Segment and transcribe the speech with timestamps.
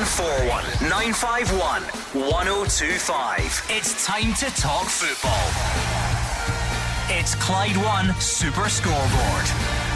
[0.00, 1.82] 0141 951
[2.32, 3.66] 1025.
[3.68, 5.44] It's time to talk football.
[7.10, 9.90] It's Clyde One Super Scoreboard.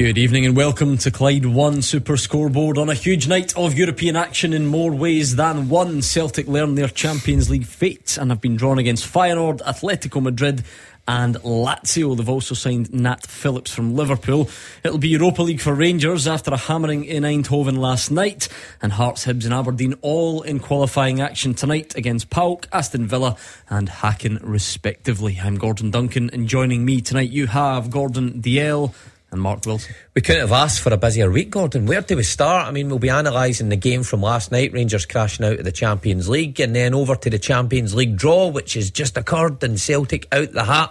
[0.00, 4.16] Good evening and welcome to Clyde One Super Scoreboard on a huge night of European
[4.16, 6.00] action in more ways than one.
[6.00, 10.64] Celtic learn their Champions League fate and have been drawn against Feyenoord, Atletico Madrid,
[11.10, 12.16] and Lazio.
[12.16, 14.48] They've also signed Nat Phillips from Liverpool.
[14.84, 18.48] It'll be Europa League for Rangers after a hammering in Eindhoven last night,
[18.80, 23.36] and Hearts, Hibs, and Aberdeen all in qualifying action tonight against PAOK, Aston Villa,
[23.68, 25.40] and Häcken, respectively.
[25.42, 28.94] I'm Gordon Duncan, and joining me tonight you have Gordon Dalziel
[29.32, 29.94] and Mark Wilson.
[30.14, 31.86] We couldn't have asked for a busier week, Gordon.
[31.86, 32.66] Where do we start?
[32.66, 35.72] I mean, we'll be analysing the game from last night, Rangers crashing out of the
[35.72, 39.78] Champions League, and then over to the Champions League draw, which has just occurred, and
[39.78, 40.90] Celtic out the hat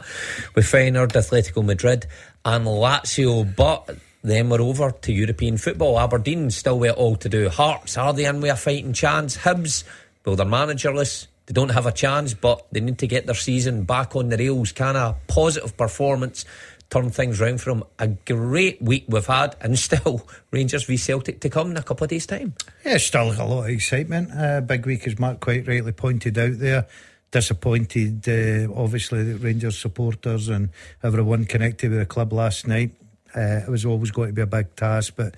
[0.55, 2.05] with Feyenoord, Atletico Madrid,
[2.45, 3.55] and Lazio.
[3.55, 6.00] But then we're over to European football.
[6.00, 7.50] Aberdeen still with it all to do.
[7.50, 9.38] Hearts, are they in with a fighting chance?
[9.38, 9.83] Hibs,
[10.25, 11.28] well, they're managerless.
[11.45, 14.38] They don't have a chance, but they need to get their season back on the
[14.38, 14.72] rails.
[14.72, 16.45] Kind of positive performance
[16.89, 21.49] turn things round from a great week we've had, and still Rangers v Celtic to
[21.49, 22.53] come in a couple of days' time.
[22.85, 24.31] Yeah, still a lot of excitement.
[24.35, 26.87] Uh, big week, as Mark quite rightly pointed out there.
[27.31, 30.69] Disappointed, uh, obviously, the Rangers supporters and
[31.03, 32.91] everyone connected with the club last night.
[33.35, 35.35] Uh, it was always going to be a big task, but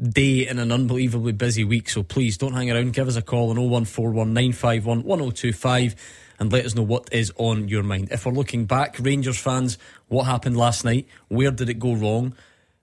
[0.00, 1.88] day in an unbelievably busy week.
[1.88, 2.92] So please don't hang around.
[2.92, 5.94] Give us a call on 01419511025
[6.38, 8.08] and let us know what is on your mind.
[8.10, 11.08] If we're looking back, Rangers fans, what happened last night?
[11.28, 12.34] Where did it go wrong?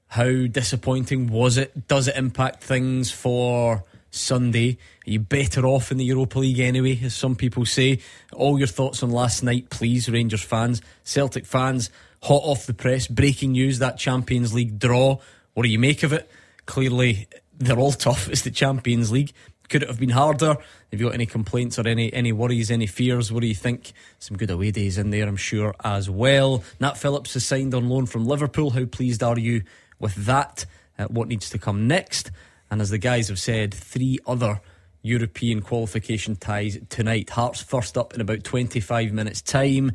[0.08, 1.88] How disappointing was it?
[1.88, 4.78] Does it impact things for Sunday?
[5.08, 8.00] Are you better off in the Europa League anyway, as some people say?
[8.32, 10.82] All your thoughts on last night, please, Rangers fans.
[11.04, 11.90] Celtic fans,
[12.24, 15.18] hot off the press, breaking news that Champions League draw.
[15.54, 16.30] What do you make of it?
[16.66, 18.30] Clearly, they're all tough.
[18.30, 19.34] It's the Champions League.
[19.70, 20.56] Could it have been harder?
[20.92, 23.32] Have you got any complaints or any any worries, any fears?
[23.32, 23.94] What do you think?
[24.20, 26.64] Some good away days in there, I'm sure, as well.
[26.80, 28.72] Nat Phillips has signed on loan from Liverpool.
[28.72, 29.64] How pleased are you
[30.00, 30.66] with that?
[31.00, 32.30] Uh, what needs to come next?
[32.70, 34.62] And as the guys have said, three other
[35.02, 37.30] European qualification ties tonight.
[37.30, 39.92] Hearts first up in about 25 minutes' time.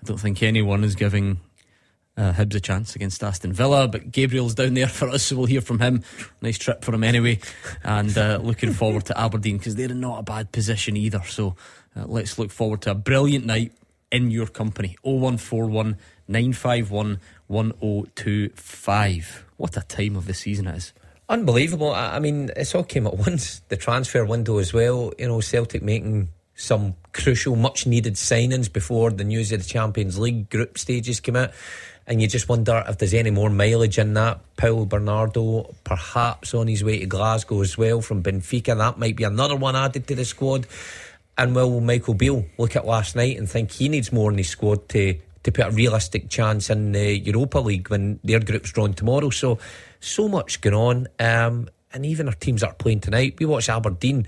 [0.00, 1.40] I don't think anyone is giving
[2.16, 5.46] uh, Hibs a chance against Aston Villa, but Gabriel's down there for us, so we'll
[5.46, 6.02] hear from him.
[6.42, 7.38] Nice trip for him anyway,
[7.82, 11.22] and uh, looking forward to Aberdeen because they're in not a bad position either.
[11.24, 11.56] So
[11.96, 13.72] uh, let's look forward to a brilliant night
[14.10, 14.96] in your company.
[15.02, 15.96] 0141
[16.28, 19.44] 951 1025.
[19.56, 20.92] What a time of the season it is.
[21.28, 21.92] Unbelievable.
[21.92, 23.60] I mean, it's all came at once.
[23.68, 25.12] The transfer window as well.
[25.18, 30.18] You know, Celtic making some crucial, much needed signings before the news of the Champions
[30.18, 31.52] League group stages came out
[32.10, 34.40] and you just wonder if there's any more mileage in that.
[34.56, 38.76] Paulo Bernardo, perhaps on his way to Glasgow as well from Benfica.
[38.76, 40.66] That might be another one added to the squad.
[41.38, 44.48] And will Michael Beale look at last night and think he needs more in his
[44.48, 48.92] squad to, to put a realistic chance in the Europa League when their group's drawn
[48.92, 49.30] tomorrow?
[49.30, 49.60] So,
[50.00, 51.06] so much going on.
[51.20, 53.36] Um, and even our teams that are playing tonight.
[53.38, 54.26] We watched Aberdeen,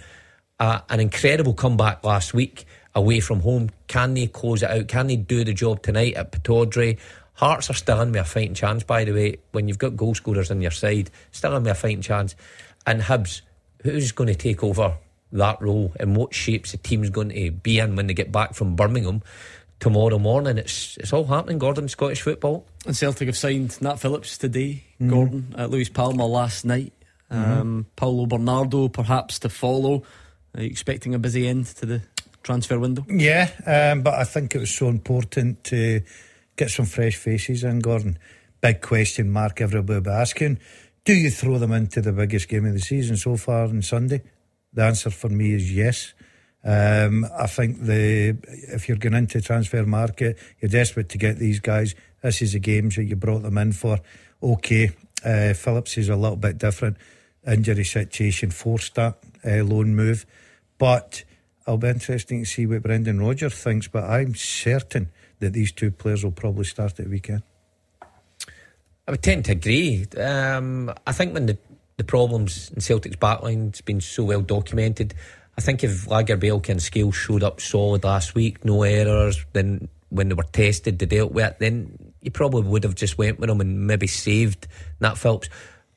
[0.60, 2.64] uh, an incredible comeback last week
[2.94, 3.70] away from home.
[3.88, 4.86] Can they close it out?
[4.86, 6.98] Can they do the job tonight at Pittodrie?
[7.34, 9.36] Hearts are still in with a fighting chance, by the way.
[9.52, 12.36] When you've got goal scorers on your side, still in with a fighting chance.
[12.86, 13.40] And Hibs,
[13.82, 14.96] who's going to take over
[15.32, 18.54] that role and what shapes the team's going to be in when they get back
[18.54, 19.22] from Birmingham
[19.80, 20.58] tomorrow morning?
[20.58, 22.66] It's it's all happening, Gordon, Scottish football.
[22.86, 25.10] And Celtic have signed Nat Phillips today, mm.
[25.10, 26.92] Gordon, at Luis Palma last night.
[27.30, 27.52] Mm-hmm.
[27.52, 30.02] Um, Paulo Bernardo perhaps to follow.
[30.54, 32.02] Are you expecting a busy end to the
[32.42, 33.06] transfer window?
[33.08, 36.02] Yeah, um, but I think it was so important to
[36.62, 38.16] get some fresh faces in, Gordon.
[38.60, 40.60] Big question mark everybody will be asking.
[41.04, 44.22] Do you throw them into the biggest game of the season so far on Sunday?
[44.72, 46.14] The answer for me is yes.
[46.62, 48.36] Um, I think the
[48.72, 51.96] if you're going into transfer market, you're desperate to get these guys.
[52.22, 53.98] This is the games that you brought them in for.
[54.40, 54.92] Okay,
[55.24, 56.96] uh, Phillips is a little bit different.
[57.44, 60.24] Injury situation forced that uh, loan move,
[60.78, 61.24] but
[61.66, 63.88] it'll be interesting to see what Brendan Rodgers thinks.
[63.88, 65.10] But I'm certain
[65.42, 67.42] that these two players will probably start at the weekend.
[69.06, 70.06] I would tend to agree.
[70.16, 71.58] Um, I think when the,
[71.96, 75.14] the problems in Celtic's backline's been so well documented,
[75.58, 80.28] I think if Lagerbielke and Scales showed up solid last week, no errors, then when
[80.28, 83.48] they were tested, they dealt with it, then you probably would have just went with
[83.48, 84.68] them and maybe saved
[85.00, 85.48] Nat Phillips.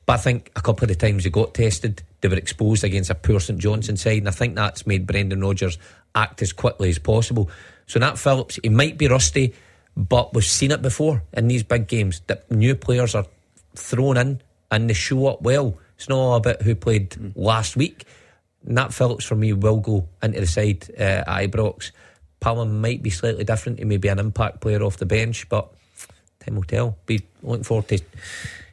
[0.04, 3.10] But I think a couple of the times they got tested, they were exposed against
[3.10, 5.78] a poor St Johnstone side, and I think that's made Brendan Rodgers
[6.14, 7.50] act as quickly as possible.
[7.86, 9.54] So Nat Phillips, he might be rusty,
[9.96, 13.26] but we've seen it before in these big games that new players are
[13.74, 14.40] thrown in
[14.70, 15.78] and they show up well.
[15.96, 17.32] It's not all about who played mm.
[17.34, 18.04] last week.
[18.64, 21.92] Nat Phillips for me will go into the side uh, at Ibrox.
[22.40, 23.78] Palma might be slightly different.
[23.78, 25.72] He may be an impact player off the bench, but
[26.40, 26.96] time will tell.
[27.06, 28.00] Be looking forward to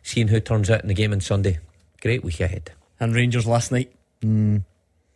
[0.01, 1.59] seeing who turns out in the game on Sunday.
[2.01, 2.71] Great week ahead.
[2.99, 3.93] And Rangers last night.
[4.21, 4.63] Mm.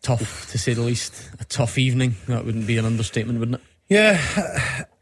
[0.02, 1.30] Tough to say the least.
[1.40, 2.16] A tough evening.
[2.28, 3.68] That wouldn't be an understatement, wouldn't it?
[3.90, 4.20] Yeah,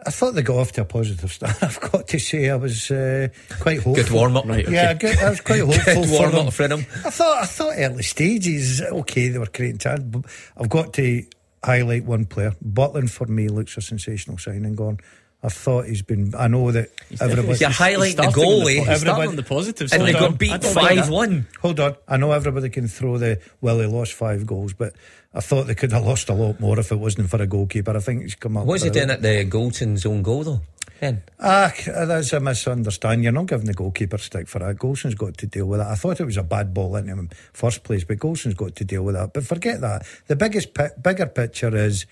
[0.05, 1.55] I thought they got off to a positive start.
[1.63, 3.29] I've got to say, I was uh,
[3.59, 3.95] quite hopeful.
[3.95, 4.63] Good warm up, right?
[4.63, 4.73] Okay.
[4.73, 6.81] Yeah, good, I was quite hopeful good warm up for them.
[7.03, 10.03] I thought, I thought early stages, okay, they were creating chance.
[10.03, 11.23] But I've got to
[11.63, 12.53] highlight one player.
[12.63, 14.75] Butland for me looks a sensational signing.
[14.75, 14.99] Gone.
[15.45, 16.33] I thought he's been.
[16.35, 17.59] I know that he's everybody.
[17.59, 18.83] You're highlighting the goalie.
[18.83, 21.45] The, everybody on the positives, and they got beat five one.
[21.61, 23.77] Hold on, I know everybody can throw the well.
[23.77, 24.95] They lost five goals, but
[25.35, 27.95] I thought they could have lost a lot more if it wasn't for a goalkeeper.
[27.95, 28.65] I think he's come up.
[28.65, 30.61] What's he doing at the Goldson's own goal though?
[30.99, 31.21] Then?
[31.39, 33.23] Ah, that's a misunderstanding.
[33.23, 34.79] You're not giving the goalkeeper stick for that.
[34.79, 35.89] Goldson's got to deal with that.
[35.89, 38.85] I thought it was a bad ball into him first place, but Goldson's got to
[38.85, 39.33] deal with that.
[39.33, 40.07] But forget that.
[40.27, 40.69] The biggest,
[41.03, 42.05] bigger picture is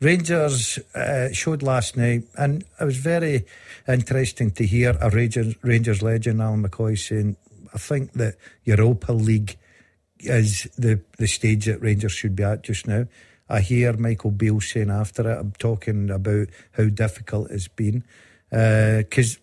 [0.00, 3.46] Rangers uh, showed last night, and it was very
[3.88, 7.36] interesting to hear a Rangers, Rangers legend, Ally McCoist, saying,
[7.74, 9.56] I think that Europa League
[10.20, 13.06] is the, the stage that Rangers should be at just now.
[13.48, 18.04] I hear Michael Beale saying after it, I'm talking about how difficult it's been
[18.50, 19.38] because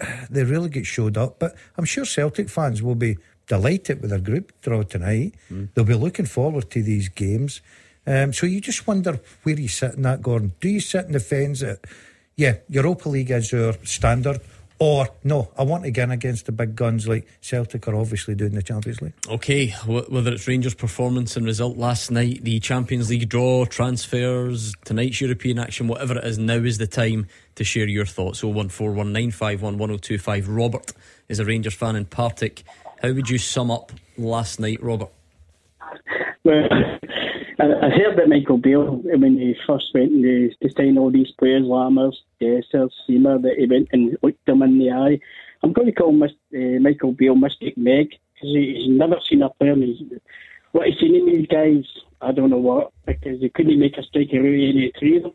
[0.00, 1.38] uh, they really get showed up.
[1.38, 5.34] But I'm sure Celtic fans will be delighted with their group draw tonight.
[5.50, 5.68] Mm.
[5.74, 7.60] They'll be looking forward to these games.
[8.06, 10.52] Um, so you just wonder where you sit in that, Gordon.
[10.60, 11.80] Do you sit in the fence that,
[12.36, 14.40] yeah, Europa League is your standard,
[14.82, 18.54] or no, I want to get against the big guns like Celtic are obviously doing
[18.54, 19.12] the Champions League.
[19.28, 25.20] Okay, whether it's Rangers' performance and result last night, the Champions League draw, transfers, tonight's
[25.20, 28.42] European action, whatever it is, now is the time to share your thoughts.
[28.42, 30.46] 01419511025.
[30.48, 30.92] Robert
[31.28, 32.64] is a Rangers fan in Partick.
[33.00, 35.10] How would you sum up last night, Robert?
[36.42, 36.68] Well,
[37.62, 41.62] I, heard that Michael Beale when he first went to, to sign all these players,
[41.62, 45.20] Lammers, Dessers, Sima, that he went and looked them in the eye.
[45.62, 46.28] I'm going to call uh,
[46.80, 49.72] Michael Beale Mystic Meg because he, he's never seen a player.
[49.72, 50.02] And he's,
[50.72, 51.84] what he's seen in these guys,
[52.20, 55.32] I don't know what, because he couldn't make a strike out any three of them.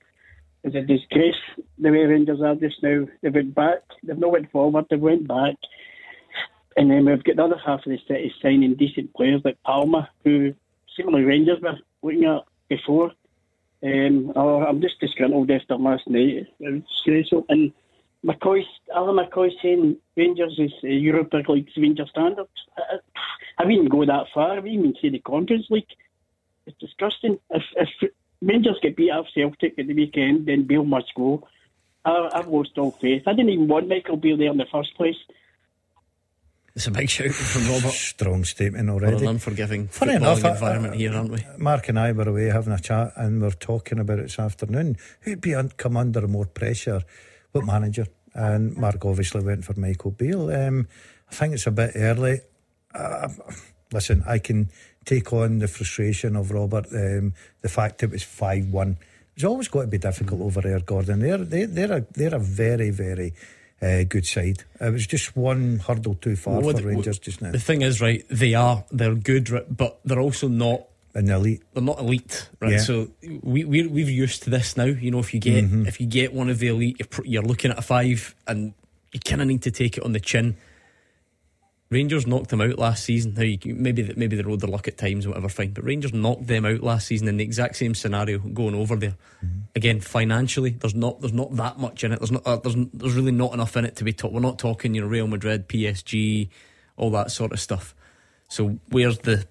[0.64, 1.36] It's a disgrace
[1.78, 3.08] the way Rangers are just now.
[3.22, 5.56] They went back, they've not went forward, they went back.
[6.76, 10.10] And then we've got the other half of the city signing decent players like Palma,
[10.26, 10.54] who
[10.98, 13.12] similarly Rangers were looking at before.
[13.83, 16.48] Um, I'm just disgruntled after last night.
[16.59, 17.45] It was disgraceful.
[17.50, 17.71] And
[18.25, 18.65] McCoist,
[18.95, 22.50] Ally McCoist saying Rangers is uh, Europa League's Rangers standards.
[22.77, 22.98] I,
[23.59, 24.51] I wouldn't go that far.
[24.51, 25.86] I wouldn't even say the Conference League.
[26.65, 27.39] It's disgusting.
[27.51, 28.12] If, if
[28.42, 31.48] Rangers get beat up Celtic at the weekend, then Beale must go.
[32.04, 33.24] I, I've lost all faith.
[33.27, 35.18] I didn't even want Michael Beale there in the first place.
[36.78, 37.92] It's a big shout from Robert.
[37.92, 39.16] Strong statement already.
[39.16, 41.44] What an unforgiving Funny enough, environment here, aren't we?
[41.57, 44.38] Mark and I were away having a chat and we are talking about it this
[44.38, 44.96] afternoon.
[45.22, 47.02] Who'd be un- come under more pressure?
[47.52, 48.06] What manager?
[48.36, 50.52] And Mark obviously went for Michael Beale.
[50.52, 50.88] Um,
[51.31, 52.42] I think it's a bit early.
[52.94, 53.30] Uh,
[53.92, 54.69] listen, I can
[55.04, 58.98] take on the frustration of Robert, um, the fact it was 5 1.
[59.34, 61.22] It's always got to be difficult over there, Gordon.
[61.22, 63.34] They're, they, they're, a, they're a very, very
[63.81, 64.64] uh, good side.
[64.80, 67.52] It was just one hurdle too far well, for Rangers just now.
[67.52, 71.64] The thing is, right, they are, they're good, but they're also not an elite.
[71.74, 72.74] They're not elite, right?
[72.74, 72.78] Yeah.
[72.80, 73.10] So
[73.42, 74.86] we we we've used to this now.
[74.86, 75.88] You know, if you get mm-hmm.
[75.88, 78.74] if you get one of the elite, you're, you're looking at a five, and
[79.12, 80.57] you kind of need to take it on the chin.
[81.90, 83.34] Rangers knocked them out last season.
[83.34, 85.72] Now, you, maybe maybe they rode their luck at times, whatever, fine.
[85.72, 89.16] But Rangers knocked them out last season in the exact same scenario going over there.
[89.44, 89.60] Mm-hmm.
[89.76, 92.20] Again, financially, there's not there's not that much in it.
[92.20, 94.34] There's not uh, there's there's really not enough in it to be taught.
[94.34, 96.50] We're not talking you know Real Madrid, PSG,
[96.98, 97.96] all that sort of stuff.
[98.50, 99.48] So where's the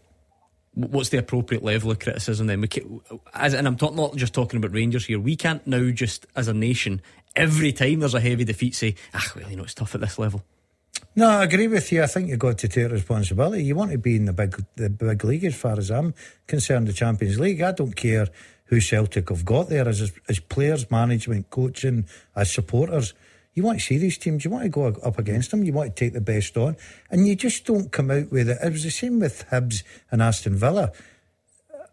[0.75, 2.61] what's the appropriate level of criticism then?
[2.61, 3.01] We can,
[3.33, 5.19] as and I'm talk, not just talking about Rangers here.
[5.19, 7.01] We can't now just as a nation
[7.37, 10.19] every time there's a heavy defeat say, ah, well, you know, it's tough at this
[10.19, 10.43] level.
[11.15, 12.03] No, I agree with you.
[12.03, 13.65] I think you've got to take responsibility.
[13.65, 16.15] You want to be in the big the big league as far as I'm
[16.47, 17.63] concerned, the Champions League.
[17.63, 18.29] I don't care
[18.67, 23.15] who Celtic have got there as as players, management, coaching, as supporters.
[23.55, 25.97] You want to see these teams, you want to go up against them, you want
[25.97, 26.77] to take the best on,
[27.11, 28.59] and you just don't come out with it.
[28.63, 30.93] It was the same with Hibs and Aston Villa.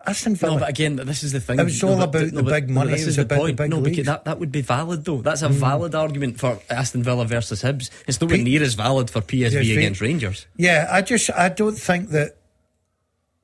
[0.05, 0.53] Aston Villa.
[0.53, 1.60] No, but again, this is the thing.
[1.60, 3.36] It was no, all about no, the big no, money, this it is the about
[3.36, 3.57] the point.
[3.57, 5.22] big no, because that, that would be valid though.
[5.22, 5.53] That's a hmm.
[5.53, 7.89] valid argument for Aston Villa versus Hibs.
[8.07, 9.77] It's nowhere P- near as valid for PSV PSV.
[9.77, 10.48] against Rangers.
[10.57, 12.38] Yeah, I just I don't think that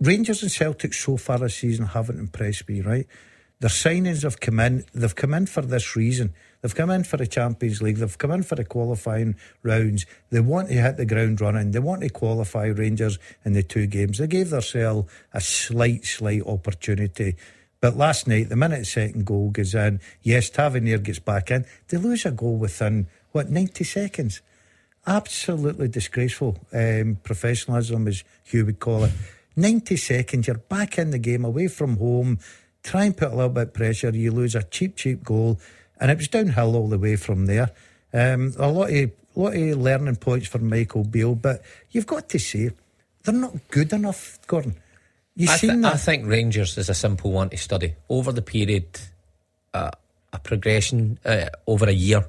[0.02, 2.82] Rangers and Celtic so far this season haven't impressed me.
[2.82, 3.08] Right,
[3.60, 4.84] their signings have come in.
[4.94, 6.34] They've come in for this reason.
[6.62, 7.98] They've come in for the Champions League.
[7.98, 10.06] They've come in for the qualifying rounds.
[10.30, 11.72] They want to hit the ground running.
[11.72, 14.18] They want to qualify Rangers in the two games.
[14.18, 17.36] They gave themselves a slight, slight opportunity.
[17.82, 21.66] But last night, the minute second goal goes in, yes, Tavernier gets back in.
[21.88, 24.42] They lose a goal within, what, 90 seconds?
[25.10, 29.12] absolutely disgraceful um, professionalism, as Hugh would call it.
[29.56, 32.40] 90 seconds, you're back in the game, away from home,
[32.84, 35.60] try and put a little bit of pressure, you lose a cheap, cheap goal,
[36.00, 37.72] and it was downhill all the way from there.
[38.14, 42.40] Um, a lot of, lot of learning points for Michael Beale, but you've got to
[42.40, 42.72] say,
[43.24, 44.76] they're not good enough, Gordon.
[45.36, 45.94] You've I, seen th- that.
[45.94, 49.00] I think Rangers is a simple one to study over the period.
[49.74, 49.92] Uh,
[50.32, 52.26] a progression uh, over a year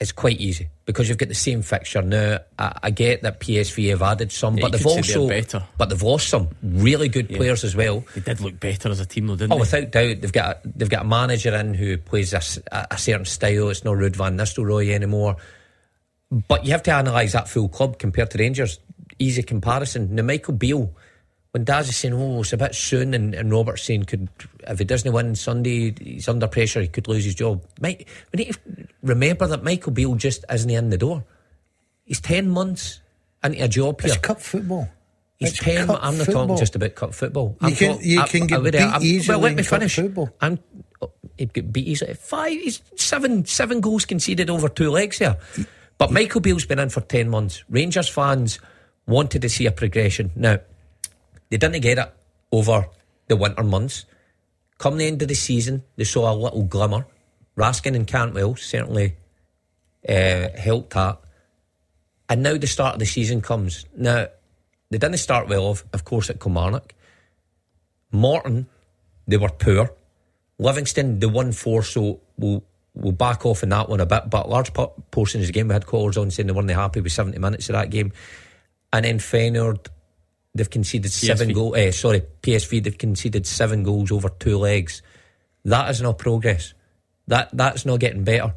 [0.00, 2.38] is quite easy because you've got the same fixture now.
[2.58, 5.62] I, I get that PSV have added some, Yeah, but they've also better.
[5.76, 8.02] but they've lost some really good players as well.
[8.14, 9.54] They did look better as a team, though, didn't they?
[9.56, 9.80] Oh, they?
[9.80, 12.40] without doubt, they've got a, they've got a manager in who plays a
[12.96, 13.68] certain style.
[13.68, 15.36] It's not Ruud van Nistelrooy anymore.
[16.48, 18.78] But you have to analyse that full club compared to Rangers.
[19.18, 20.14] Easy comparison.
[20.14, 20.94] Now, Michael Beale,
[21.52, 24.28] when Daz is saying, "Oh, it's a bit soon," and, and Robert's saying, "Could
[24.68, 26.80] if he doesn't win Sunday, he's under pressure.
[26.80, 28.60] He could lose his job." Mike, we need to
[29.02, 31.24] remember that Michael Beale just isn't in the door.
[32.04, 33.00] He's ten months
[33.42, 34.12] into a job here.
[34.12, 34.88] it's cup football.
[35.38, 35.90] He's It's ten.
[35.90, 36.46] I'm not football.
[36.48, 37.56] talking just about cup football.
[37.62, 39.56] You I'm can- talk- you I- can I get would- beat I'm- easily Well, let
[39.56, 39.94] me cup finish.
[39.96, 40.30] football.
[40.40, 40.58] I'm.
[41.02, 42.12] oh, He'd get beat easily.
[42.14, 42.52] Five.
[42.60, 43.46] He's seven.
[43.46, 45.36] Seven goals conceded over two legs here.
[45.96, 47.64] But Michael Beale's been in for ten months.
[47.70, 48.58] Rangers fans
[49.06, 50.30] wanted to see a progression.
[50.36, 50.58] Now
[51.50, 52.12] they didn't get it
[52.52, 52.88] over
[53.28, 54.06] the winter months.
[54.78, 57.06] Come the end of the season, they saw a little glimmer.
[57.56, 59.16] Raskin and Cantwell certainly
[60.08, 61.18] uh, helped that.
[62.28, 63.84] And now the start of the season comes.
[63.96, 64.28] Now,
[64.90, 66.94] they didn't start well, of, of course, at Kilmarnock.
[68.12, 68.68] Morton,
[69.26, 69.90] they were poor.
[70.58, 72.64] Livingston, they won four, so we'll,
[72.94, 74.30] we'll back off in that one a bit.
[74.30, 74.72] But large
[75.10, 77.68] portions of the game, we had callers on saying they weren't happy with 70 minutes
[77.68, 78.12] of that game.
[78.92, 79.86] And then Feyenoord,
[80.54, 81.54] they've conceded seven PSV.
[81.54, 81.76] goals.
[81.76, 85.02] Eh, sorry, PSV, they've conceded seven goals over two legs.
[85.64, 86.74] That is not progress.
[87.28, 88.54] That That's not getting better.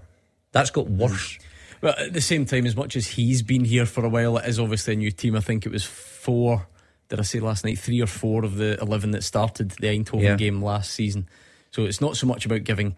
[0.52, 1.38] That's got worse.
[1.82, 4.46] Well, at the same time, as much as he's been here for a while, it
[4.48, 5.36] is obviously a new team.
[5.36, 6.66] I think it was four,
[7.10, 7.78] did I say last night?
[7.78, 10.36] Three or four of the 11 that started the Eindhoven Yeah.
[10.38, 11.28] game last season.
[11.72, 12.96] So it's not so much about giving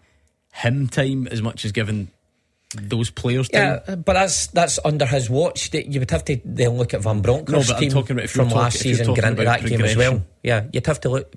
[0.52, 2.08] him time as much as giving
[2.82, 3.48] those players.
[3.52, 5.70] Yeah, but that's that's under his watch.
[5.70, 8.16] That You would have to then look at Van Bronckhorst's No, but I'm team talking
[8.18, 10.22] about from talking- last season, talking get into about that game as well.
[10.42, 11.32] Yeah, you'd have to look.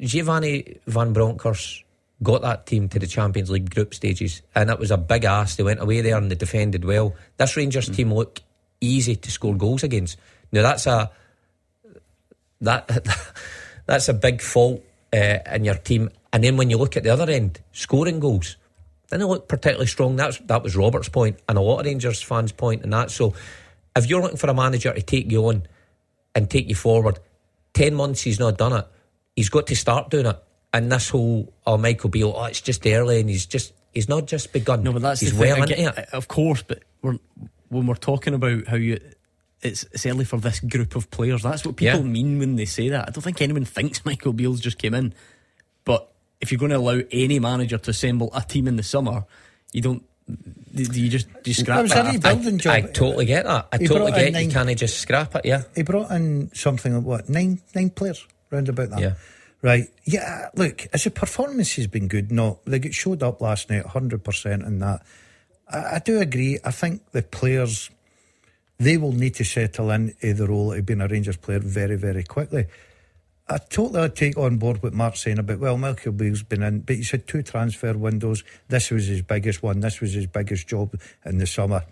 [0.00, 1.84] Giovanni Van Bronckhorst
[2.22, 5.56] got that team to the Champions League group stages, and it was a big ass.
[5.56, 7.14] They went away there and they defended well.
[7.36, 7.96] This Rangers Mm.
[7.96, 8.40] team look
[8.80, 10.16] easy to score goals against.
[10.52, 11.10] Now that's a
[12.60, 12.88] that
[13.86, 14.82] that's a big fault
[15.12, 16.10] uh, in your team.
[16.32, 18.56] And then when you look at the other end, scoring goals
[19.18, 20.16] didn't look particularly strong.
[20.16, 23.10] That's that was Robert's point and a lot of Rangers fans' point and that.
[23.10, 23.34] So
[23.96, 25.64] if you're looking for a manager to take you on
[26.34, 27.18] and take you forward,
[27.74, 28.86] ten months he's not done it.
[29.36, 30.38] He's got to start doing it.
[30.74, 34.26] And this whole oh Michael Beale, oh it's just early and he's just he's not
[34.26, 34.82] just begun.
[34.82, 35.78] No, but that's he's well thing.
[35.78, 36.08] into it.
[36.12, 37.18] Uh, of course, but we're,
[37.68, 38.98] when we're talking about how you.
[39.60, 41.44] It's, it's early for this group of players.
[41.44, 42.04] That's what people Yeah.
[42.04, 43.06] mean when they say that.
[43.06, 45.14] I don't think anyone thinks Michael Beale's just came in.
[46.42, 49.24] If you're going to allow any manager to assemble a team in the summer,
[49.72, 50.02] you don't.
[50.74, 52.72] Do do you just do you scrap that a job.
[52.72, 53.68] I totally get that.
[53.72, 55.44] I He totally get nine- you can't just scrap it.
[55.44, 59.00] Yeah, He brought in something like what nine nine players round about that.
[59.00, 59.14] Yeah.
[59.62, 59.86] Right.
[60.04, 60.48] Yeah.
[60.54, 62.32] Look, as a performance has been good.
[62.32, 65.02] No, they get showed up last night, hundred percent in that.
[65.68, 66.58] I, I do agree.
[66.64, 67.90] I think the players
[68.78, 72.24] they will need to settle into the role of being a Rangers player very, very
[72.24, 72.66] quickly.
[73.48, 76.96] I totally take on board what Mark's saying about well, Michael Beale's been in, but
[76.96, 78.44] he's had two transfer windows.
[78.68, 79.80] This was his biggest one.
[79.80, 81.84] This was his biggest job in the summer.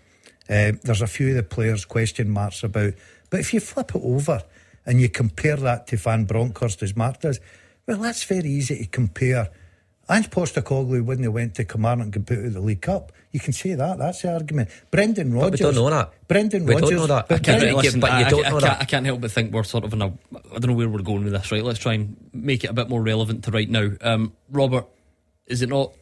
[0.49, 2.93] Um, there's a few of the players question marks about,
[3.29, 4.43] but if you flip it over
[4.85, 7.39] and you compare that to Van Bronckhorst as Mark does,
[7.85, 9.49] well, that's very easy to compare.
[10.09, 13.53] Ange Postecoglou, when they went to Kilmarnock and put out the League Cup, you can
[13.53, 13.97] say that.
[13.97, 14.69] That's the argument.
[14.91, 15.59] Brendan Rodgers.
[15.61, 16.27] But we don't know that.
[16.27, 16.99] Brendan We don't Rodgers.
[16.99, 17.27] know that.
[17.27, 18.67] but I can't Brendan- really Listen, but you I, don't I, know I that.
[18.69, 20.07] Can't, I can't help but think we're sort of in a.
[20.07, 21.51] I don't know where we're going with this.
[21.51, 23.91] Right, let's try and make it a bit more relevant to right now.
[24.01, 24.85] Um, Robert,
[25.47, 25.93] is it not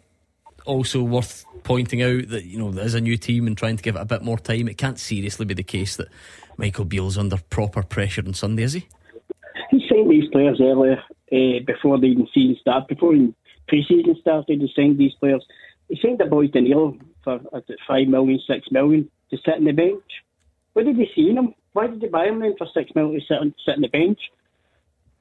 [0.65, 3.95] also worth pointing out that you know there's a new team and trying to give
[3.95, 4.67] it a bit more time.
[4.67, 6.07] It can't seriously be the case that
[6.57, 8.87] Michael Beale's under proper pressure on Sunday, is he?
[9.71, 10.97] He signed these players earlier
[11.31, 13.33] uh, before the even season started, before the
[13.67, 14.61] pre-season started.
[14.61, 15.45] He signed these players.
[15.89, 19.71] He signed the boys Danilo for uh, five million, six million to sit on the
[19.71, 20.03] bench.
[20.73, 21.55] What did he see in him?
[21.73, 23.87] Why did they buy him then for six million to sit on, sit on the
[23.87, 24.19] bench?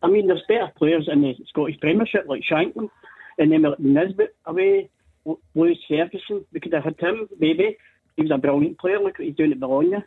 [0.02, 2.90] I mean, there's better players in the Scottish Premiership like Shankland
[3.38, 4.90] and then Nisbet away,
[5.54, 6.44] Lewis Ferguson.
[6.52, 7.76] We could have had him, maybe.
[8.16, 8.98] He was a brilliant player.
[8.98, 10.04] Look what he's doing at Bologna.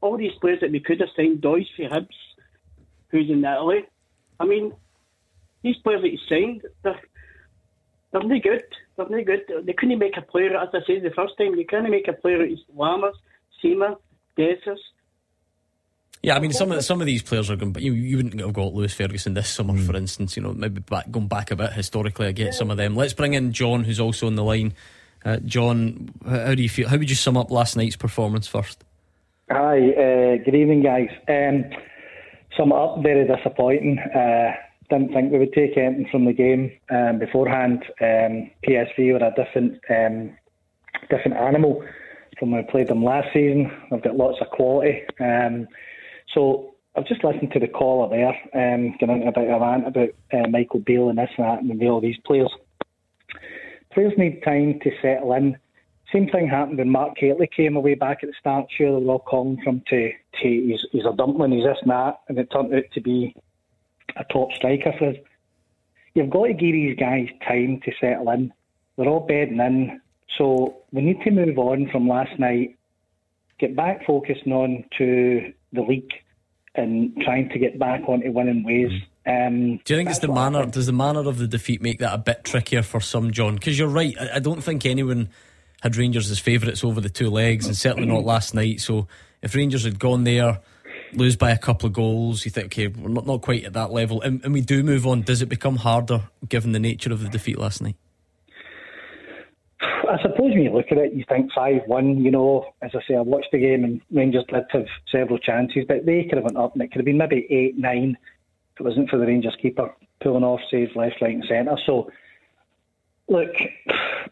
[0.00, 2.08] All these players that we could have signed, Doise for Hibs,
[3.08, 3.86] who's in Italy.
[4.38, 4.72] I mean,
[5.62, 7.00] these players that he signed, they're,
[8.12, 8.64] they're good.
[9.08, 9.42] They're good.
[9.64, 12.12] They couldn't make a player, as I said the first time, they couldn't make a
[12.12, 13.14] player out of Lammers,
[13.62, 13.96] Sima,
[14.38, 14.78] Dessers.
[16.22, 18.38] Yeah, I mean some of some of these players are going, but you you wouldn't
[18.40, 19.84] have got Lewis Ferguson this summer, mm.
[19.84, 20.36] for instance.
[20.36, 22.50] You know, maybe back going back a bit historically, I get yeah.
[22.52, 22.94] some of them.
[22.94, 24.74] Let's bring in John, who's also on the line.
[25.24, 26.88] Uh, John, how do you feel?
[26.88, 28.84] How would you sum up last night's performance first?
[29.50, 31.08] Hi, uh, good evening, guys.
[31.28, 31.64] Um,
[32.56, 33.98] sum up very disappointing.
[33.98, 34.52] Uh,
[34.92, 37.82] didn't think we would take anything from the game um, beforehand.
[38.00, 40.36] Um, PSV were a different um,
[41.08, 41.82] different animal
[42.38, 43.70] from when we played them last season.
[43.90, 45.02] They've got lots of quality.
[45.18, 45.66] Um,
[46.34, 50.48] so I've just listened to the caller there, um, getting about a rant about uh,
[50.48, 52.50] Michael Beale and this and that, and all these players.
[53.92, 55.56] Players need time to settle in.
[56.12, 58.66] Same thing happened when Mark Hateley came away back at the start.
[58.76, 61.78] Sure, they were all calling for him to, to he's, he's a dumpling, he's this
[61.80, 63.34] and that, and it turned out to be
[64.16, 65.16] a top striker for us.
[66.14, 68.52] You've got to give these guys time to settle in.
[68.96, 70.00] They're all bedding in.
[70.36, 72.76] So we need to move on from last night,
[73.58, 76.12] get back focusing on to the league
[76.74, 78.90] and trying to get back onto winning ways.
[79.26, 80.66] Um, Do you think it's the manner?
[80.66, 83.54] Does the manner of the defeat make that a bit trickier for some, John?
[83.54, 84.14] Because you're right.
[84.18, 85.28] I, I, don't think anyone
[85.80, 88.80] had Rangers as favourites over the two legs, and certainly not last night.
[88.80, 89.06] So
[89.42, 90.60] if Rangers had gone there,
[91.14, 93.90] lose by a couple of goals, you think, okay, we're not, not quite at that
[93.90, 95.22] level, and, and we do move on.
[95.22, 97.96] Does it become harder given the nature of the defeat last night?
[99.82, 102.18] I suppose when you look at it, you think 5 1.
[102.18, 105.84] You know, as I say, I watched the game and Rangers did have several chances,
[105.88, 108.18] but they could have went up and it could have been maybe 8 9
[108.74, 111.76] if it wasn't for the Rangers keeper pulling off saves left, right, and centre.
[111.86, 112.10] So,
[113.28, 113.50] look,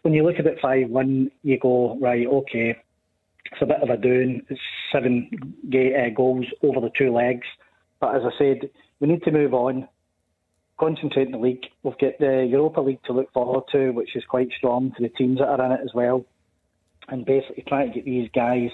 [0.02, 2.76] when you look at it 5 1, you go, right, okay,
[3.52, 4.42] it's a bit of a doing.
[4.48, 4.60] It's
[4.92, 5.28] seven
[5.72, 7.46] uh, goals over the two legs.
[8.00, 9.88] But as I said, we need to move on
[10.80, 11.66] concentrate in the league.
[11.82, 15.10] We've got the Europa League to look forward to, which is quite strong for the
[15.10, 16.24] teams that are in it as well.
[17.08, 18.70] And basically trying to get these guys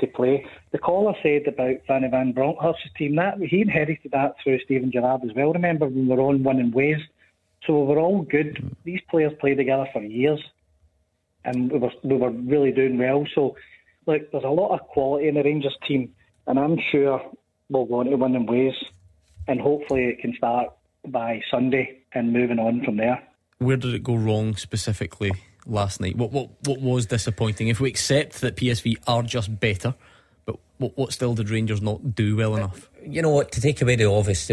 [0.00, 0.46] to play.
[0.72, 5.22] The caller said about Fanny Van Bronckhorst's team that he inherited that through Steven Gerrard
[5.24, 5.52] as well.
[5.52, 6.98] Remember when we were on winning ways,
[7.66, 8.74] so we were all good.
[8.84, 10.42] These players played together for years,
[11.44, 13.24] and we were we were really doing well.
[13.34, 13.56] So,
[14.06, 16.12] look, there's a lot of quality in the Rangers team,
[16.46, 17.20] and I'm sure
[17.68, 18.74] we'll go on to winning ways,
[19.48, 20.68] and hopefully it can start
[21.06, 23.22] by Sunday and moving on from there.
[23.58, 25.32] Where did it go wrong specifically
[25.66, 26.16] last night?
[26.16, 27.68] What what what was disappointing?
[27.68, 29.94] If we accept that PSV are just better,
[30.44, 32.90] but what, what still did Rangers not do well enough?
[33.02, 33.52] You know what?
[33.52, 34.50] To take away the obvious,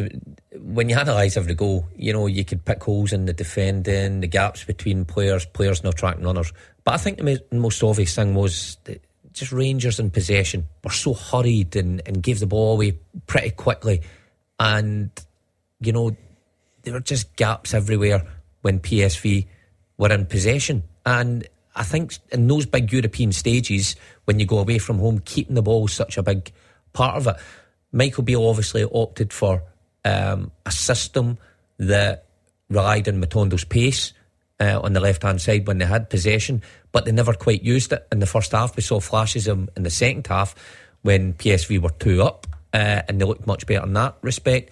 [0.57, 4.27] when you analyse every goal, you know you could pick holes in the defending, the
[4.27, 6.53] gaps between players, players not tracking runners.
[6.83, 8.77] But I think the most obvious thing was
[9.33, 14.01] just Rangers in possession were so hurried and, and gave the ball away pretty quickly,
[14.59, 15.09] and
[15.79, 16.15] you know
[16.83, 18.25] there were just gaps everywhere
[18.61, 19.47] when PSV
[19.97, 20.83] were in possession.
[21.05, 25.55] And I think in those big European stages, when you go away from home, keeping
[25.55, 26.51] the ball is such a big
[26.93, 27.35] part of it.
[27.91, 29.63] Michael Beale obviously opted for
[30.05, 31.37] um, a system
[31.77, 32.25] that
[32.69, 34.13] relied on Matondo's pace
[34.59, 36.61] uh, on the left hand side when they had possession,
[36.91, 38.75] but they never quite used it in the first half.
[38.75, 40.55] We saw flashes of in the second half
[41.01, 44.71] when PSV were two up, uh, and they looked much better in that respect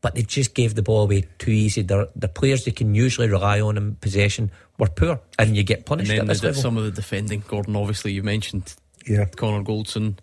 [0.00, 1.82] but they just gave the ball away too easy.
[1.82, 6.10] The players they can usually rely on in possession were poor, and you get punished.
[6.10, 7.76] And then some of the defending, Gordon.
[7.76, 8.74] Obviously, you mentioned
[9.06, 9.26] yeah.
[9.26, 10.18] Connor Goldson.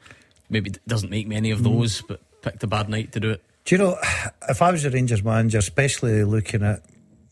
[0.50, 2.08] Maybe doesn't make many of those, mm.
[2.08, 3.44] but picked a bad night to do it.
[3.66, 3.98] Do you know
[4.50, 6.84] if I was a Rangers manager, especially looking at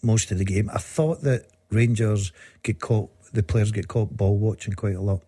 [0.04, 3.10] most of the game, I thought that Rangers get caught.
[3.36, 5.22] The players get caught ball watching quite a lot.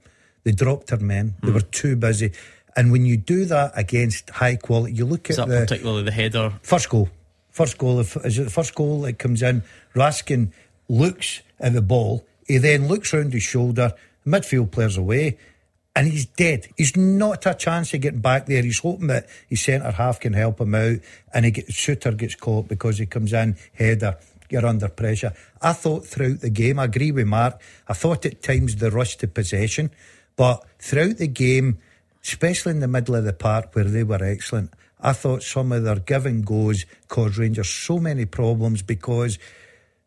[0.44, 1.36] They dropped their men.
[1.42, 1.54] They mm.
[1.54, 2.32] were too busy.
[2.76, 6.12] And when you do that against high quality, you look is at the particularly the
[6.12, 7.10] header first goal.
[7.50, 9.64] First goal is it the first goal that comes in?
[9.96, 10.52] Raskin
[10.88, 12.26] looks at the ball.
[12.48, 13.94] He then looks round his shoulder.
[14.26, 15.38] Midfield players away,
[15.96, 16.68] and he's dead.
[16.78, 18.62] He's not a chance of getting back there.
[18.62, 20.98] He's hoping that his centre half can help him out,
[21.34, 24.18] and he gets, Souttar gets caught because he comes in header.
[24.50, 25.34] You're under pressure.
[25.62, 29.18] I thought throughout the game, I agree with Mark, I thought at times the rush
[29.18, 29.92] to possession,
[30.36, 31.80] but throughout the game,
[32.24, 35.84] especially in the middle of the park where they were excellent, I thought some of
[35.84, 39.38] their give and goes caused Rangers so many problems because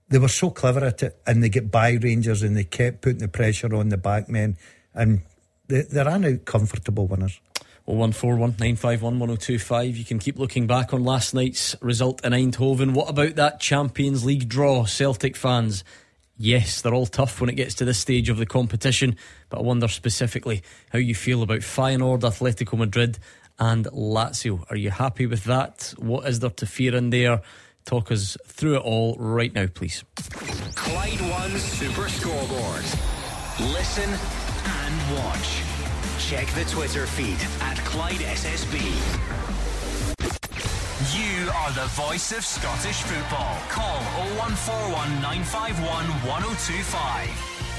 [0.08, 3.18] they were so clever at it and they get by Rangers and they kept putting
[3.18, 4.56] the pressure on the back men
[4.92, 5.22] and
[5.68, 7.40] they, they ran out comfortable winners.
[7.86, 9.96] 0141 951 1025.
[9.96, 12.92] You can keep looking back on last night's result in Eindhoven.
[12.92, 15.84] What about that Champions League draw, Celtic fans?
[16.36, 19.16] Yes, they're all tough when it gets to this stage of the competition,
[19.50, 23.18] but I wonder specifically how you feel about Feyenoord, Atletico Madrid,
[23.58, 24.64] and Lazio.
[24.70, 25.92] Are you happy with that?
[25.98, 27.42] What is there to fear in there?
[27.84, 30.02] Talk us through it all right now, please.
[30.74, 32.84] Clyde One Super Scoreboard.
[33.74, 34.08] Listen
[34.64, 35.69] and watch.
[36.28, 38.78] Check the Twitter feed at Clyde SSB.
[41.16, 43.56] You are the voice of Scottish football.
[43.68, 43.96] Call
[44.36, 47.30] 0141 951 1025.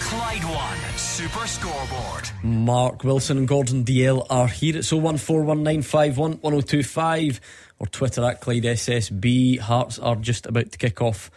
[0.01, 2.29] Clyde One Super Scoreboard.
[2.43, 4.75] Mark Wilson and Gordon Dalziel are here.
[4.75, 7.39] It's 01419511025
[7.79, 9.59] or Twitter at Clyde SSB.
[9.59, 11.29] Hearts are just about to kick off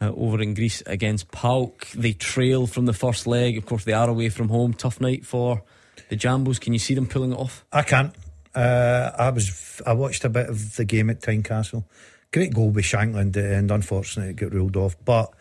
[0.00, 1.90] uh, over in Greece against PAOK.
[1.92, 3.58] They trail from the first leg.
[3.58, 4.72] Of course, they are away from home.
[4.72, 5.62] Tough night for
[6.08, 6.60] the Jambos.
[6.60, 7.64] Can you see them pulling it off?
[7.72, 8.14] I can't.
[8.54, 9.82] Uh, I was.
[9.86, 11.84] I watched a bit of the game at Tynecastle.
[12.32, 14.96] Great goal by Shankland, and unfortunately it got ruled off.
[15.04, 15.32] But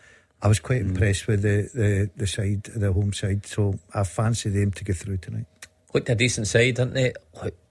[0.42, 0.90] I was quite mm.
[0.90, 3.46] impressed with the, the, the side, the home side.
[3.46, 5.46] So I fancy them to go through tonight.
[5.94, 7.14] Looked a decent side, didn't they?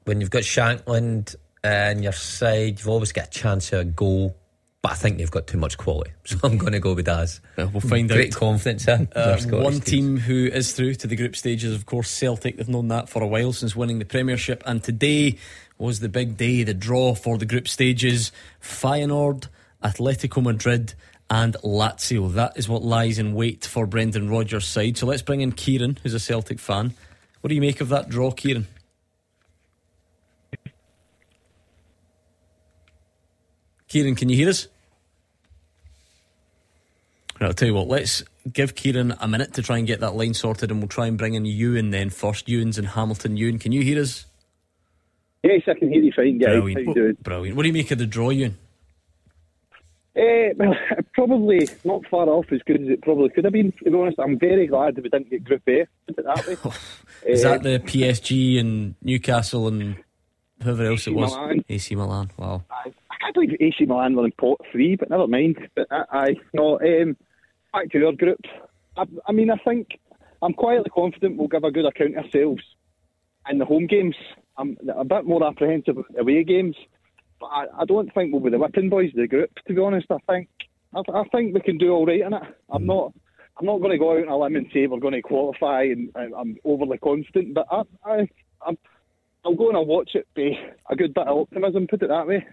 [0.04, 4.36] When you've got Shankland on your side, you've always got a chance of a goal.
[4.82, 7.40] But I think they've got too much quality, so I'm going to go with Daz.
[7.56, 8.16] Well, we'll find Great out.
[8.16, 12.10] Great confidence in uh, one team who is through to the group stages, of course,
[12.10, 12.56] Celtic.
[12.56, 15.38] They've known that for a while since winning the Premiership, and today
[15.78, 18.32] was the big day, the draw for the group stages.
[18.60, 19.46] Feyenoord,
[19.84, 20.94] Atletico Madrid,
[21.30, 22.32] and Lazio.
[22.34, 24.98] That is what lies in wait for Brendan Rodgers' side.
[24.98, 26.92] So let's bring in Kieran, who's a Celtic fan.
[27.40, 28.66] What do you make of that draw, Kieran?
[33.88, 34.68] Kieran, can you hear us?
[37.46, 40.34] I'll tell you what, let's give Kieran a minute to try and get that line
[40.34, 42.48] sorted and we'll try and bring in Ewan then first.
[42.48, 43.36] Ewan's in Hamilton.
[43.36, 44.26] Ewan, can you hear us?
[45.42, 46.50] Yes, I can hear you fine, guys.
[46.50, 46.86] Brilliant.
[46.86, 47.16] How you doing?
[47.22, 47.56] Brilliant.
[47.56, 48.56] What do you make of the draw, Ewan?
[50.14, 50.74] Uh, well,
[51.14, 53.72] probably not far off as good as it probably could have been.
[53.72, 55.86] To be honest, I'm very glad that we didn't get Group A.
[56.06, 56.72] Put it that way.
[57.32, 59.96] Is uh, that the PSG and Newcastle and
[60.62, 61.32] whoever else it was?
[61.32, 61.64] Milan.
[61.68, 62.30] AC Milan.
[62.36, 62.62] Wow.
[62.70, 65.68] I, I can't believe AC Milan were in pot three, but never mind.
[65.74, 66.78] But I, I no.
[66.80, 67.16] Um,
[67.72, 68.40] back to our group.
[68.96, 69.98] I, I mean, I think
[70.42, 72.62] I'm quietly confident we'll give a good account of ourselves
[73.48, 74.16] in the home games.
[74.56, 76.76] I'm a bit more apprehensive about the away games.
[77.40, 79.50] But I, I don't think we'll be the whipping boys of the group.
[79.66, 80.48] To be honest, I think
[80.94, 82.42] I, I think we can do all right in it.
[82.70, 82.86] I'm mm.
[82.86, 83.12] not.
[83.58, 85.82] I'm not going to go out on a limb and say we're going to qualify,
[85.82, 87.52] and, and I'm overly confident.
[87.52, 88.28] But I, I,
[88.66, 88.78] I'm,
[89.44, 90.58] I'll go and I'll watch it be
[90.88, 91.86] a good bit of optimism.
[91.86, 92.46] Put it that way.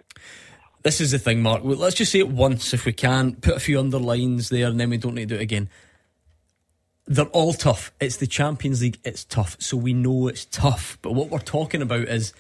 [0.84, 1.62] This is the thing, Mark.
[1.64, 3.36] Let's just say it once if we can.
[3.36, 5.70] Put a few underlines there, and then we don't need to do it again.
[7.06, 7.92] They're all tough.
[8.00, 9.00] It's the Champions League.
[9.04, 10.98] It's tough, so we know it's tough.
[11.02, 12.34] But what we're talking about is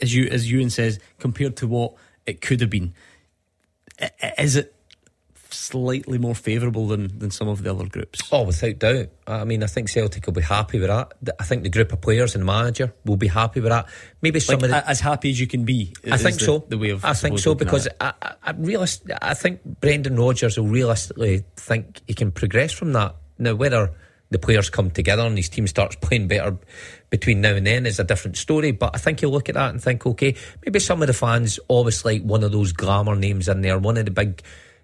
[0.00, 1.94] as you as Ewan says, compared to what
[2.26, 2.94] it could have been,
[4.38, 4.74] is it
[5.60, 8.20] slightly more favourable than, than some of the other groups?
[8.32, 9.08] Oh, without doubt.
[9.26, 11.12] I mean, I think Celtic will be happy with that.
[11.38, 13.86] I think the group of players and the manager will be happy with that.
[14.22, 15.94] Maybe some like, of the, as happy as you can be.
[16.10, 16.64] I think the, so.
[16.68, 20.58] The way of I think so because I, I, I, realist, I think Brendan Rodgers
[20.58, 23.16] will realistically think he can progress from that.
[23.38, 23.92] Now, whether
[24.30, 26.56] the players come together and his team starts playing better
[27.10, 28.70] between now and then is a different story.
[28.70, 31.58] But I think you'll look at that and think, okay, maybe some of the fans
[31.68, 34.42] always like one of those glamour names in there, one of the big,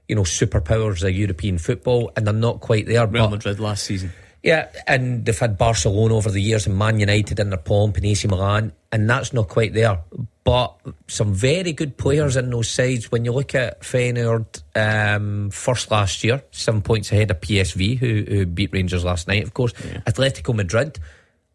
[0.09, 3.07] you know, superpowers of European football, and they're not quite there.
[3.07, 4.13] Real Madrid last season.
[4.43, 8.07] Yeah, and they've had Barcelona over the years and Man United in their pomp and
[8.07, 9.99] AC Milan, and that's not quite there.
[10.45, 10.77] But
[11.09, 13.11] some very good players in those sides.
[13.11, 18.25] When you look at Feyenoord um, first last year, seven points ahead of PSV, who,
[18.29, 19.73] who beat Rangers last night, of course.
[19.85, 19.99] Yeah.
[20.07, 21.01] Atletico Madrid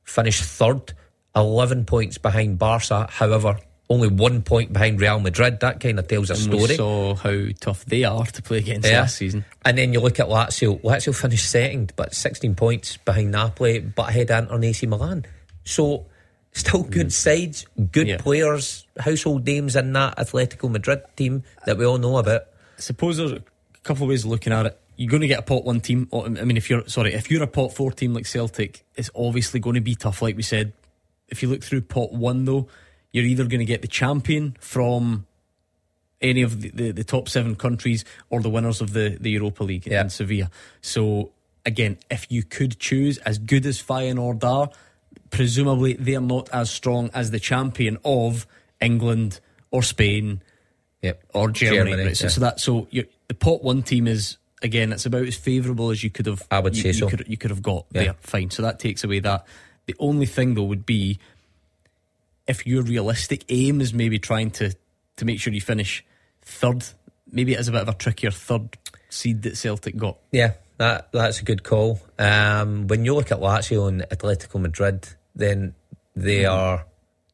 [0.04, 0.94] finished third,
[1.34, 3.08] 11 points behind Barca.
[3.10, 3.58] However,
[3.92, 5.60] only one point behind Real Madrid.
[5.60, 6.62] That kind of tells a story.
[6.62, 9.02] We saw how tough they are to play against yeah.
[9.02, 9.46] last season.
[9.66, 10.82] And then you look at Lazio.
[10.82, 15.26] Lazio finished second, but 16 points behind Napoli, but ahead of AC Milan.
[15.64, 16.06] So
[16.54, 17.12] Still good mm.
[17.12, 18.18] sides, good yeah.
[18.18, 22.42] players, household names in that Atletico Madrid team that we all know about.
[22.78, 23.44] I suppose there's a
[23.84, 24.78] couple of ways of looking at it.
[24.98, 26.10] You're going to get a pot one team.
[26.14, 29.62] I mean, if you're sorry, if you're a pot four team like Celtic, it's obviously
[29.62, 30.22] going to be tough.
[30.22, 30.74] Like we said,
[31.30, 32.68] if you look through pot one though,
[33.12, 35.26] you're either going to get the champion from
[36.22, 39.64] any of the, the, the top seven countries or the winners of the, the Europa
[39.64, 40.02] League Yeah.
[40.02, 40.52] in Sevilla.
[40.82, 41.32] So
[41.66, 44.70] again, if you could choose, as good as Feyenoord are,
[45.32, 48.46] presumably they are not as strong as the champion of
[48.80, 49.40] England
[49.72, 50.42] or Spain
[51.02, 51.24] Yep.
[51.34, 51.78] or Germany.
[51.92, 52.18] Germany, right?
[52.18, 52.30] So, yeah.
[52.30, 56.04] so that so you the pot one team is again it's about as favourable as
[56.04, 56.46] you could have.
[56.52, 57.10] I would you, say you so.
[57.10, 58.04] Could, you could have got Yeah.
[58.04, 58.16] there.
[58.20, 58.52] Fine.
[58.52, 59.44] So that takes away that.
[59.88, 61.18] The only thing though would be
[62.52, 64.76] if your realistic aim is maybe trying to
[65.18, 66.06] to make sure you finish
[66.42, 66.86] third.
[67.32, 68.78] Maybe it is a bit of a trickier third
[69.10, 70.18] seed that Celtic got.
[70.32, 72.00] Yeah, that that's a good call.
[72.20, 75.74] Um, when you look at Lazio and Atletico Madrid, then
[76.16, 76.86] they are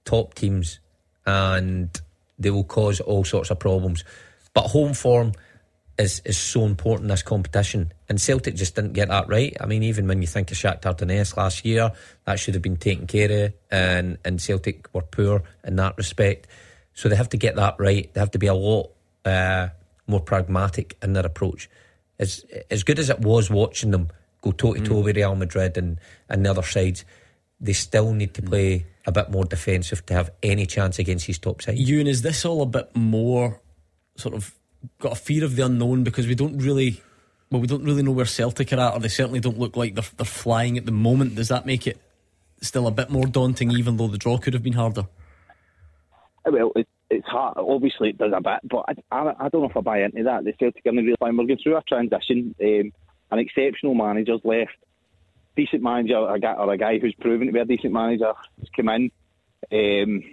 [0.06, 0.80] top teams
[1.26, 1.90] and
[2.40, 4.04] they will cause all sorts of problems.
[4.54, 5.34] But home form
[5.98, 9.56] is is so important this competition, and Celtic just didn't get that right.
[9.60, 11.92] I mean, even when you think of Shakhtar Donetsk last year,
[12.26, 16.48] that should have been taken care of, and and Celtic were poor in that respect.
[16.94, 18.12] So they have to get that right.
[18.14, 18.92] They have to be a lot
[19.26, 19.70] uh,
[20.08, 21.70] more pragmatic in their approach.
[22.20, 24.10] As as good as it was watching them
[24.42, 27.06] go toe to toe with Real Madrid and and the other sides,
[27.60, 31.40] they still need to play a bit more defensive to have any chance against these
[31.40, 31.80] top sides.
[31.80, 33.62] Ewan, is this all a bit more
[34.18, 34.54] sort of
[35.00, 37.02] got a fear of the unknown because we don't really,
[37.52, 39.96] well, we don't really know where Celtic are at, or they certainly don't look like
[39.96, 41.36] they're, they're flying at the moment.
[41.36, 42.00] Does that make it
[42.62, 45.08] still a bit more daunting, even though the draw could have been harder?
[46.46, 47.56] Well, it, it's hard.
[47.58, 50.24] Obviously, it does a bit, but I, I, I don't know if I buy into
[50.24, 50.44] that.
[50.44, 51.38] The Celtic are in the real time.
[51.38, 52.56] We're going through a transition.
[52.62, 52.92] Um,
[53.32, 54.78] an exceptional manager's left.
[55.56, 58.70] Decent manager, a guy, or a guy who's proven to be a decent manager, has
[58.76, 59.12] come in.
[59.72, 60.24] Um,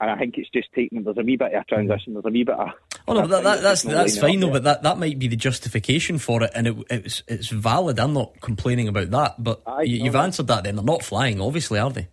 [0.00, 1.02] and I think it's just taking.
[1.02, 2.14] There's a wee bit of a transition.
[2.14, 2.68] There's a wee bit of.
[3.08, 4.50] Oh no, that, that, that's that's fine though.
[4.50, 7.98] But that, that might be the justification for it, and it, it's it's valid.
[7.98, 9.42] I'm not complaining about that.
[9.42, 10.20] But Aye, you, you've no.
[10.20, 10.64] answered that.
[10.64, 12.08] Then they're not flying, obviously, are they?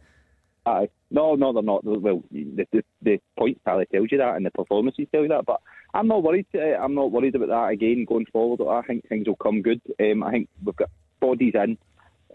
[0.66, 0.90] Aye.
[1.12, 1.84] No, no, they're not.
[1.84, 5.46] Well, the, the, the point tally tells you that, and the performances tell you that.
[5.46, 5.62] But
[5.94, 6.48] I'm not worried.
[6.54, 8.62] Uh, I'm not worried about that again going forward.
[8.68, 9.82] I think things will come good.
[10.00, 11.78] Um, I think we've got bodies in.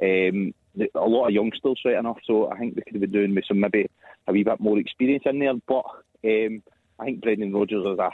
[0.02, 0.54] Um,
[0.96, 3.60] a lot of youngsters right enough, so I think we could be doing with some
[3.60, 3.88] maybe
[4.26, 5.54] a wee bit more experience in there.
[5.68, 5.84] But
[6.24, 6.62] um,
[6.98, 8.10] I think Brendan Rodgers is a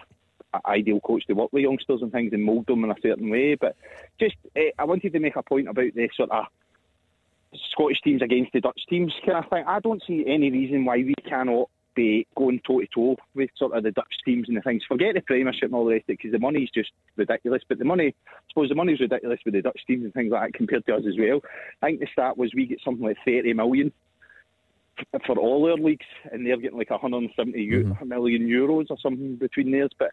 [0.66, 3.54] ideal coach to work with youngsters and things and mould them in a certain way.
[3.54, 3.76] But
[4.18, 6.44] just, uh, I wanted to make a point about the sort of
[7.72, 9.64] Scottish teams against the Dutch teams kind of thing.
[9.66, 13.76] I don't see any reason why we cannot be going toe to toe with sort
[13.76, 14.82] of the Dutch teams and the things.
[14.86, 17.62] Forget the Premiership and all the rest of it because the money's just ridiculous.
[17.68, 20.52] But the money, I suppose the money's ridiculous with the Dutch teams and things like
[20.52, 21.40] that compared to us as well.
[21.82, 23.92] I think the stat was we get something like 30 million
[25.26, 29.70] for all their leagues and they're getting like 170 eu- million euros or something between
[29.72, 29.90] theirs.
[29.98, 30.12] But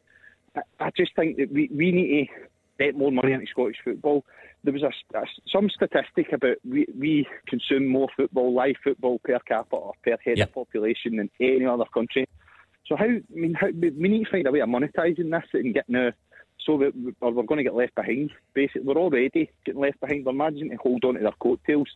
[0.79, 2.33] I, just think that we, we need to
[2.77, 4.25] bet more money into Scottish football.
[4.63, 9.39] There was a, a- some statistic about we, we consume more football, live football per
[9.39, 10.49] capita or per head Yep.
[10.49, 12.27] of population than any other country.
[12.87, 15.73] So how I mean, how, we need to find a way of monetising this and
[15.73, 16.13] getting a
[16.65, 18.31] so that we- or we're going to get left behind.
[18.53, 20.25] Basically, we're already getting left behind.
[20.25, 21.87] We're managing to hold on to their coattails,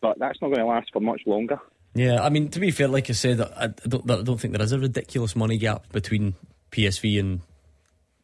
[0.00, 1.58] but that's not going to last for much longer.
[1.94, 4.62] Yeah, I mean, to be fair, like I said, I don't, I don't think there
[4.62, 6.34] is a ridiculous money gap between
[6.70, 7.40] PSV and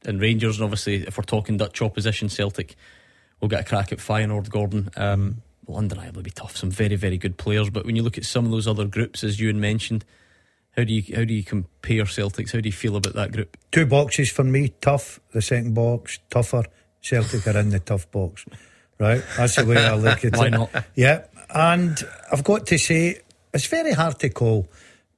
[0.07, 0.57] and Rangers.
[0.57, 2.77] And obviously, if we're talking Dutch opposition, Celtic
[3.41, 4.51] will get a crack at Feyenoord.
[4.51, 6.57] Gordon um, will undeniably be tough.
[6.57, 7.71] Some very, very good players.
[7.71, 10.05] But when you look at some of those other groups, as you mentioned,
[10.77, 12.53] how do you how do you compare Celtics?
[12.53, 13.57] How do you feel about that group?
[13.71, 15.21] Two boxes for me, tough.
[15.33, 16.65] The second box, tougher.
[17.01, 18.45] Celtic are in the tough box.
[18.99, 19.23] Right?
[19.37, 20.51] That's the way I look at Why it.
[20.51, 20.71] not?
[20.95, 21.25] Yeah.
[21.51, 21.97] And
[22.33, 23.21] I've got to say,
[23.53, 24.67] it's very hard to call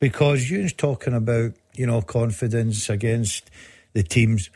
[0.01, 3.51] because you're talking about, you know, confidence against
[3.93, 4.51] the teams.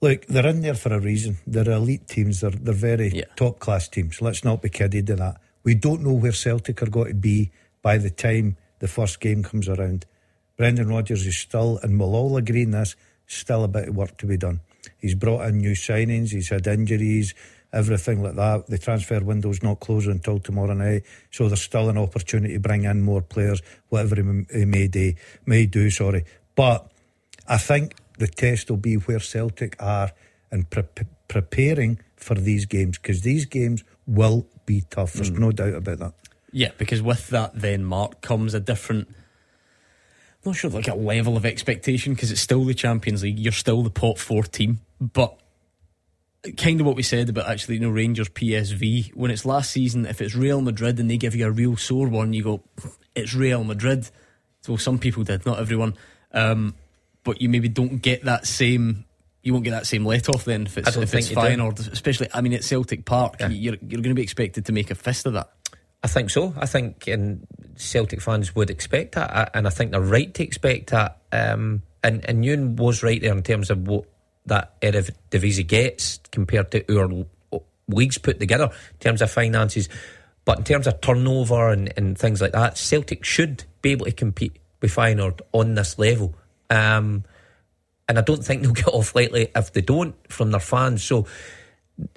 [0.00, 1.38] Look, they're in there for a reason.
[1.46, 2.40] They're elite teams.
[2.40, 3.24] They're they're very Yeah.
[3.36, 4.22] top class teams.
[4.22, 5.40] Let's not be kidded to that.
[5.64, 7.50] We don't know where Celtic are going to be
[7.82, 10.06] by the time the first game comes around.
[10.56, 14.26] Brendan Rodgers is still, and we'll all agree this, still a bit of work to
[14.26, 14.60] be done.
[14.98, 17.34] He's brought in new signings, he's had injuries,
[17.72, 18.66] everything like that.
[18.68, 22.84] The transfer window's not closing until tomorrow night, so there's still an opportunity to bring
[22.84, 25.14] in more players, whatever he he may do.
[25.44, 26.24] May do, sorry.
[26.54, 26.90] But
[27.46, 30.12] I think the test will be where Celtic are
[30.52, 30.84] in pre-
[31.28, 35.14] preparing for these games, because these games will be tough.
[35.14, 36.14] There's no doubt about that.
[36.52, 39.08] Yeah, because with that, then Mark comes a different.
[39.08, 43.38] I'm not sure like a level of expectation because it's still the Champions League.
[43.38, 45.38] You're still the pot four team, but
[46.56, 49.14] kind of what we said about actually, you know, Rangers PSV.
[49.14, 52.08] When it's last season, if it's Real Madrid and they give you a real sore
[52.08, 52.62] one, you go,
[53.14, 54.08] it's Real Madrid.
[54.62, 55.94] So some people did, not everyone.
[56.32, 56.74] Um,
[57.28, 59.04] but you maybe don't get that same.
[59.42, 61.34] You won't get that same let off then if it's if it's do.
[61.34, 62.28] Feyenoord, especially.
[62.32, 63.48] I mean, at Celtic Park, Yeah.
[63.48, 65.50] you're you're going to be expected to make a fist of that.
[66.02, 66.54] I think so.
[66.56, 70.42] I think and Celtic fans would expect that, uh, and I think they're right to
[70.42, 71.18] expect that.
[71.30, 74.04] Um, and and Ewan was right there in terms of what
[74.46, 77.26] that Eredivisie gets compared to our
[77.88, 79.90] leagues put together in terms of finances.
[80.46, 84.12] But in terms of turnover and, and things like that, Celtic should be able to
[84.12, 86.34] compete with Feyenoord on this level.
[86.70, 87.24] Um,
[88.08, 91.02] and I don't think they'll get off lightly if they don't from their fans.
[91.02, 91.26] So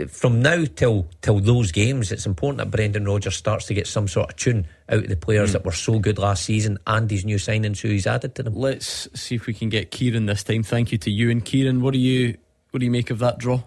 [0.08, 4.08] from now till till those games, it's important that Brendan Rodgers starts to get some
[4.08, 5.54] sort of tune out of the players mm.
[5.54, 8.56] that were so good last season and these new signings who he's added to them.
[8.56, 10.64] Let's see if we can get Kieran this time.
[10.64, 11.82] Thank you to you and Kieran.
[11.82, 12.38] What do you
[12.72, 13.64] what do you make of that draw?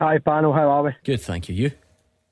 [0.00, 0.52] Hi, panel.
[0.52, 0.90] How are we?
[1.04, 1.54] Good, thank you.
[1.54, 1.70] You?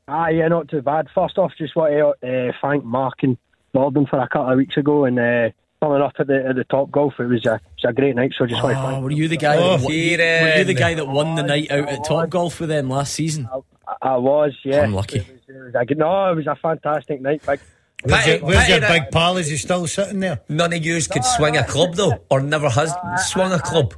[0.07, 1.09] Ah, yeah, not too bad.
[1.15, 3.39] First off, just want to uh, thank Mark and
[3.73, 5.19] Gordon for a couple of weeks ago and.
[5.19, 5.51] Uh,
[5.85, 7.15] coming up at the at the top golf.
[7.19, 8.33] It was a, it was a great night.
[8.37, 9.57] So I just ah, oh, want to thank were you the guy?
[9.57, 12.69] Oh, that, were you the guy that won the night out at Top Golf with
[12.69, 13.49] them last season?
[13.53, 14.57] I, I was.
[14.65, 15.19] Yeah, unlucky.
[15.19, 17.43] It was, it was a, no, it was a fantastic night.
[17.47, 17.61] Big.
[18.05, 19.39] Where's, your, where's your big pal?
[19.39, 20.41] Is he still sitting there?
[20.49, 22.93] None of yous could swing a club though, or never has
[23.31, 23.95] swung a club.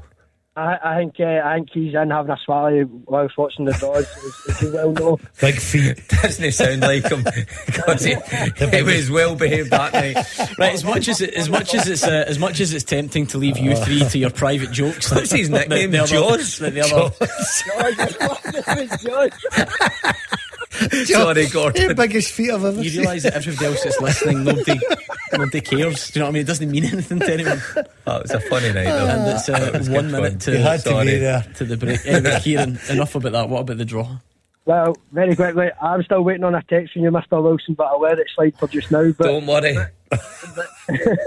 [0.57, 4.07] I, I think uh, I think he's in having a swally whilst watching the dogs,
[4.07, 5.21] as, as you well know.
[5.39, 6.01] Big feet.
[6.23, 7.25] Doesn't sound like him?
[7.67, 10.17] Because he, he was well behaved that night.
[10.59, 13.27] Right, as much as it, as much as it's uh, as much as it's tempting
[13.29, 15.13] to leave you three to your private jokes.
[15.13, 15.91] What's his nickname?
[15.91, 16.63] The, the Jaws.
[16.63, 16.81] Other, the
[19.05, 20.26] Jaws.
[21.05, 21.89] Sorry, Gordon.
[21.89, 24.79] The biggest feet I've ever You realise that everybody else that's listening, nobody,
[25.33, 26.11] nobody cares.
[26.11, 26.43] Do you know what I mean?
[26.43, 27.63] It doesn't mean anything to anyone.
[28.07, 29.07] Oh, it's a funny night, though.
[29.07, 31.47] And it's uh, one minute to, had to, be there.
[31.57, 32.01] to the break.
[32.07, 33.49] Anyway, Kieran, enough about that.
[33.49, 34.19] What about the draw?
[34.65, 37.43] Well, very quickly, I'm still waiting on a text from you, Mr.
[37.43, 39.13] Wilson, but I'll let it slide for just now.
[39.13, 39.77] But, Don't worry.
[40.11, 40.69] But,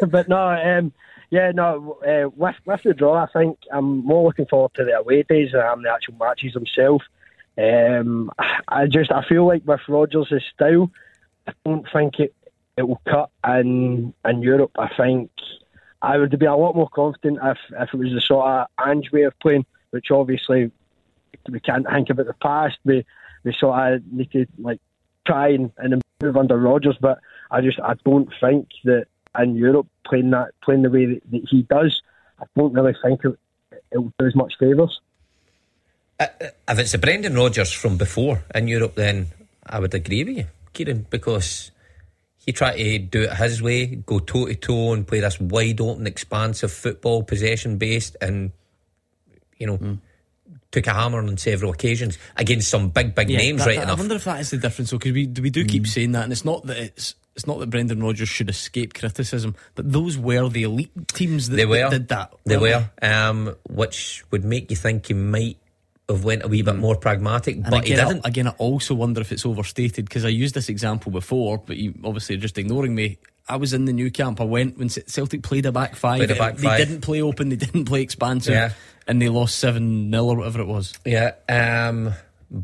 [0.09, 0.91] but no, um,
[1.29, 4.97] yeah, no, uh, with, with the draw, I think I'm more looking forward to the
[4.97, 7.05] away days than I am the actual matches themselves.
[7.59, 8.31] Um,
[8.67, 10.91] I just I feel like with Rodgers' style,
[11.45, 12.33] I don't think it
[12.77, 14.71] it will cut in in Europe.
[14.79, 15.31] I think
[16.01, 19.11] I would be a lot more confident if if it was the sort of Ange
[19.11, 20.71] way of playing, which obviously
[21.49, 22.77] we can't think about the past.
[22.85, 23.05] We
[23.43, 24.79] we sort of need to like
[25.25, 27.19] try and, and improve under Rodgers, but
[27.51, 31.47] I just I don't think that in Europe playing that playing the way that, that
[31.49, 32.01] he does,
[32.39, 33.37] I don't really think it,
[33.91, 35.01] it will do as much favours.
[36.19, 36.27] Uh,
[36.67, 39.27] if it's a Brendan Rodgers from before in Europe, then
[39.65, 41.71] I would agree with you, Kieran, because
[42.37, 45.79] he tried to do it his way, go toe to toe, and play this wide
[45.79, 48.51] open, expansive football, possession based, and
[49.57, 49.77] you know.
[49.77, 49.99] Mm.
[50.71, 53.83] Took a hammer on several occasions against some big, big yeah, names, that, right that,
[53.85, 53.97] enough.
[53.97, 55.87] I wonder if that is the difference, though, because we we do keep mm.
[55.87, 59.55] saying that, and it's not that it's it's not that Brendan Rodgers should escape criticism,
[59.73, 61.89] but those were the elite teams that, they were.
[61.89, 62.33] that did that.
[62.45, 65.57] They were, um, which would make you think he might
[66.09, 68.25] have went a wee bit more pragmatic, and but again, he didn't.
[68.25, 71.77] I, again, I also wonder if it's overstated because I used this example before, but
[71.77, 73.17] you obviously are just ignoring me.
[73.47, 74.39] I was in the Nou Camp.
[74.39, 76.19] I went when Celtic played a back five.
[76.19, 76.77] Played a back they five.
[76.77, 77.49] didn't play open.
[77.49, 78.53] They didn't play expansive.
[78.53, 78.73] Yeah.
[79.07, 80.93] And they lost 7 0 or whatever it was.
[81.03, 81.31] Yeah.
[81.49, 82.13] Um,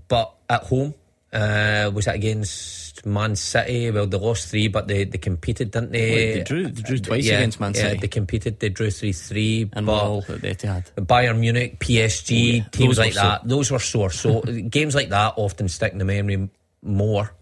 [0.07, 0.93] but at home,
[1.33, 3.91] uh, was that against Man City?
[3.91, 6.35] Well, they lost three, but they, they competed, didn't they?
[6.35, 7.95] They drew, they drew twice yeah, against Man City.
[7.95, 8.59] Yeah, they competed.
[8.59, 9.69] They drew three three.
[9.73, 10.91] And all at the Etihad.
[10.95, 12.63] Bayern Munich, PSG, oh, yeah.
[12.71, 13.41] teams like that.
[13.41, 13.47] So.
[13.47, 14.11] Those were sore.
[14.11, 16.49] So games like that often stick in the memory
[16.83, 17.33] more.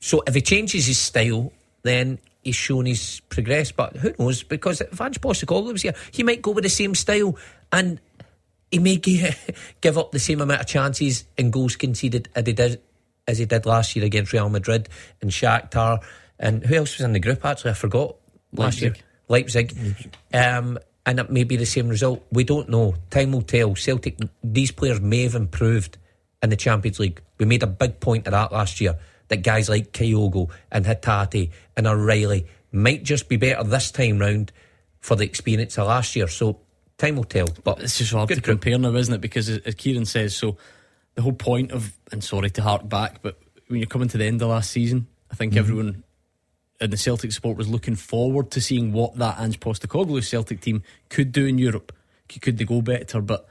[0.00, 3.76] So if he changes his style, then he's shown he's progressed.
[3.76, 4.42] But who knows?
[4.42, 7.36] Because if Ange Postecoglou was here, he might go with the same style
[7.72, 8.00] and
[8.70, 8.96] he may
[9.80, 12.80] give up the same amount of chances and goals conceded as he did
[13.30, 14.88] as he did last year against Real Madrid
[15.22, 16.02] and Shakhtar.
[16.38, 17.44] And who else was in the group?
[17.44, 18.16] Actually, I forgot
[18.52, 18.96] last Leipzig.
[18.96, 19.04] year.
[19.28, 19.76] Leipzig.
[19.76, 20.14] Leipzig.
[20.34, 22.24] Um, and it may be the same result.
[22.30, 22.94] We don't know.
[23.10, 23.74] Time will tell.
[23.74, 25.96] Celtic, these players may have improved
[26.42, 27.20] in the Champions League.
[27.38, 28.96] We made a big point of that last year.
[29.28, 34.52] That guys like Kyogo and Hatate and O'Reilly might just be better this time round
[35.00, 36.26] for the experience of last year.
[36.28, 36.58] So
[36.98, 37.46] time will tell.
[37.64, 39.20] But it's just hard to compare now, isn't it?
[39.20, 40.56] Because as Kieran says, so
[41.14, 44.24] the whole point of, and sorry to hark back, but when you're coming to the
[44.24, 45.58] end of last season, I think mm-hmm.
[45.58, 46.04] everyone
[46.80, 50.82] in the Celtic support was looking forward to seeing what that Ange Postecoglou Celtic team
[51.08, 51.92] could do in Europe.
[52.40, 53.20] Could they go better?
[53.20, 53.48] But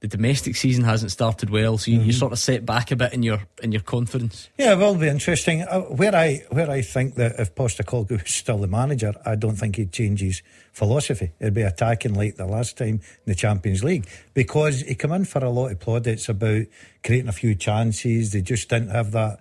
[0.00, 2.06] the domestic season hasn't started well, so you, mm-hmm.
[2.06, 4.48] you sort of set back a bit in your in your confidence.
[4.56, 5.62] Yeah, it will be interesting.
[5.62, 9.56] Uh, where I where I think that if Postecoglou is still the manager, I don't
[9.56, 11.32] think he'd change his philosophy.
[11.38, 15.26] It'd be attacking like the last time in the Champions League because he come in
[15.26, 16.64] for a lot of plaudits about
[17.04, 18.32] creating a few chances.
[18.32, 19.40] They just didn't have that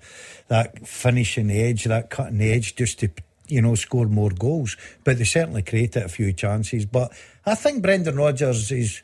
[0.50, 3.10] that finishing edge, that cutting edge, just to
[3.48, 4.76] you know score more goals.
[5.06, 6.86] But they certainly created a few chances.
[6.86, 7.14] But
[7.46, 9.02] I think Brendan Rodgers is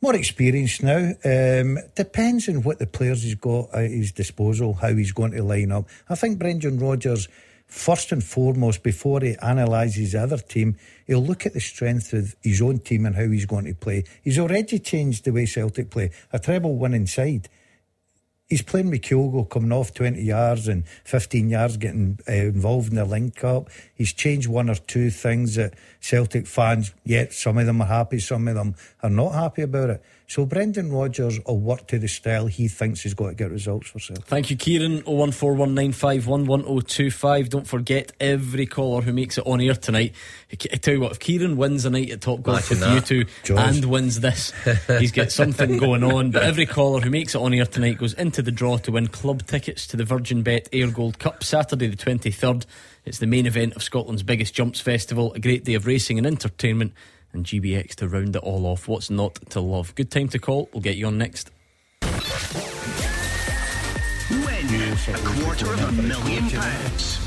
[0.00, 1.12] more experienced now.
[1.24, 5.42] Um, depends on what the players he's got at his disposal, how he's going to
[5.42, 5.88] line up.
[6.08, 7.28] I think Brendan Rodgers
[7.70, 10.76] first and foremost, before he analyses the other team,
[11.06, 14.04] he'll look at the strength of his own team and how he's going to play.
[14.22, 16.10] He's already changed the way Celtic play.
[16.32, 17.48] A treble winning inside.
[18.48, 22.96] He's playing with Kyogo coming off 20 yards and 15 yards, getting uh, involved in
[22.96, 23.70] the link up.
[23.94, 28.18] He's changed one or two things that Celtic fans, yet some of them are happy,
[28.18, 30.02] some of them are not happy about it.
[30.26, 33.90] So Brendan Rodgers will work to the style he thinks he's got to get results
[33.90, 34.26] for Celtic.
[34.26, 35.02] Thank you, Kieran.
[35.02, 37.48] 01419511025.
[37.48, 40.14] Don't forget every caller who makes it on air tonight.
[40.52, 43.24] I tell you what, if Kieran wins a night at Top Golf Imagine with you
[43.42, 44.52] two and wins this,
[45.00, 46.30] he's got something going on.
[46.30, 49.08] But every caller who makes it on air tonight goes into the draw to win
[49.08, 52.66] club tickets to the Virgin Bet Ayr Gold Cup Saturday the 23rd.
[53.10, 56.24] It's the main event of Scotland's biggest jumps festival, a great day of racing and
[56.24, 56.92] entertainment
[57.32, 58.86] and GBX to round it all off.
[58.86, 59.92] What's not to love?
[59.96, 60.68] Good time to call.
[60.72, 61.50] We'll get you on next.
[62.02, 62.12] Win
[64.30, 67.18] a quarter of a million pounds.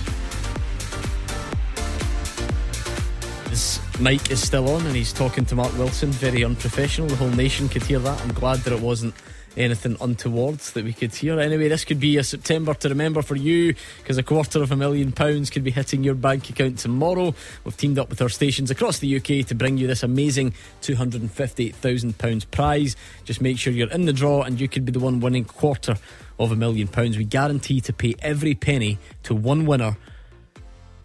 [3.49, 6.11] His mic is still on and he's talking to Mark Wilson.
[6.11, 7.09] Very unprofessional.
[7.09, 8.21] The whole nation could hear that.
[8.21, 9.13] I'm glad that it wasn't
[9.57, 11.39] anything untoward that we could hear.
[11.39, 14.75] Anyway, this could be a September to remember for you because a quarter of a
[14.75, 17.33] million pounds could be hitting your bank account tomorrow.
[17.63, 22.51] We've teamed up with our stations across the UK to bring you this amazing £250,000
[22.51, 22.95] prize.
[23.23, 25.97] Just make sure you're in the draw and you could be the one winning quarter
[26.39, 27.17] of a million pounds.
[27.17, 29.97] We guarantee to pay every penny to one winner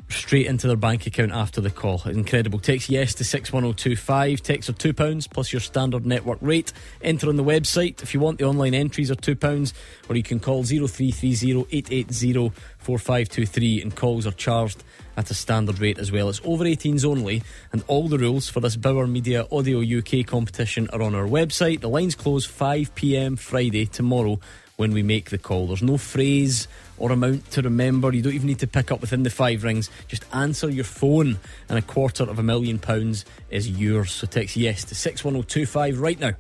[0.09, 2.03] straight into their bank account after the call.
[2.07, 2.59] Incredible.
[2.59, 4.43] Text yes to 61025.
[4.43, 6.73] Text are £2 plus your standard network rate.
[7.03, 8.39] Enter on the website if you want.
[8.39, 9.73] The online entries are £2
[10.09, 14.83] or you can call 0330 880 4523 and calls are charged
[15.17, 16.29] at a standard rate as well.
[16.29, 17.43] It's over 18s only
[17.73, 21.81] and all the rules for this Bauer Media Audio UK competition are on our website.
[21.81, 24.41] The lines close 5pm Friday tomorrow
[24.77, 25.67] when we make the call.
[25.67, 28.13] There's no phrase or amount to remember.
[28.13, 29.91] You don't even need to pick up within the five rings.
[30.09, 31.39] Just answer your phone,
[31.69, 34.13] and a quarter of a million pounds is yours.
[34.13, 36.33] So text yes to 61025 right now.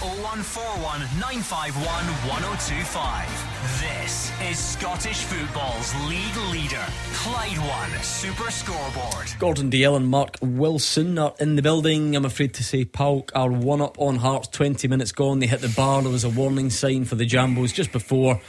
[0.00, 1.84] 0141 951
[2.28, 3.54] 1025.
[3.80, 6.84] This is Scottish football's league leader,
[7.14, 9.28] Clyde One Super Scoreboard.
[9.38, 12.16] Gordon Dalziel and Mark Wilson are in the building.
[12.16, 14.48] I'm afraid to say PAOK are one up on Hearts.
[14.48, 15.38] 20 minutes gone.
[15.38, 16.02] They hit the bar.
[16.02, 18.40] There was a warning sign for the Jambos just before.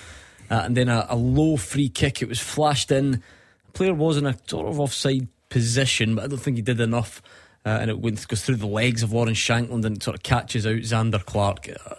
[0.50, 2.22] Uh, and then a, a, low free kick.
[2.22, 3.12] It was flashed in.
[3.12, 6.80] The player was in a sort of offside position, but I don't think he did
[6.80, 7.22] enough.
[7.66, 10.68] Uh, and it went, goes through the legs of Lawrence Shankland and sort of catches
[10.68, 11.70] out Zander Clark.
[11.70, 11.96] Uh,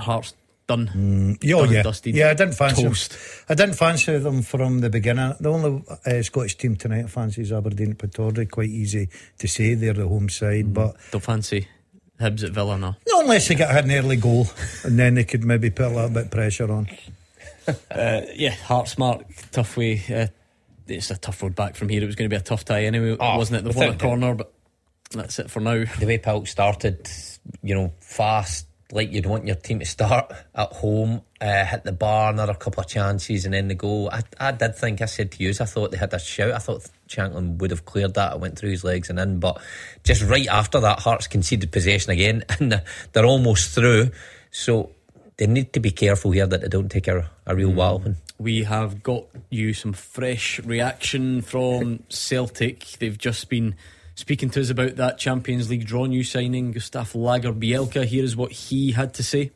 [0.00, 0.34] Hearts
[0.66, 0.90] done.
[0.94, 2.22] Mm, oh, yeah.
[2.24, 3.10] Yeah, I didn't fancy Toast.
[3.10, 3.20] Them.
[3.48, 5.34] I didn't fancy them from the beginning.
[5.40, 8.50] The only uh, Scottish team tonight I fancy is Aberdeen at Pittodrie.
[8.50, 10.96] Quite easy to say they're the home side, mm, but.
[11.12, 11.68] Don't fancy
[12.20, 12.96] Hibs at Villa now.
[13.06, 14.46] Not unless they get an early goal
[14.84, 16.88] and then they could maybe put a little bit of pressure on.
[17.90, 20.02] uh, yeah, Hearts mark, tough way.
[20.08, 20.26] Uh,
[20.88, 22.02] it's a tough road back from here.
[22.02, 23.72] It was going to be a tough tie anyway, oh, wasn't it?
[23.72, 24.52] The corner, but
[25.10, 25.84] that's it for now.
[25.98, 27.08] The way PAOK started,
[27.62, 31.92] you know, fast, like you'd want your team to start at home, uh, hit the
[31.92, 34.08] bar, another couple of chances, and then the goal.
[34.12, 36.52] I, I did think, I said to you, I thought they had a shout.
[36.52, 38.34] I thought Shankland would have cleared that.
[38.34, 39.60] It went through his legs and in, but
[40.04, 44.10] just right after that, Hearts conceded possession again, and they're almost through.
[44.50, 44.90] So
[45.36, 47.74] they need to be careful here that they don't take a, a real mm.
[47.74, 48.16] walloping.
[48.38, 52.84] We have got you some fresh reaction from Celtic.
[52.98, 53.74] They've just been
[54.14, 58.04] speaking to us about that Champions League draw new signing, Gustav Lagerbielke.
[58.04, 59.52] Here is what he had to say.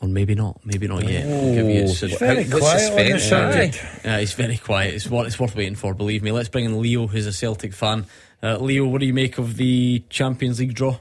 [0.00, 1.24] Or maybe not, maybe not yet.
[1.26, 3.84] Oh, you he's very quiet on the subject.
[4.04, 4.94] Yeah, he's very quiet.
[4.94, 5.94] It's what it's worth waiting for.
[5.94, 6.32] Believe me.
[6.32, 8.06] Let's bring in Leo, who's a Celtic fan.
[8.42, 10.98] Uh, Leo, what do you make of the Champions League draw?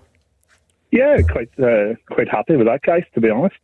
[0.91, 3.03] Yeah, quite uh, quite happy with that, guys.
[3.13, 3.55] To be honest,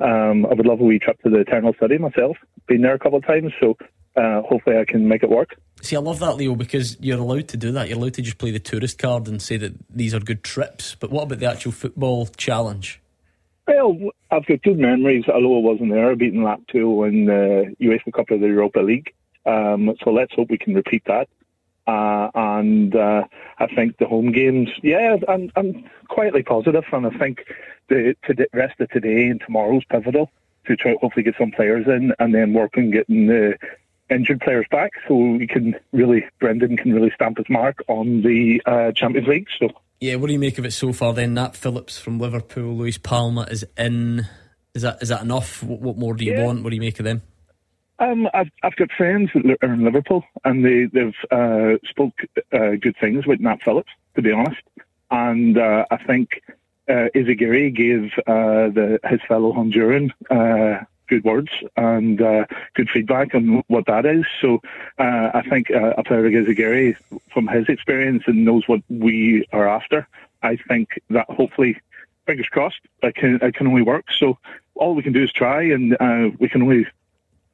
[0.00, 2.36] um, I would love a wee trip to the Eternal City myself.
[2.66, 3.76] Been there a couple of times, so
[4.16, 5.56] uh, hopefully I can make it work.
[5.80, 7.88] See, I love that, Leo, because you're allowed to do that.
[7.88, 10.94] You're allowed to just play the tourist card and say that these are good trips.
[10.94, 13.00] But what about the actual football challenge?
[13.66, 13.96] Well,
[14.30, 18.40] I've got good memories, although I wasn't there, beating Lazio in the UEFA Cup of
[18.40, 19.12] the Europa League.
[19.44, 21.28] Um, so let's hope we can repeat that.
[21.86, 23.24] Uh, and uh,
[23.58, 27.44] I think the home games, yeah, I'm, I'm quietly positive, and I think
[27.88, 30.30] the, the rest of today and tomorrow's pivotal
[30.66, 33.56] to try hopefully get some players in, and then work on getting the
[34.10, 38.60] injured players back, so we can really Brendan can really stamp his mark on the
[38.66, 39.48] uh, Champions League.
[39.58, 39.68] So
[40.00, 41.14] yeah, what do you make of it so far?
[41.14, 44.26] Then Nat Phillips from Liverpool, Luis Palma is in.
[44.74, 45.62] Is that is that enough?
[45.62, 46.44] What, what more do you yeah.
[46.44, 46.62] want?
[46.62, 47.22] What do you make of them?
[47.98, 52.14] Um, I've I've got friends that are in Liverpool, and they they've uh, spoke
[52.52, 54.60] uh, good things with Nat Phillips, to be honest.
[55.10, 56.42] And uh, I think
[56.88, 62.44] uh, Izaguirre gave uh, the his fellow Honduran uh, good words and uh,
[62.74, 64.24] good feedback on what that is.
[64.40, 64.60] So
[64.98, 66.96] I think a player like Izaguirre,
[67.32, 70.06] from his experience and knows what we are after,
[70.42, 71.80] I think that hopefully,
[72.26, 74.06] fingers crossed, it can, it can only work.
[74.18, 74.36] So
[74.74, 75.96] all we can do is try, and
[76.40, 76.86] we can only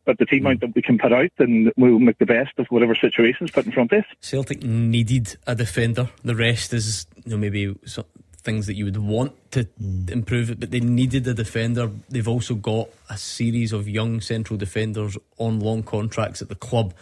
[0.05, 2.67] put the team out that we can put out, and we'll make the best of
[2.69, 4.05] whatever situations put in front of us.
[4.21, 6.11] Celtic needed a defender.
[6.25, 8.05] The rest is, you know, maybe some
[8.43, 10.11] things that you would want to mm.
[10.11, 11.91] improve it, but they needed a defender.
[12.09, 16.95] They've also got a series of young central defenders on long contracts at the club.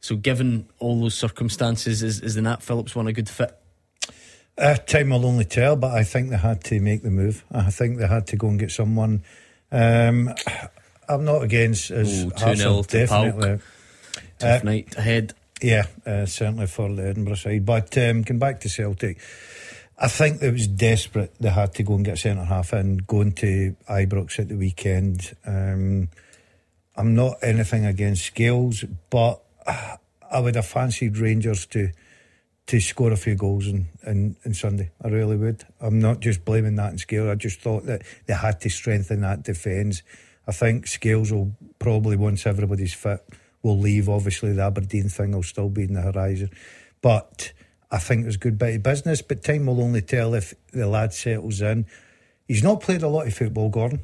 [0.00, 3.56] So, given all those circumstances, is, is the Nat Phillips one a good fit?
[4.58, 7.44] Uh, time will only tell, but I think they had to make the move.
[7.50, 9.22] I think they had to go and get someone.
[9.70, 10.32] Um,
[11.08, 13.60] I'm not against as Ooh, 2 0 definitely.
[14.38, 15.34] Tough uh, night ahead.
[15.62, 17.64] Yeah, uh, certainly for the Edinburgh side.
[17.64, 19.18] But um, going back to Celtic,
[19.98, 23.32] I think it was desperate they had to go and get centre half in, going
[23.32, 25.34] to Ibrox at the weekend.
[25.46, 26.10] Um,
[26.96, 31.92] I'm not anything against Scales, but I would have fancied Rangers to
[32.66, 34.90] to score a few goals in, in, in Sunday.
[35.00, 35.64] I really would.
[35.80, 37.28] I'm not just blaming that on Scales.
[37.28, 40.02] I just thought that they had to strengthen that defence
[40.46, 43.26] I think Scales will probably, once everybody's fit,
[43.62, 44.08] will leave.
[44.08, 46.50] Obviously, the Aberdeen thing will still be in the horizon.
[47.02, 47.52] But
[47.90, 49.22] I think there's a good bit of business.
[49.22, 51.86] But time will only tell if the lad settles in.
[52.46, 54.00] He's not played a lot of football, Gordon,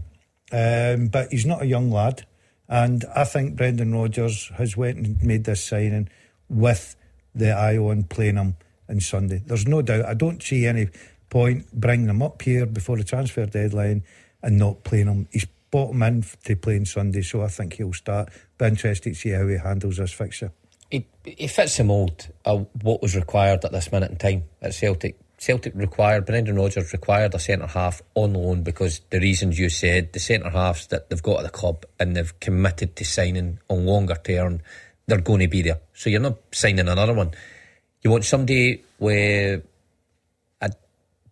[0.51, 2.27] um, but he's not a young lad.
[2.69, 6.09] And I think Brendan Rodgers has went and made this signing
[6.49, 6.97] with
[7.35, 8.57] the eye on playing him
[8.89, 9.43] on Sunday.
[9.47, 10.07] There's no doubt.
[10.07, 10.89] I don't see any
[11.31, 14.03] point bringing him up here before the transfer deadline
[14.43, 15.29] and not playing him.
[15.31, 18.29] He's him in to play on Sunday, so I think he'll start.
[18.59, 20.53] Be interested to see how he handles this fixture.
[20.91, 24.75] He, he fits the mould of what was required at this minute in time at
[24.75, 25.19] Celtic.
[25.39, 30.13] Celtic required, Brendan Rodgers required a centre half on loan because the reasons you said,
[30.13, 33.87] the centre halves that they've got at the club and they've committed to signing on
[33.87, 34.61] longer term,
[35.07, 35.81] they're going to be there.
[35.95, 37.33] So you're not signing another one.
[38.03, 39.65] You want somebody with
[40.61, 40.71] a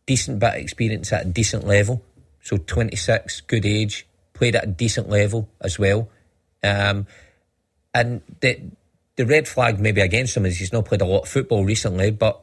[0.07, 2.03] decent bit of experience at a decent level.
[2.43, 4.07] So 26, good age,
[4.41, 6.09] played at a decent level as well.
[6.65, 7.07] Um,
[7.93, 8.59] and the
[9.17, 12.11] the red flag maybe against him is he's not played a lot of football recently.
[12.11, 12.43] But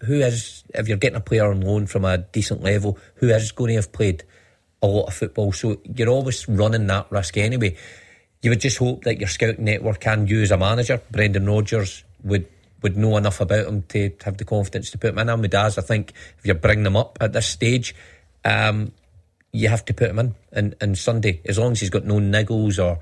[0.00, 3.52] who is if you're getting a player on loan from a decent level, who is
[3.52, 4.24] going to have played
[4.82, 5.52] a lot of football?
[5.52, 7.76] So you're always running that risk anyway.
[8.42, 12.02] You would just hope that your scouting network and you as a manager, Brendan Rodgers,
[12.24, 12.48] would
[12.82, 15.28] would know enough about him to have the confidence to put him in.
[15.28, 17.94] And with Daz, I think if you're bringing them up at this stage,
[18.44, 18.92] um,
[19.52, 20.34] you have to put him in.
[20.52, 22.98] And, and Sunday, as long as he's got no niggles or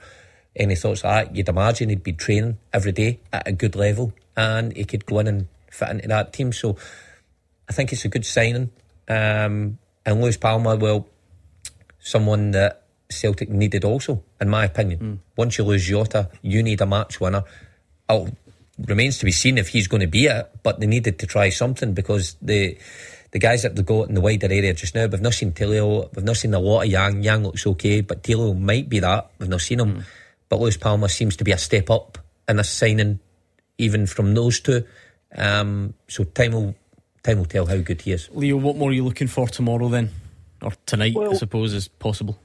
[0.55, 4.13] any thoughts like that, you'd imagine he'd be training every day at a good level
[4.37, 6.53] and he could go in and fit into that team.
[6.53, 6.77] So
[7.69, 8.71] I think it's a good signing.
[9.09, 11.07] Um, and Luis Palma, well,
[11.99, 14.99] someone that Celtic needed also, in my opinion.
[14.99, 15.19] Mm.
[15.37, 17.45] Once you lose Jota, you need a match winner.
[18.09, 18.29] Oh,
[18.79, 21.49] remains to be seen if he's going to be it, but they needed to try
[21.49, 22.79] something because the
[23.37, 26.09] the guys that they've got in the wider area just now, we've not seen Tilio,
[26.17, 27.23] we've not seen a lot of Yang.
[27.23, 29.31] Yang looks okay, but Tilio might be that.
[29.39, 29.97] We've not seen him.
[29.97, 30.05] Mm.
[30.49, 32.17] But Luis Palma seems to be a step up
[32.49, 33.21] in a signing,
[33.77, 34.85] even from those two.
[35.37, 36.75] Um, so time will
[37.23, 38.31] time will tell how good he is.
[38.33, 40.09] Leo, what more are you looking for tomorrow then,
[40.63, 41.13] or tonight?
[41.15, 42.39] Well, I suppose is possible.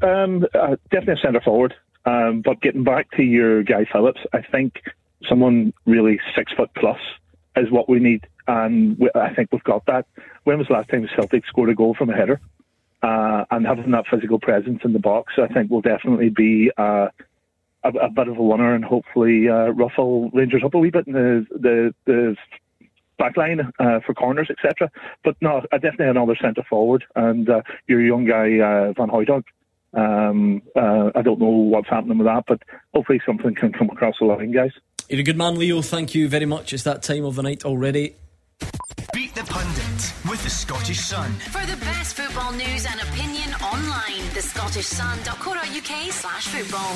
[0.00, 1.74] Um, uh, definitely a centre forward.
[2.06, 4.80] Um, but getting back to your Guy Phillips, I think
[5.28, 7.00] someone really six foot plus
[7.56, 10.06] is what we need and we, I think we've got that.
[10.44, 12.40] When was the last time Celtic scored a goal from a header?
[13.00, 17.08] Uh, and having that physical presence in the box, I think will definitely be uh,
[17.84, 21.06] a, a, bit of a winner, and hopefully uh, ruffle Rangers up a wee bit
[21.06, 22.36] in the the, the
[23.16, 24.90] back line uh, for corners, etc.
[25.22, 29.44] But no, definitely another centre forward, and uh, your young guy uh, Van Hooijdonk.
[29.94, 32.62] Um, uh, I don't know what's happening with that, but
[32.94, 34.72] hopefully something can come across the line, guys.
[35.08, 35.82] You're a good man, Leo.
[35.82, 36.72] Thank you very much.
[36.72, 38.16] It's that time of the night already.
[39.12, 41.32] Beat the Pundit with the Scottish Sun.
[41.50, 46.94] For the best football news and opinion online, the scottishsun.co.uk slash football.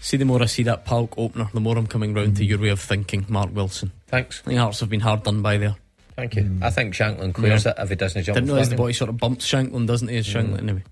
[0.00, 2.36] See, the more I see that PAOK opener, the more I'm coming round mm.
[2.36, 3.90] to your way of thinking, Mark Wilson.
[4.06, 4.40] Thanks.
[4.44, 5.76] I think Hearts have been hard done by there.
[6.14, 6.42] Thank you.
[6.44, 6.62] Mm.
[6.62, 7.72] I think Shankland clears yeah.
[7.72, 8.34] it if he doesn't jump.
[8.34, 10.16] Didn't realise the boy sort of bumps Shankland, doesn't he?
[10.18, 10.62] As Shankland, mm.
[10.62, 10.82] anyway.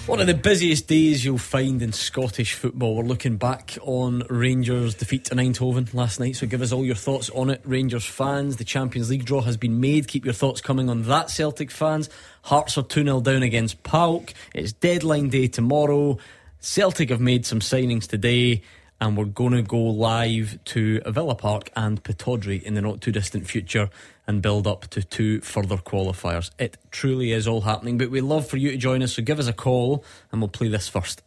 [0.09, 2.95] One of the busiest days you'll find in Scottish football.
[2.95, 6.35] We're looking back on Rangers' defeat to Eindhoven last night.
[6.35, 8.57] So give us all your thoughts on it, Rangers fans.
[8.57, 10.07] The Champions League draw has been made.
[10.07, 12.09] Keep your thoughts coming on that, Celtic fans.
[12.41, 14.33] Hearts are 2 0 down against PAOK.
[14.55, 16.17] It's deadline day tomorrow.
[16.59, 18.63] Celtic have made some signings today.
[19.01, 23.11] And we're going to go live to Villa Park and Pittodrie in the not too
[23.11, 23.89] distant future
[24.27, 26.51] and build up to two further qualifiers.
[26.59, 29.39] It truly is all happening, but we'd love for you to join us, so give
[29.39, 31.23] us a call and we'll play this first.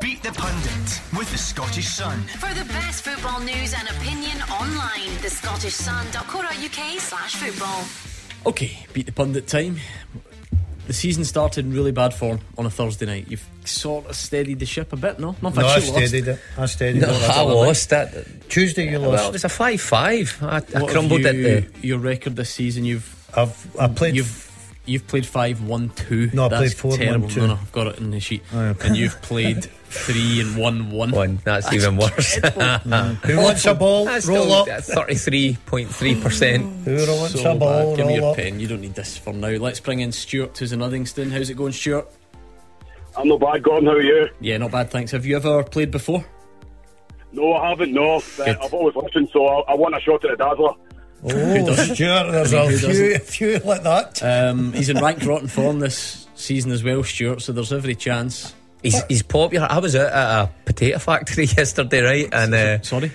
[0.00, 2.20] Beat the Pundit with the Scottish Sun.
[2.38, 7.84] For the best football news and opinion online, thescottishsun.co.uk slash football.
[8.46, 9.78] Okay, beat the pundit time.
[10.88, 13.26] The season started in really bad form on a Thursday night.
[13.28, 15.36] You've sort of steadied the ship a bit, no?
[15.42, 16.08] Not No, I actually lost.
[16.08, 16.40] steadied it.
[16.56, 17.30] I steadied No, it.
[17.30, 18.48] I lost that.
[18.48, 19.32] Tuesday you Well, it lost.
[19.34, 20.38] was a 5 5.
[20.42, 21.86] I, I crumbled have at you, the.
[21.86, 22.84] your record this season.
[22.86, 24.16] You've I've I played.
[24.16, 24.47] you've
[24.88, 26.30] you've played five one two.
[26.32, 27.28] No, I That's played four, one, terrible.
[27.28, 27.40] two.
[27.42, 28.42] No, no, I've got it in the sheet.
[28.52, 28.88] Oh, okay.
[28.88, 31.10] And you've played three and one one.
[31.10, 31.38] One.
[31.44, 32.34] That's, even worse.
[33.24, 34.06] Who wants a ball?
[34.06, 35.08] That's Roll still up.
[35.08, 36.84] 33.3%.
[36.84, 37.90] Who wants So a ball?
[37.90, 37.96] bad.
[37.96, 38.36] Give me your up.
[38.36, 38.60] pen.
[38.60, 39.48] You don't need this for now.
[39.48, 41.30] Let's bring in Stuart, who's in Uddingston.
[41.30, 42.08] How's it going, Stuart?
[43.16, 43.88] I'm not bad, Gordon.
[43.88, 44.28] How are you?
[44.40, 45.10] Yeah, not bad, thanks.
[45.12, 46.24] Have you ever played before?
[47.32, 47.92] No, I haven't.
[47.92, 48.56] No, Uh, Good.
[48.62, 50.72] I've always listened, so I, I want a shot at the Dazzler.
[51.24, 51.74] Oh?
[51.74, 54.22] Stuart, there's a few, a few like that.
[54.22, 57.42] Um, he's in rank rotten form this season as well, Stuart.
[57.42, 58.54] So there's every chance.
[58.82, 59.66] He's, he's popular.
[59.68, 62.28] I was out at a potato factory yesterday, right?
[62.32, 63.10] And uh, Sorry.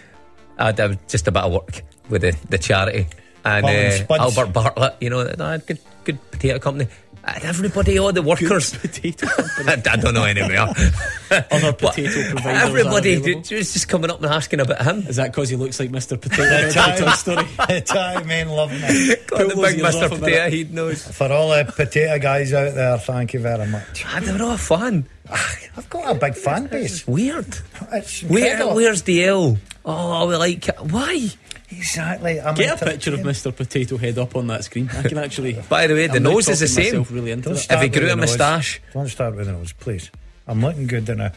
[0.58, 3.08] I did just a bit of work with the, the charity.
[3.45, 6.89] And uh, Albert Bartlett, you know, they had good, good potato company.
[7.26, 8.74] And everybody, all the workers.
[8.78, 9.28] Potato
[9.66, 10.60] I, I don't know anywhere.
[11.32, 12.64] Other potato providers.
[12.64, 15.08] Everybody was just coming up and asking about him.
[15.08, 16.20] Is that because he looks like Mr.
[16.20, 17.45] Potato The Head in time, Toy Story?
[17.70, 19.16] the time men love me.
[19.28, 19.86] Got the big Mr.
[19.86, 20.20] off a minute.
[20.20, 21.08] Potato he knows.
[21.18, 24.04] For all the potato guys out there, thank you very much.
[24.06, 25.06] Ah, they were all fun.
[25.32, 27.08] I've got a big fan base.
[27.08, 27.47] Weird.
[27.93, 28.76] It's Where, incredible.
[28.76, 29.58] where's the L?
[29.86, 30.75] Oh, we like it.
[30.79, 31.27] Why?
[31.69, 32.39] Exactly.
[32.39, 33.55] I'm Get a picture of Mr.
[33.55, 34.89] Potato Head up on that screen.
[34.93, 35.53] I can actually.
[35.69, 36.86] By the way, the I'm nose is the same.
[36.86, 37.67] myself Really into Don't it.
[37.71, 38.17] If he grew a nose.
[38.29, 38.81] moustache.
[38.93, 40.09] Don't start with the nose, please.
[40.47, 41.25] I'm looking good now.
[41.25, 41.31] I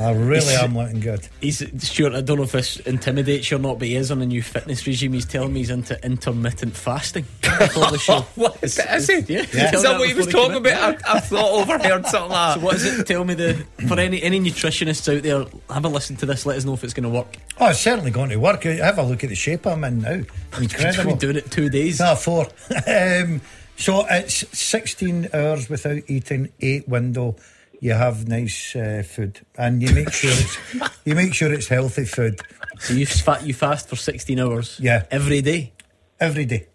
[0.00, 1.28] really am looking good.
[1.40, 2.14] He's Stuart.
[2.14, 4.42] I don't know if this intimidates you or not, but he is on a new
[4.42, 5.12] fitness regime.
[5.12, 8.20] He's telling me he's into intermittent fasting before the show.
[8.34, 8.96] What is that?
[8.96, 9.18] Is he?
[9.32, 11.06] Yeah, Is that what he was talking about?
[11.06, 13.06] I, I thought overheard something like So what is it?
[13.06, 15.44] Tell me the for any any nutritionists out there,
[15.74, 16.44] have a listen to this.
[16.46, 17.36] Let us know if it's going to work.
[17.60, 18.64] Oh, it's certainly going to work.
[18.64, 20.20] Have a look at the shape I'm in now.
[20.52, 21.10] I've Incredible.
[21.12, 22.00] been doing it two days.
[22.00, 22.46] No, four.
[22.86, 23.40] um,
[23.76, 27.36] so it's 16 hours without eating, eight window.
[27.84, 30.56] You have nice uh, food, and you make sure it's
[31.04, 32.40] you make sure it's healthy food
[32.80, 34.80] So you fat you fast for sixteen hours.
[34.80, 35.02] Yeah.
[35.10, 35.72] every day.
[36.18, 36.66] every day,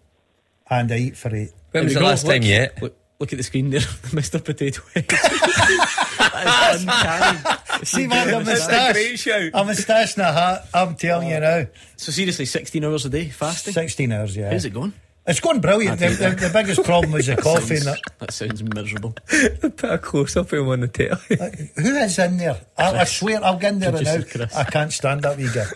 [0.70, 1.52] and I eat for eight.
[1.72, 2.10] When was the we go.
[2.10, 2.82] last time Look, yet?
[2.82, 3.80] Look, look at the screen there,
[4.14, 4.38] Mr.
[4.44, 5.08] Potato Head.
[5.10, 7.86] that is uncanny.
[7.86, 10.68] See, man, a moustache, a moustache and a hat.
[10.76, 11.66] I'm telling you now,
[11.98, 13.74] So seriously, sixteen hours a day fasting.
[13.74, 14.36] 16 hours.
[14.38, 14.94] Yeah, How's it going?
[15.30, 16.00] It's going brilliant.
[16.00, 17.78] The, the, the biggest problem was the coffee.
[17.78, 19.14] Sounds, the, that sounds miserable.
[19.62, 21.16] Put a close up of him on the tail.
[21.16, 22.60] who is in there?
[22.78, 24.22] I, I swear, I'll get in there now.
[24.24, 24.56] Chris.
[24.56, 25.66] I can't stand that wee guy.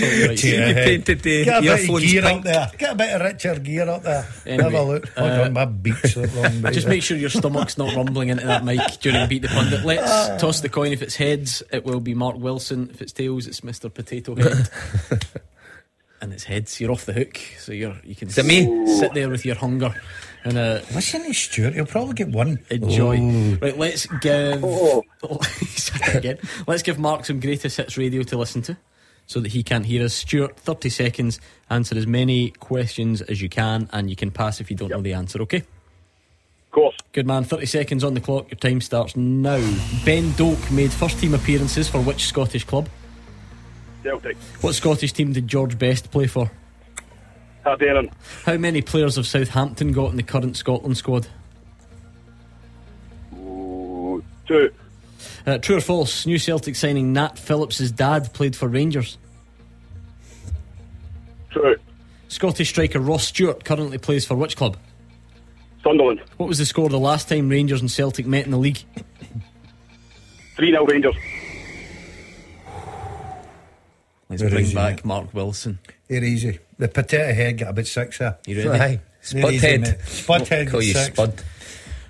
[0.00, 0.44] Right.
[0.44, 2.38] You painted the Get a bit of gear pink.
[2.38, 2.70] up there.
[2.78, 4.22] Get a bit of richer gear up there.
[4.46, 5.08] Have a look.
[5.08, 6.72] Hold uh, on, my beaks look wrong.
[6.72, 9.84] Just make sure your stomach's not rumbling into that mic during Beat the Pundit.
[9.84, 10.92] Let's toss the coin.
[10.92, 12.90] If it's heads, it will be Mark Wilson.
[12.90, 13.92] If it's tails, it's Mr.
[13.92, 14.70] Potato Head.
[16.20, 16.80] And it's heads.
[16.80, 18.86] You're off the hook, so you're you can it me?
[18.98, 19.94] sit there with your hunger
[20.44, 21.74] and uh, Listen to Stuart.
[21.74, 22.58] He'll probably get one.
[22.70, 23.18] enjoy.
[23.60, 24.64] Right, let's give.
[24.64, 25.02] Oh,
[25.60, 26.38] he again.
[26.66, 28.76] Let's give Mark some greatest hits radio to listen to.
[29.26, 30.14] So that he can't hear us.
[30.14, 31.40] Stuart, 30 seconds.
[31.68, 35.02] Answer as many questions as you can, and you can pass if you don't know
[35.02, 35.58] the answer, okay?
[35.58, 36.96] Of course.
[37.12, 38.50] Good man, 30 seconds on the clock.
[38.50, 39.60] Your time starts now.
[40.06, 42.88] Ben Doak made first team appearances for which Scottish club?
[44.02, 44.36] Celtic.
[44.60, 46.50] What Scottish team did George Best play for?
[48.44, 51.26] How many players have Southampton got in the current Scotland squad?
[53.34, 54.72] Ooh, Two.
[55.46, 56.26] Uh, true or false?
[56.26, 59.18] New Celtic signing Nat Phillips' dad played for Rangers.
[61.50, 61.76] True.
[62.28, 64.76] Scottish striker Ross Stewart currently plays for which club?
[65.82, 66.20] Sunderland.
[66.36, 68.78] What was the score the last time Rangers and Celtic met in the league?
[70.56, 71.14] 3 0 Rangers.
[74.28, 75.04] Let's Where bring he, back mate?
[75.04, 75.78] Mark Wilson.
[76.08, 76.58] Here easy.
[76.78, 78.38] The potato head got about six there.
[78.46, 78.82] You ready?
[78.82, 79.00] Aye.
[79.32, 79.80] They're easy, Spudhead.
[79.80, 79.98] mate.
[80.00, 81.06] Spudhead Call you six.
[81.08, 81.42] Spud.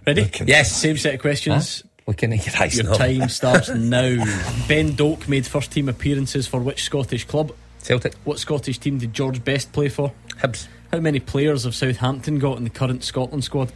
[0.06, 0.30] Ready?
[0.46, 0.72] Yes.
[0.76, 1.84] Same set of questions.
[2.06, 4.24] Looking at your eyes Your time starts now.
[4.66, 7.52] Ben Doak made first team appearances for which Scottish club?
[7.82, 8.14] Celtic.
[8.24, 10.12] What Scottish team did George Best play for?
[10.38, 10.66] Hibs.
[10.90, 13.72] How many players have Southampton got in the current Scotland squad?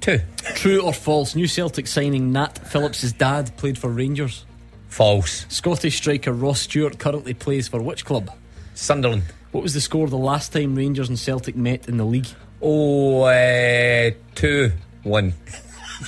[0.00, 0.20] Two.
[0.54, 1.34] True or false?
[1.36, 4.46] New Celtic signing Nat Phillips' dad played for Rangers.
[4.90, 5.46] False.
[5.48, 8.30] Scottish striker Ross Stewart currently plays for which club?
[8.74, 9.22] Sunderland.
[9.52, 12.26] What was the score the last time Rangers and Celtic met in the league?
[12.60, 14.72] Oh, uh, two,
[15.02, 15.32] one.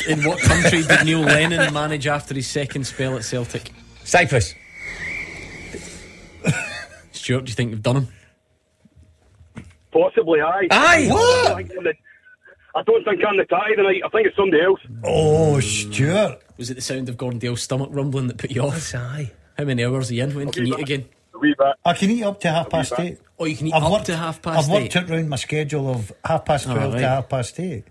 [0.09, 3.71] In what country did Neil Lennon manage after his second spell at Celtic?
[4.05, 4.55] Cyprus.
[7.13, 8.09] Stuart, do you think you've done him?
[9.93, 10.67] Possibly, aye.
[10.71, 11.07] Aye.
[11.11, 11.53] What?
[11.53, 11.95] I, think I'm the-
[12.75, 14.03] I don't think I'm the tie tonight.
[14.05, 14.81] I think it's somebody else.
[15.05, 16.42] Oh, Stuart.
[16.59, 18.95] Was it the sound of Gordon Dale's stomach rumbling that put you off?
[18.95, 19.33] aye.
[19.59, 20.35] How many hours are you in?
[20.35, 21.05] When can you eat again?
[21.35, 21.55] A wee.
[21.85, 23.01] I can eat up to half past bit.
[23.01, 23.19] eight.
[23.39, 25.03] Oh, you can eat I've up worked, to half past I've worked eight.
[25.03, 27.01] it round my schedule of half past Oh, 12 right.
[27.01, 27.85] to half past eight.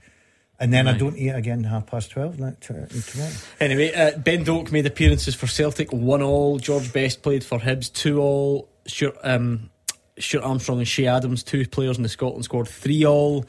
[0.59, 3.31] And then I don't eat again half past 12 that, uh, tomorrow.
[3.59, 6.59] Anyway, uh, Ben Doak made appearances for Celtic, one all.
[6.59, 8.69] George Best played for Hibs, two all.
[8.85, 9.71] Stuart, um,
[10.19, 13.45] Stuart Armstrong and Che Adams, two players in the Scotland squad, three all.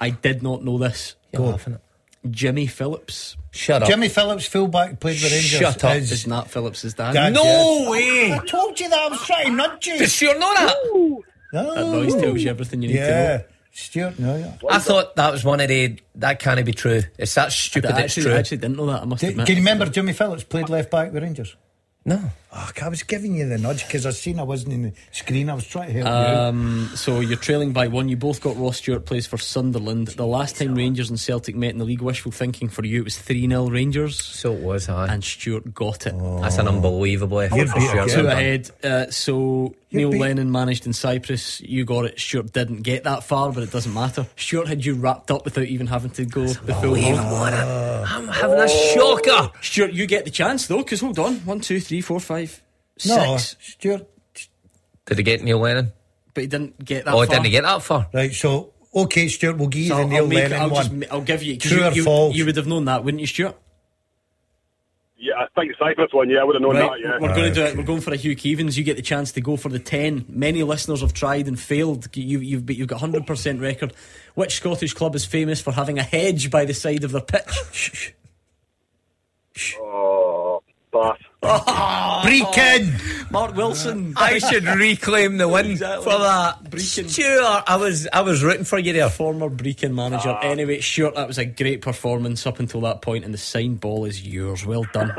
[0.00, 1.16] I did not know this.
[1.32, 1.80] You're laughing at.
[2.30, 3.88] Jimmy Phillips Shut up.
[3.88, 5.44] Jimmy Phillips, fullback, played with Rangers.
[5.60, 5.96] Shut up.
[5.96, 7.12] is- is Nat Phillips' dad.
[7.12, 7.88] Dad, No yes.
[7.88, 8.32] way.
[8.32, 8.98] I told you that.
[8.98, 9.98] I was trying to nudge you.
[9.98, 10.76] Does Stuart know that?
[10.92, 11.22] No.
[11.52, 13.00] That noise tells you everything you need to
[13.38, 13.44] know.
[13.70, 14.36] Stuart, no.
[14.36, 14.52] Yeah.
[14.70, 15.98] I thought that was one of the.
[16.16, 17.02] That can't be true.
[17.18, 17.90] It's that I stupid.
[17.90, 18.32] It's actually, true.
[18.34, 19.02] I actually didn't know that.
[19.02, 19.46] I must Do, admit.
[19.46, 21.56] can you remember Jimmy Phillips played left back with Rangers?
[22.04, 22.20] No.
[22.56, 25.50] Oh, I was giving you the nudge because I seen I wasn't in the screen.
[25.50, 26.12] I was trying to help you.
[26.12, 26.36] out.
[26.48, 28.08] Um, so you're trailing by one.
[28.08, 30.08] You both got Ross Stewart plays for Sunderland.
[30.08, 33.04] The last time Rangers and Celtic met in the league, wishful thinking for you, it
[33.04, 34.22] was 3 0 Rangers.
[34.22, 35.08] So it was, aye.
[35.12, 36.14] And Stewart got it.
[36.42, 38.70] That's an unbelievable effort for beat Two ahead.
[38.84, 41.60] Uh, so You're Neil beat- Lennon managed in Cyprus.
[41.60, 42.20] You got it.
[42.20, 44.28] Stuart didn't get that far, but it doesn't matter.
[44.36, 47.48] Stuart had you wrapped up without even having to go the full Unbelievable, long.
[47.52, 47.68] isn't?
[48.14, 49.50] I'm having a shocker.
[49.60, 52.43] Stuart, you get the chance though, because hold on, one, two, three, four, five,
[53.06, 53.56] no, six.
[53.60, 54.08] Stuart.
[55.06, 55.92] Did he get Neil Lennon?
[56.32, 57.14] But he didn't get that.
[57.14, 57.26] Oh, far.
[57.26, 58.08] didn't he get that far?
[58.12, 60.70] Right, so, okay, Stuart, we'll give you So the I'll, Neil I'll, make, Lennon I'll,
[60.70, 61.00] one.
[61.00, 62.34] just, I'll give you 'cause True you, or you, false?
[62.34, 63.56] you would have known that, wouldn't you, Stuart?
[65.16, 67.18] Yeah, I think the Cyprus one, yeah, I would have known Right, that, yeah.
[67.18, 67.76] we're going to do it.
[67.78, 68.76] We're going for a Hugh Keevins.
[68.76, 70.26] You get the chance to go for the ten.
[70.28, 72.08] Many listeners have tried and failed.
[72.14, 73.94] You, you've you've got hundred percent record.
[74.34, 78.14] Which Scottish club is famous for having a hedge by the side of their pitch?
[79.78, 81.16] Oh, Bath.
[81.46, 82.22] Oh.
[82.24, 83.30] Brechin!
[83.30, 84.14] Mark Wilson.
[84.16, 86.04] I should reclaim the win Exactly.
[86.04, 86.64] for that.
[86.64, 87.08] Brechin.
[87.08, 89.10] Stuart, I was I was rooting for you there.
[89.10, 90.30] Former Brechin manager.
[90.30, 90.40] Ah.
[90.42, 94.04] Anyway, Stuart, that was a great performance up until that point, and the signed ball
[94.04, 94.64] is yours.
[94.64, 95.12] Well done.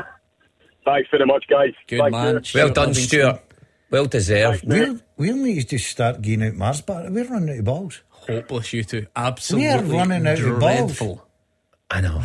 [0.84, 1.72] Thanks very much, guys.
[1.86, 2.34] Good Thank man.
[2.36, 2.40] you.
[2.54, 3.06] Well done, Livingston.
[3.20, 3.42] Stuart.
[3.90, 4.64] Well deserved.
[4.66, 8.02] We'll, we'll need to start getting out Mars, but we're running out of balls.
[8.10, 9.06] Hopeless, you two.
[9.14, 10.86] Absolutely running out of balls.
[10.96, 11.26] dreadful.
[11.88, 12.20] I know.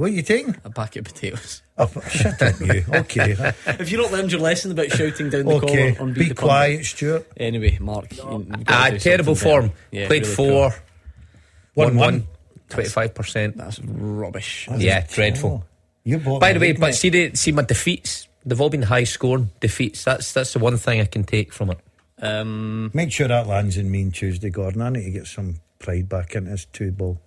[0.00, 0.56] You- you- what are you taking?
[0.64, 1.62] A packet of potatoes.
[1.78, 2.84] Oh, shut up, you.
[2.92, 3.34] Okay.
[3.64, 5.92] Have you not learned your lesson about shouting down the okay.
[5.92, 6.36] collar on Beat Be the Pundit?
[6.36, 7.26] quiet, Stuart.
[7.36, 8.16] Anyway, Mark.
[8.16, 9.72] you- you've Ah, terrible form.
[9.90, 10.70] Yeah, Played really four.
[10.70, 10.82] poor.
[11.74, 11.96] One 1-1.
[11.98, 12.26] one.
[12.68, 13.56] Twenty five percent.
[13.56, 14.68] That's rubbish.
[14.76, 15.64] Yeah, dreadful.
[15.64, 15.68] Oh,
[16.04, 16.94] you bought By the way, but mate.
[16.94, 18.28] see the see my defeats.
[18.46, 20.04] They've all been high scoring defeats.
[20.04, 21.78] That's that's the one thing I can take from it.
[22.22, 24.82] Um, Make sure that lands in me on Tuesday, Gordon.
[24.82, 27.18] I need to get some pride back into this two ball.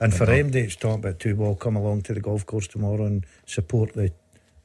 [0.00, 3.04] And for them dates talking about two ball, come along to the golf course tomorrow
[3.04, 4.12] and support the.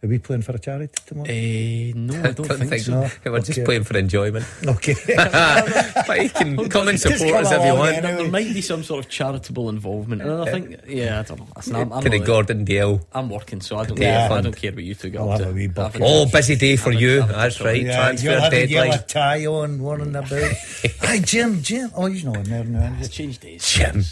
[0.04, 1.30] Are we playing for a charity tomorrow?
[1.30, 2.92] eh, no, I don't, think, so.
[3.04, 3.10] no.
[3.32, 4.46] We're just playing for enjoyment.
[4.68, 4.96] Okay.
[5.08, 7.96] but you can come and support come us if you want.
[7.96, 8.02] yeah.
[8.02, 11.40] There, there might be some sort of charitable involvement, and I think, yeah, I don't
[11.40, 11.48] know.
[11.56, 13.00] Listen, I'm, I'm, to the Gordon Dale.
[13.14, 14.28] I'm working, so I don't Yeah.
[14.28, 14.38] care.
[14.38, 15.54] I don't care what you two get I'll up have to.
[15.54, 16.02] a wee bucket.
[16.04, 17.22] Oh, busy day for you.
[17.24, 17.80] That's right.
[17.80, 17.86] on.
[17.88, 19.08] Yeah, Transfer you'll have a yellow deadline.
[19.08, 20.52] tie on, running about.
[21.00, 21.92] Hi, Jim, Jim.
[21.96, 22.94] Oh, he's not in there now.
[23.00, 23.66] It's is changed days.
[23.66, 24.04] Jim.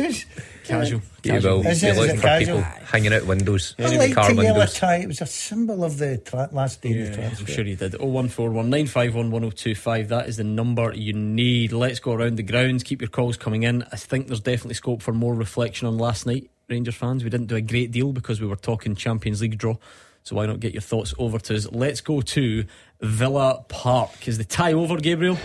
[0.00, 0.06] He?
[0.06, 0.24] Who's-
[0.64, 1.00] Casual.
[1.24, 1.58] You casual.
[1.58, 1.66] will.
[1.66, 2.58] Is You're it- is looking it for casual?
[2.58, 3.74] people hanging out windows.
[3.78, 4.74] I like car the yellow windows.
[4.74, 4.96] tie.
[4.96, 7.44] It was a symbol of the tra- last day of the Yeah, transfer.
[7.44, 7.92] I'm sure you did.
[7.94, 10.08] 0141 951 1025.
[10.08, 11.72] That is the number you need.
[11.72, 12.82] Let's go around the grounds.
[12.84, 13.82] Keep your calls coming in.
[13.90, 17.24] I think there's definitely scope for more reflection on last night, Rangers fans.
[17.24, 19.74] We didn't do a great deal because we were talking Champions League draw.
[20.22, 21.66] So why not get your thoughts over to us?
[21.72, 22.64] Let's go to
[23.00, 24.28] Villa Park.
[24.28, 25.38] Is the tie over, Gabriel?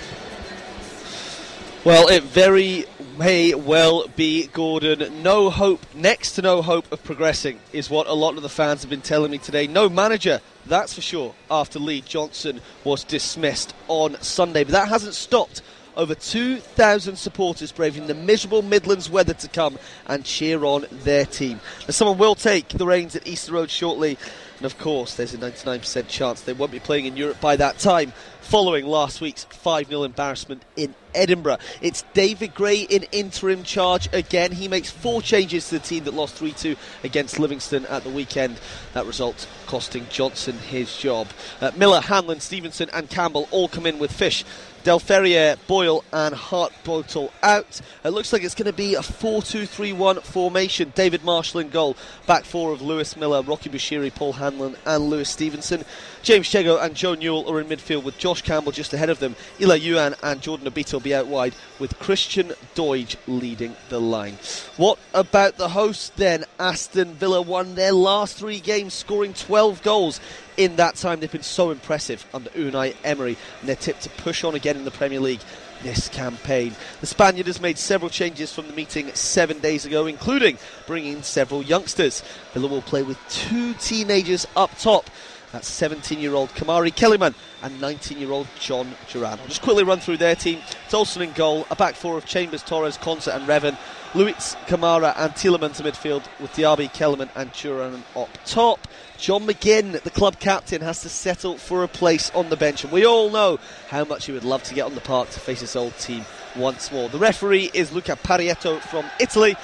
[1.84, 2.86] Well, it very
[3.18, 5.24] may well be, Gordon.
[5.24, 8.82] No hope, next to no hope of progressing, is what a lot of the fans
[8.82, 9.68] have been telling me today.
[9.68, 14.64] No manager, that's for sure, after Lee Johnson was dismissed on Sunday.
[14.64, 15.62] But that hasn't stopped
[15.96, 21.60] over 2,000 supporters braving the miserable Midlands weather to come and cheer on their team.
[21.82, 24.18] Now, someone will take the reins at Easter Road shortly,
[24.58, 27.78] and of course, there's a 99% chance they won't be playing in Europe by that
[27.78, 31.58] time, following last week's 5 0 embarrassment in Edinburgh.
[31.82, 34.54] It's David Gray in interim charge again.
[34.54, 38.10] He makes four changes to the team that lost 3 2 against Livingston at the
[38.10, 38.60] weekend.
[38.94, 41.28] That result costing Johnson his job.
[41.60, 44.46] Uh, Miller, Hanlon, Stevenson, and Campbell all come in with Fish.
[44.86, 47.82] Del Ferrier, Boyle, and Hartbottle out.
[48.04, 50.94] It looks like it's going to be a 4 2 3 1 formation.
[50.94, 51.98] David Marshall in goal.
[52.28, 55.84] Back four of Lewis Miller, Rocky Bushiri, Paul Hanlon, and Lewis Stevenson.
[56.26, 59.36] James Jeggo and Joe Newell are in midfield with Josh Campbell just ahead of them.
[59.62, 64.40] Elie Youan and Jordan will be out wide with Christian Doidge leading the line.
[64.76, 66.46] What about the hosts then?
[66.60, 70.20] Aston Villa won their last three games, scoring 12 goals
[70.58, 71.20] in that time.
[71.20, 74.84] They've been so impressive under Unai Emery, and they're tipped to push on again in
[74.84, 75.42] the Premier League
[75.84, 76.76] this campaign.
[77.02, 80.58] The Spaniard has made several changes from the meeting seven days ago, including
[80.88, 82.24] bringing in several youngsters.
[82.56, 85.08] Villa will play with two teenagers up top.
[85.56, 87.34] That's 17 year old Omari Kellyman
[87.64, 89.40] and 19 year old Jhon Durán.
[89.40, 90.60] I'll just quickly run through their team.
[90.90, 93.78] Tolson in goal, a back four of Chambers, Torres, Konsa, and Revan.
[94.14, 98.86] Luiz, Kamara, and Tielemans to midfield with Diaby, Kellyman, and Duran up top.
[99.18, 102.92] John McGinn, the club captain, has to settle for a place on the bench, and
[102.92, 105.62] we all know how much he would love to get on the park to face
[105.62, 106.26] his old team
[106.58, 107.08] once more.
[107.08, 109.56] The referee is Luca Pairetto from Italy.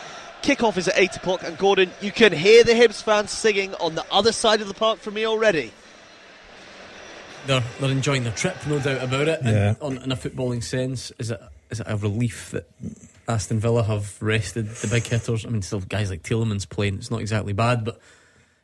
[0.41, 3.95] Kickoff is at 8 o'clock, and Gordon, you can hear the Hibs fans singing on
[3.95, 5.73] the other side of the park from me already.
[7.47, 9.39] They're, they're enjoying their trip, no doubt about it.
[9.43, 9.69] Yeah.
[9.69, 12.65] And on, in a footballing sense, is it is it a relief that
[13.27, 15.45] Aston Villa have rested the big hitters?
[15.45, 16.95] I mean, still guys like Tielemans playing.
[16.95, 17.99] It's not exactly bad, but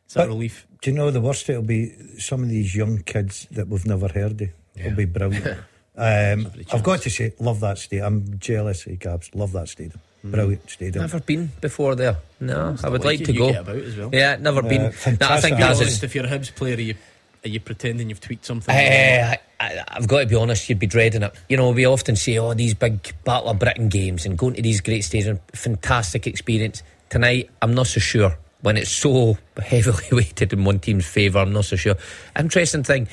[0.05, 0.67] it's a relief.
[0.82, 1.93] Do you know the worst it'll be?
[2.19, 4.49] Some of these young kids that we've never heard of.
[4.75, 5.45] It'll be brilliant.
[5.97, 8.05] um, I've got to say, love that stadium.
[8.05, 9.34] I'm jealous of Gabs.
[9.34, 9.99] Love that stadium.
[10.23, 11.01] Brilliant stadium.
[11.03, 12.17] Never been before there.
[12.39, 13.51] No, I would like you, to you go.
[13.53, 14.09] get about as well.
[14.13, 14.82] Yeah, never Uh, been.
[14.84, 14.89] No,
[15.30, 16.05] I think Be that's honest, it.
[16.05, 16.95] if you're a Hibs player, are you,
[17.47, 18.75] are you pretending you've tweaked something?
[18.75, 21.33] Eh, I, I've got to be honest, you'd be dreading it.
[21.49, 24.61] You know, we often say, oh, these big Battle of Britain games and going to
[24.61, 26.83] these great stadiums, fantastic experience.
[27.09, 28.37] Tonight, I'm not so sure.
[28.61, 31.95] When it's so heavily weighted in one team's favour, I'm not so sure.
[32.37, 33.07] Interesting thing,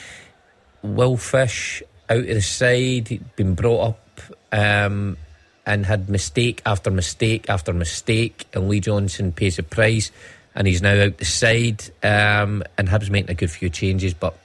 [0.82, 4.20] Will Fish out of the side, he'd been brought up
[4.53, 5.16] um,
[5.64, 10.11] and had mistake after mistake after mistake, and Lee Johnson pays a price,
[10.55, 14.39] and he's now out the side, um, and Hibs making a good few changes, but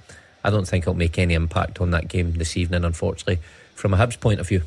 [0.44, 3.40] I don't think it'll make any impact on that game this evening, unfortunately,
[3.76, 4.64] from a Hibs point of view.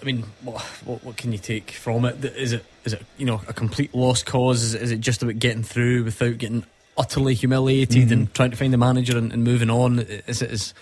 [0.00, 2.24] I mean, what, what, what can you take from it?
[2.24, 4.62] Is it is it you know a complete lost cause?
[4.62, 6.64] Is, it- is it just about getting through without getting
[6.96, 10.00] utterly humiliated and trying to find a manager and, and moving on?
[10.00, 10.74] Is it as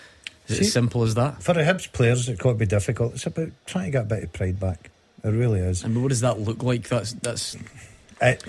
[0.47, 1.43] is it as simple as that?
[1.43, 3.13] For the Hibs players, it could be difficult.
[3.13, 4.89] It's about trying to get a bit of pride back.
[5.23, 5.83] It really is.
[5.83, 6.87] I mean, what does that look like?
[6.89, 7.55] That's that's
[8.21, 8.43] It,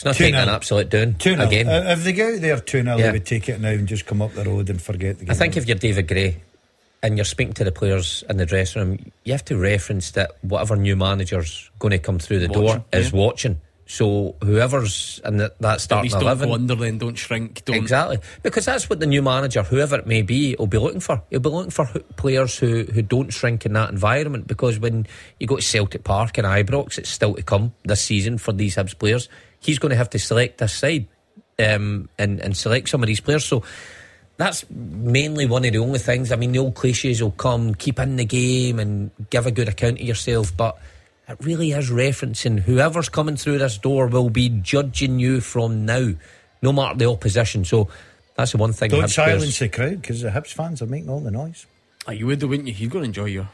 [0.00, 0.48] It's not Two taking nil.
[0.48, 1.68] an absolute down two 0 again.
[1.68, 3.04] Uh, If they go out there 2 0, Yeah.
[3.04, 5.30] they would take it now and just come up the road and forget the game.
[5.30, 6.38] I think if you're David Gray
[7.02, 10.30] and you're speaking to the players in the dressing room, you have to reference that
[10.40, 13.18] whatever new manager's going to come through the door is yeah.
[13.18, 13.60] watching.
[13.84, 17.62] So whoever's in that, that at starting least don't eleven, go under then, don't shrink,
[17.66, 21.00] don't Exactly, because that's what the new manager, whoever it may be, will be looking
[21.00, 21.22] for.
[21.28, 21.86] He'll be looking for
[22.16, 24.46] players who, who don't shrink in that environment.
[24.46, 25.06] Because when
[25.40, 28.76] you go to Celtic Park and Ibrox, it's still to come this season for these
[28.76, 29.28] Hibs players.
[29.60, 31.06] He's going to have to select this side
[31.58, 33.44] um, and and select some of these players.
[33.44, 33.62] So
[34.36, 36.32] that's mainly one of the only things.
[36.32, 39.68] I mean, the old cliches will come, keep in the game and give a good
[39.68, 40.78] account of yourself, but
[41.28, 46.14] it really is referencing whoever's coming through this door will be judging you from now,
[46.62, 47.64] no matter the opposition.
[47.66, 47.88] So
[48.34, 48.94] that's the one thing.
[48.94, 51.10] I have to Don't Hibs players- silence the crowd because the Hibs fans are making
[51.10, 51.66] all the noise.
[52.08, 52.74] Ah, you would, though, wouldn't you?
[52.74, 53.48] You're going to enjoy your.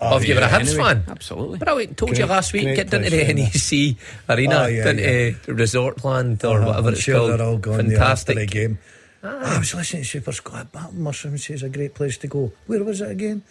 [0.00, 1.58] Oh, if you were a Hibs Anyway, fan, absolutely.
[1.58, 3.96] But I told you last week, get into the NEC
[4.28, 7.30] arena, Oh, yeah, into Resortland or Uh-huh, whatever I'm it's sure called.
[7.30, 8.36] they're all gone Fantastic.
[8.36, 8.78] the game.
[9.22, 10.70] I was listening to Super Squad.
[10.72, 12.52] That Mushroom says a great place to go.
[12.66, 13.42] Where was it again?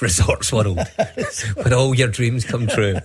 [0.00, 0.78] Resorts World,
[1.54, 2.96] where all your dreams come true.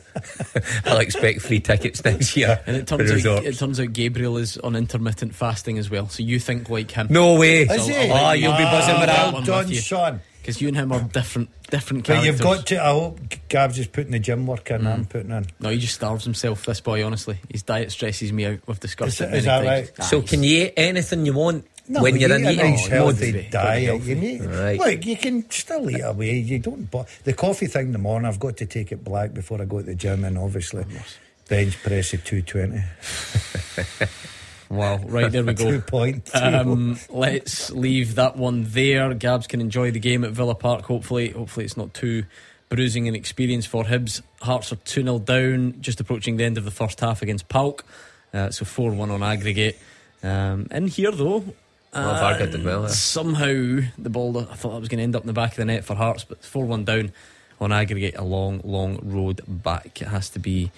[0.85, 2.59] I'll expect free tickets next year.
[2.65, 6.09] And it turns out, it turns out Gabriel is on intermittent fasting as well.
[6.09, 7.07] So you think like him?
[7.11, 7.67] No way.
[7.67, 8.09] So Is he?
[8.11, 9.23] Ah, you- you'll be buzzing I'll with that.
[9.25, 9.79] one Well with done, you.
[9.79, 10.21] son.
[10.41, 12.81] Because you and him are different, different But you've got to.
[12.83, 13.19] I hope
[13.49, 14.87] Gabs is putting the gym work in.
[14.87, 15.45] I'm putting in.
[15.59, 16.65] No, he just starves himself.
[16.65, 18.59] This boy, honestly, his diet stresses me out.
[18.65, 19.33] We've discussed Is it.
[19.33, 19.91] it- is many that times.
[19.99, 20.05] right?
[20.07, 22.71] So Ah, can you eat anything you want No, when you're you in a eating
[22.71, 23.47] nice Oh, healthy mode.
[23.51, 23.83] diet.
[23.83, 24.09] Healthy.
[24.09, 24.79] You need, Right.
[24.79, 26.37] Look, you can still eat away.
[26.39, 26.89] You don't.
[26.89, 29.65] But the coffee thing in the morning, I've got to take it black before I
[29.65, 30.85] go to the gym, and obviously
[31.49, 32.81] bench press at two twenty.
[34.69, 35.71] Wow, right there we go.
[35.71, 36.33] Two point.
[36.35, 39.13] Um, let's leave that one there.
[39.15, 40.85] Gabs can enjoy the game at Villa Park.
[40.85, 42.25] Hopefully, hopefully it's not too
[42.69, 44.21] bruising an experience for Hibs.
[44.41, 47.81] Hearts are two 0 down, just approaching the end of the first half against PAOK.
[48.31, 49.77] Uh, so four one on aggregate.
[50.21, 51.43] Um, in here though.
[51.91, 52.89] Well, Varga did well, yeah.
[52.89, 55.57] Somehow the ball, I thought that was going to end up in the back of
[55.57, 57.11] the net for Hearts, but 4 1 down.
[57.59, 59.99] on aggregate a long, long road back.
[59.99, 60.71] It has to be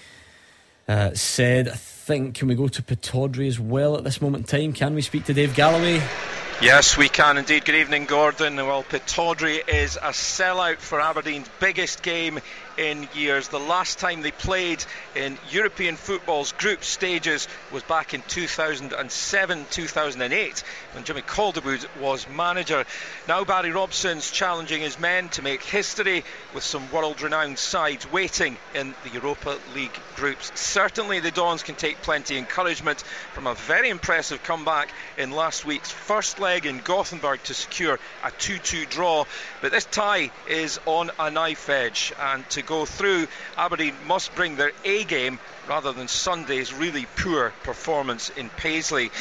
[0.87, 1.77] uh, said.
[2.11, 4.73] Think, can we go to Pittodrie as well at this moment in time?
[4.73, 6.03] Can we speak to Dave Galloway?
[6.61, 7.63] Yes, we can indeed.
[7.63, 8.57] Good evening, Gordon.
[8.57, 12.41] Well, Pittodrie is a sellout for Aberdeen's biggest game
[12.77, 13.47] in years.
[13.47, 14.83] The last time they played
[15.15, 22.85] in European football's group stages was back in 2007 2008 when Jimmy Calderwood was manager.
[23.27, 28.57] Now Barry Robson's challenging his men to make history with some world renowned sides waiting
[28.73, 30.51] in the Europa League groups.
[30.59, 33.01] Certainly the Dons can take plenty encouragement
[33.33, 38.31] from a very impressive comeback in last week's first leg in Gothenburg to secure a
[38.31, 39.25] 2 2 draw.
[39.61, 43.27] But this tie is on a knife edge, and to go through,
[43.57, 49.11] Aberdeen must bring their A game rather than Sunday's really poor performance in Paisley.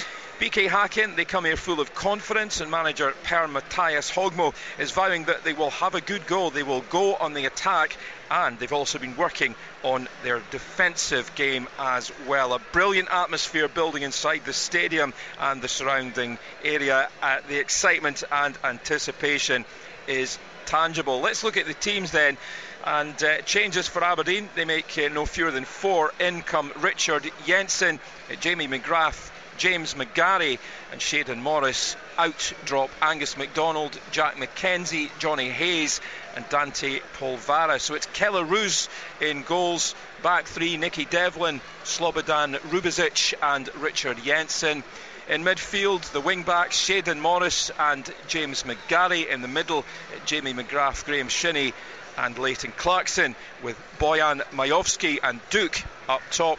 [0.40, 5.24] BK Hacken, they come here full of confidence, and manager Per Mathias Høgmo is vowing
[5.24, 6.48] that they will have a good goal.
[6.48, 7.94] They will go on the attack,
[8.30, 12.54] and they've also been working on their defensive game as well.
[12.54, 17.10] A brilliant atmosphere building inside the stadium and the surrounding area.
[17.20, 19.66] Uh, the excitement and anticipation
[20.08, 21.20] is tangible.
[21.20, 22.38] Let's look at the teams then.
[22.82, 24.48] And uh, changes for Aberdeen.
[24.54, 29.30] They make uh, no fewer than four In come Richard Jensen, uh, Jamie McGrath,
[29.60, 30.58] James McGarry,
[30.90, 31.94] and Shayden Morris.
[32.16, 36.00] Out drop Angus MacDonald, Jack McKenzie, Jonny Hayes,
[36.34, 37.78] and Dante Polvara.
[37.78, 38.88] So it's Kelle Roos
[39.20, 39.94] in goals.
[40.22, 44.82] Back three, Nicky Devlin, Slobodan Rubezic, and Richard Jensen.
[45.28, 49.28] In midfield, the wing backs, Shayden Morris and James McGarry.
[49.28, 49.84] In the middle,
[50.24, 51.74] Jamie McGrath, Graeme Shinnie,
[52.16, 56.58] and Leighton Clarkson, with Bojan Miovski and Duk up top.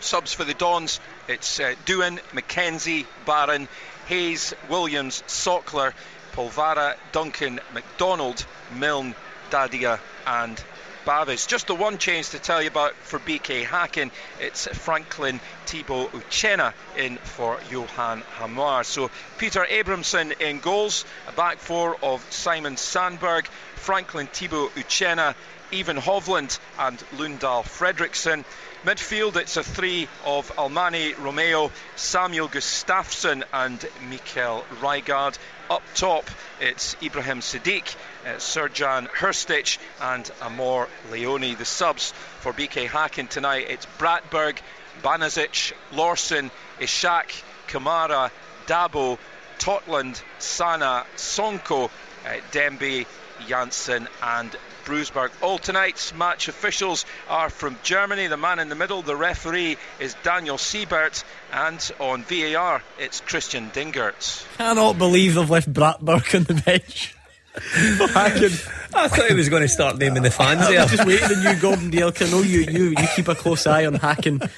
[0.00, 3.68] Subs for the Dons, it's uh, Doohan, McKenzie, Barron,
[4.06, 5.92] Hayes, Williams, Sokler,
[6.32, 8.44] Polvara, Duncan, McDonald,
[8.74, 9.14] Milne,
[9.50, 10.62] Dadia, and
[11.04, 11.46] Bavis.
[11.46, 14.10] Just the one change to tell you about for BK Hacken,
[14.40, 18.84] it's Franklin Tebo Uchenna in for Johan Hammar.
[18.84, 23.46] So Peter Abrahamsson in goals, a back four of Simon Sandberg,
[23.76, 25.34] Franklin Tebo Uchenna,
[25.74, 28.44] Even Hovland, and Lundahl Fredriksson.
[28.84, 35.36] Midfield, it's a three of Almani Romeo, Samuel Gustafsson, and Mikkel Rygaard.
[35.68, 41.58] Up top, it's Ibrahim Sadiq, uh, Srdjan Hrstić, and Amor Layouni.
[41.58, 44.58] The subs for BK Hacken tonight, it's Bratberg,
[45.02, 47.32] Banazic, Lawson, Ishak,
[47.66, 48.30] Kamara,
[48.66, 49.18] Dabo,
[49.58, 51.90] Totland, Sana, Sonko,
[52.24, 53.06] uh, Dembe,
[53.48, 55.30] Janssen, and Bruisberg.
[55.42, 58.26] All tonight's match officials are from Germany.
[58.26, 63.70] The man in the middle, the referee, is Daniel Siebert, and on VAR, it's Christian
[63.70, 64.44] Dingert.
[64.58, 67.14] Cannot believe they've left Bratberg on the bench.
[67.56, 70.82] I thought he was going to start naming the fans I there.
[70.82, 72.14] was just waiting on you, Gordon Dalziel.
[72.14, 74.50] 'cause I know you, you, you keep a close eye on Hacken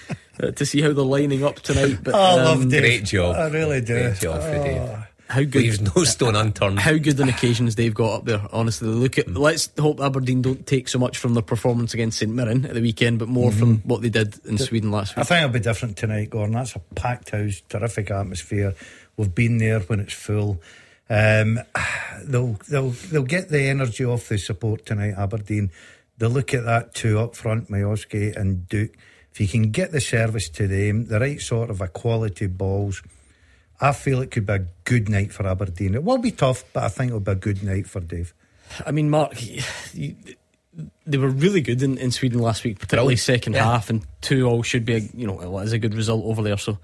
[0.43, 1.99] uh, to see how they're lining up tonight.
[2.03, 2.81] But Oh, I love um, Dave.
[2.81, 3.37] Great job.
[3.37, 3.95] I really do.
[4.01, 5.07] Great job for Dave.
[5.29, 6.79] How good Leaves no stone unturned.
[6.79, 8.89] How good an occasions they've got up there, honestly.
[8.89, 12.65] Look at let's hope Aberdeen don't take so much from their performance against St Mirren
[12.65, 15.25] at the weekend, but more from what they did in Sweden last week.
[15.25, 16.55] I think it'll be different tonight, Gordon.
[16.55, 18.75] That's a packed house, terrific atmosphere.
[19.17, 20.61] We've been there when it's full.
[21.11, 21.61] Um,
[22.25, 25.71] they'll they'll they'll get the energy off the support tonight, Aberdeen.
[26.19, 28.91] They'll look at that two up front, Miovski and Duk.
[29.33, 33.03] If you can get the service to them, the right sort of a quality balls,
[33.81, 35.95] I feel it could be a good night for Aberdeen.
[35.95, 38.33] It will be tough, but I think it'll be a good night for Dave.
[38.87, 39.35] I mean, Mark,
[39.95, 40.15] you,
[41.07, 43.21] they were really good in, in Sweden last week, particularly Brilliant.
[43.21, 43.65] second Yeah.
[43.65, 46.43] half, and two all should be, a, you know, well, is a good result over
[46.43, 46.57] there.
[46.59, 46.79] So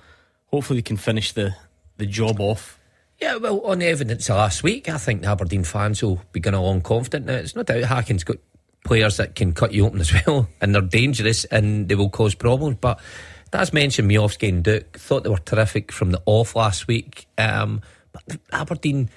[0.47, 1.55] hopefully they can finish the,
[1.97, 2.79] the job off.
[3.21, 6.41] Yeah, well, on the evidence of last week, I think the Aberdeen fans will be
[6.41, 7.27] going along confident.
[7.27, 8.37] Now, it's no doubt Hacken's got
[8.85, 12.35] players that can cut you open as well, and they're dangerous and they will cause
[12.35, 12.79] problems.
[12.81, 13.01] But
[13.53, 17.27] as mentioned, Miovski and Duk thought they were terrific from the off last week.
[17.39, 17.83] Um,
[18.13, 19.11] but Aberdeen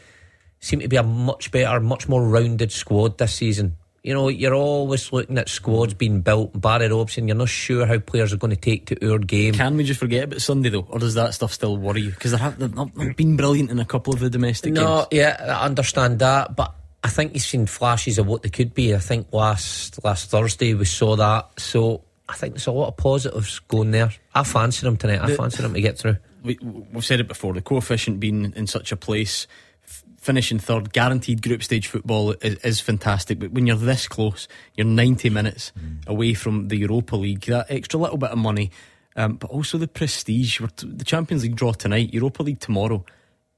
[0.60, 3.78] seem to be a much better, much more rounded squad this season.
[4.04, 6.60] You know, you're always looking at squads being built.
[6.62, 9.56] Barry Robson, you're not sure how players are going to take to our game.
[9.56, 12.12] Can we just forget about Sunday though, or does that stuff still worry you?
[12.12, 15.08] Because they've not been brilliant in a couple of the domestic No, games.
[15.12, 18.94] yeah, I understand that, but I think you've seen flashes of what they could be.
[18.94, 22.98] I think last last Thursday we saw that, so I think there's a lot of
[22.98, 24.10] positives going there.
[24.34, 25.22] I fancy them tonight.
[25.22, 26.18] I The- fancy them to get through.
[26.44, 27.54] we, we've said it before.
[27.54, 29.46] The coefficient being in such a place,
[29.84, 33.38] f- finishing third, guaranteed group stage football is, is fantastic.
[33.40, 35.72] But when you're this close, you're 90 minutes
[36.08, 37.42] away from the Europa League.
[37.46, 38.72] That extra little bit of money,
[39.16, 40.60] um, but also the prestige.
[40.60, 43.06] We're t- the Champions League draw tonight, Europa League tomorrow.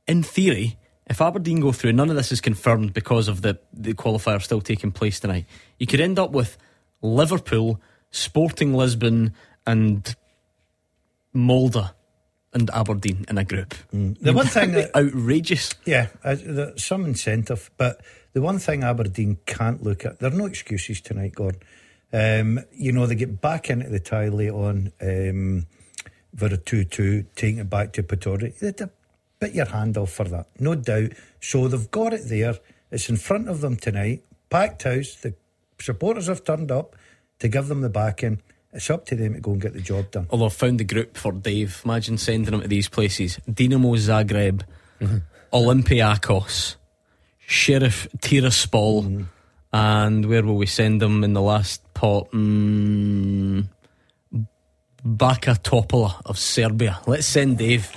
[0.07, 0.77] In theory,
[1.09, 4.59] If Aberdeen go through, none of this is confirmed because of the, the qualifier still
[4.59, 5.45] taking place tonight.
[5.79, 6.57] You could end up with
[7.01, 7.79] Liverpool,
[8.17, 9.33] Sporting Lisbon,
[9.65, 10.15] and
[11.33, 11.91] Molde
[12.53, 13.75] and Aberdeen in a group.
[13.91, 15.75] The one thing that- outrageous.
[15.85, 18.01] Yeah, uh, there's some incentive, but
[18.33, 21.61] the one thing Aberdeen can't look at, there are no excuses tonight, Gordon.
[22.11, 25.67] Um, you know, they get back into the tie late on um,
[26.35, 28.57] for a 2 2, taking it back to Pittodrie.
[28.57, 28.91] They'd have
[29.39, 31.11] bit your hand off for that, no doubt.
[31.39, 32.55] So they've got it there.
[32.89, 34.23] It's in front of them tonight.
[34.49, 35.15] Packed house.
[35.15, 35.35] The
[35.79, 36.95] supporters have turned up
[37.39, 38.41] to give them the backing.
[38.73, 40.27] It's up to them to go and get the job done.
[40.29, 41.81] Although I've found the group for Dave.
[41.85, 44.63] Imagine sending him to these places Dinamo Zagreb,
[45.53, 46.75] Olympiakos,
[47.39, 49.25] Sheriff Tiraspol,
[49.73, 52.29] and where will we send them in the last pot?
[52.31, 53.67] Mm,
[55.07, 56.99] Backa Topola of Serbia.
[57.07, 57.89] Let's send Dave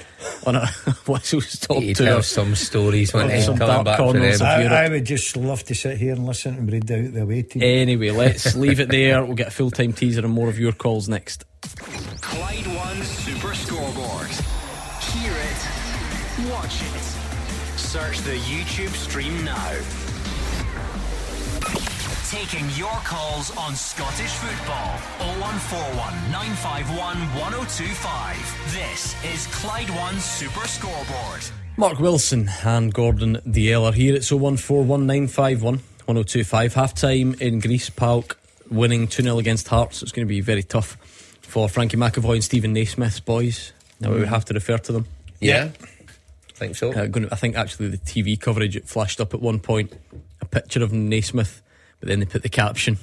[0.47, 0.67] on a
[1.07, 2.07] whistle stop He'd tour.
[2.07, 4.73] have some stories when he's some coming dark back for corners them.
[4.73, 7.43] I, I would just love to sit here and listen and read out the away
[7.43, 7.63] team.
[7.63, 9.25] Anyway, let's leave it there.
[9.25, 11.45] We'll get a full time teaser and more of your calls next.
[12.21, 14.29] Clyde One Super Scoreboard.
[15.11, 17.79] Hear it, watch it.
[17.79, 19.81] Search the YouTube stream now.
[22.31, 24.97] Taking your calls on Scottish football.
[25.41, 28.73] 0141 951 1025.
[28.73, 31.43] This is Clyde One Super Scoreboard.
[31.77, 34.15] Mark Wilson and Gordon Dalziel are here.
[34.15, 36.75] It's 0141951 1025.
[36.75, 37.91] Half time in Greece.
[37.91, 38.37] PAOK
[38.71, 40.01] winning 2 0 against Hearts.
[40.01, 40.93] It's going to be very tough
[41.43, 43.73] for Frankie McAvoy and Steven Naismith's boys.
[43.99, 45.07] Now we would have to refer to them.
[45.41, 46.93] Yeah, I think so.
[46.93, 49.93] Uh, I think actually the TV coverage it flashed up at one point
[50.41, 51.61] a picture of Naismith,
[52.01, 52.99] but then they put the caption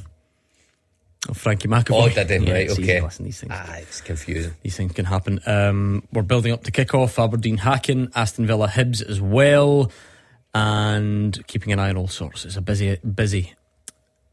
[1.29, 1.91] of Frankie McAvoy.
[1.91, 2.39] Oh, did they?
[2.39, 3.01] Yeah, right, okay.
[3.01, 4.53] Listen, these things Ah, it's confusing.
[4.63, 5.39] these things can happen.
[5.45, 7.19] Um, we're building up to kick off.
[7.19, 9.91] Aberdeen Hacken, Aston Villa Hibs as well,
[10.53, 12.45] and keeping an eye on all sorts.
[12.45, 13.53] It's a busy, busy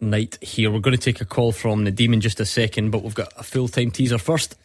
[0.01, 0.71] night here.
[0.71, 3.33] We're going to take a call from Nadim in just a second, but we've got
[3.37, 4.57] a full time teaser first.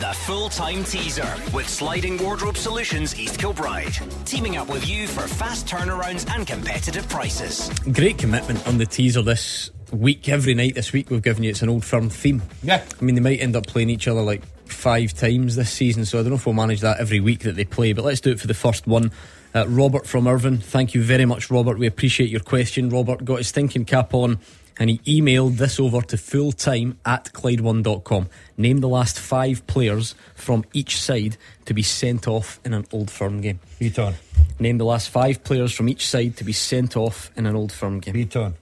[0.00, 3.96] The full time teaser with Sliding Wardrobe Solutions East Kilbride.
[4.24, 7.70] Teaming up with you for fast turnarounds and competitive prices.
[7.92, 10.28] Great commitment on the teaser this week.
[10.28, 12.42] Every night this week, we've given you it's an old firm theme.
[12.64, 12.82] Yeah.
[13.00, 16.18] I mean, they might end up playing each other like five times this season, so
[16.18, 18.32] I don't know if we'll manage that every week that they play, but let's do
[18.32, 19.12] it for the first one.
[19.54, 21.78] Uh, Robert from Irvine, thank you very much, Robert.
[21.78, 22.88] We appreciate your question.
[22.88, 24.40] Robert got his thinking cap on
[24.78, 28.28] and he emailed this over to fulltime at Clyde1.com.
[28.56, 33.10] Name the last five players from each side to be sent off in an old
[33.10, 33.60] firm game.
[33.80, 34.14] Bitton.
[34.58, 37.72] Name the last five players from each side to be sent off in an old
[37.72, 38.14] firm game.
[38.14, 38.54] Bitton.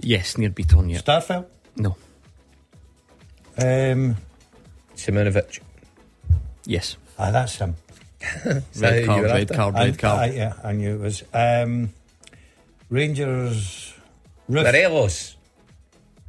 [0.00, 0.98] Yes, Nir Bitton, yeah.
[0.98, 1.46] Starfelt?
[1.76, 1.96] No.
[3.58, 4.16] Um,
[4.96, 5.60] Simunovic.
[6.64, 6.96] Yes.
[7.18, 7.76] ah, that's him.
[8.78, 10.30] Red card, red card, red And- card.
[10.30, 11.22] ah, yeah, I knew it was.
[11.34, 11.92] Um,
[12.88, 13.81] Rangers.
[14.50, 14.64] Roofe.
[14.64, 15.36] Morelos.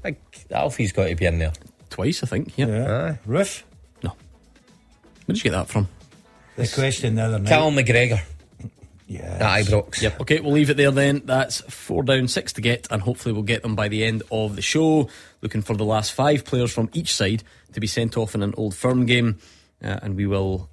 [0.03, 1.53] Like, Alfie's got to be in there.
[1.89, 2.57] Twice, I think.
[2.57, 2.68] Yeah.
[2.68, 3.16] Yeah.
[3.28, 3.64] Roofe.
[5.26, 5.88] Where did you get that from?
[6.57, 7.47] The question the other night.
[7.47, 8.22] Cal McGregor.
[9.07, 9.38] Yeah.
[9.39, 10.01] At Ibrox.
[10.01, 10.22] Yep.
[10.22, 11.22] Okay, we'll leave it there then.
[11.24, 14.55] That's four down, six to get, and hopefully we'll get them by the end of
[14.55, 15.09] the show.
[15.41, 17.43] Looking for the last five players from each side
[17.74, 19.39] to be sent off in an old firm game,
[19.84, 20.70] uh, and we will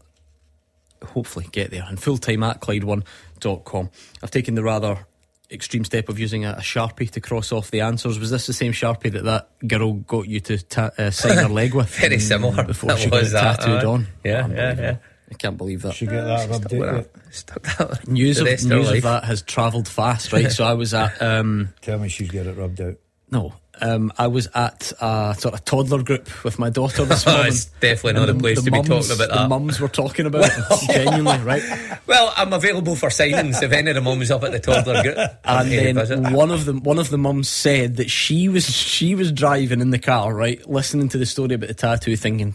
[1.05, 1.85] hopefully get there.
[1.87, 3.91] And full time at Clyde1.com.
[4.23, 5.07] I've taken the rather
[5.53, 8.19] extreme step of using a, a sharpie to cross off the answers.
[8.19, 11.49] Was this the same sharpie that that girl got you to ta- uh, sign her
[11.49, 11.89] leg with?
[12.01, 12.65] Very similar.
[12.67, 13.87] Before That she was it that, tattooed aye.
[13.87, 14.07] on.
[14.25, 14.97] Yeah, yeah, yeah.
[15.31, 15.95] I can't believe that.
[15.95, 17.13] Should get that rubbed Stuck with out.
[17.15, 17.35] that.
[17.35, 18.09] Stuck that.
[18.09, 20.51] News of news her of that has travelled fast, right?
[20.51, 22.97] so I was at um, Tell me she's got it rubbed out.
[23.31, 27.47] no, um, I was at a sort of toddler group with my daughter this morning.
[27.49, 29.31] It's definitely not the place to be talking about that.
[29.31, 31.63] The mums were talking about it, genuinely, right?
[32.07, 35.19] Well, I'm available for signings if any of the mums up at the toddler group.
[35.45, 36.33] And then visit.
[36.33, 39.91] one of them, one of the mums said that she was she was driving in
[39.91, 42.55] the car, right, listening to the story about the tattoo, thinking.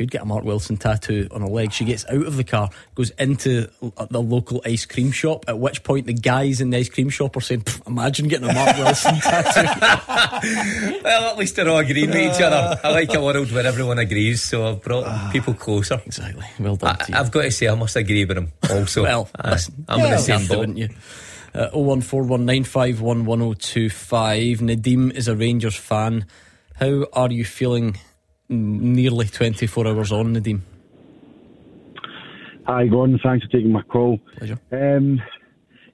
[0.00, 1.72] "Pff, Who'd get a Mark Wilson tattoo on her leg?
[1.72, 3.68] She gets out of the car, goes into
[4.10, 5.44] the local ice cream shop.
[5.46, 8.52] At which point, the guys in the ice cream shop are saying, "Imagine getting a
[8.54, 12.80] Mark Wilson tattoo." Well, at least they're all agreeing with each other.
[12.82, 16.00] I like a world where everyone agrees, so I've brought people closer.
[16.06, 16.46] Exactly.
[16.58, 16.96] Well done.
[16.98, 17.18] I, to you.
[17.18, 19.02] I've got to say, I must agree with him also.
[19.02, 19.50] Well, Aye.
[19.50, 20.58] listen, I'm in the you same to, boat.
[20.60, 20.88] wouldn't you?
[21.54, 24.58] Uh, 01419511025.
[24.60, 26.24] Nadim is a Rangers fan.
[26.76, 27.98] How are you feeling
[28.50, 30.60] nearly 24 hours on, Nadim?
[32.66, 33.18] Hi, Gordon.
[33.22, 34.18] Thanks for taking my call.
[34.36, 34.58] Pleasure.
[34.70, 35.20] Um,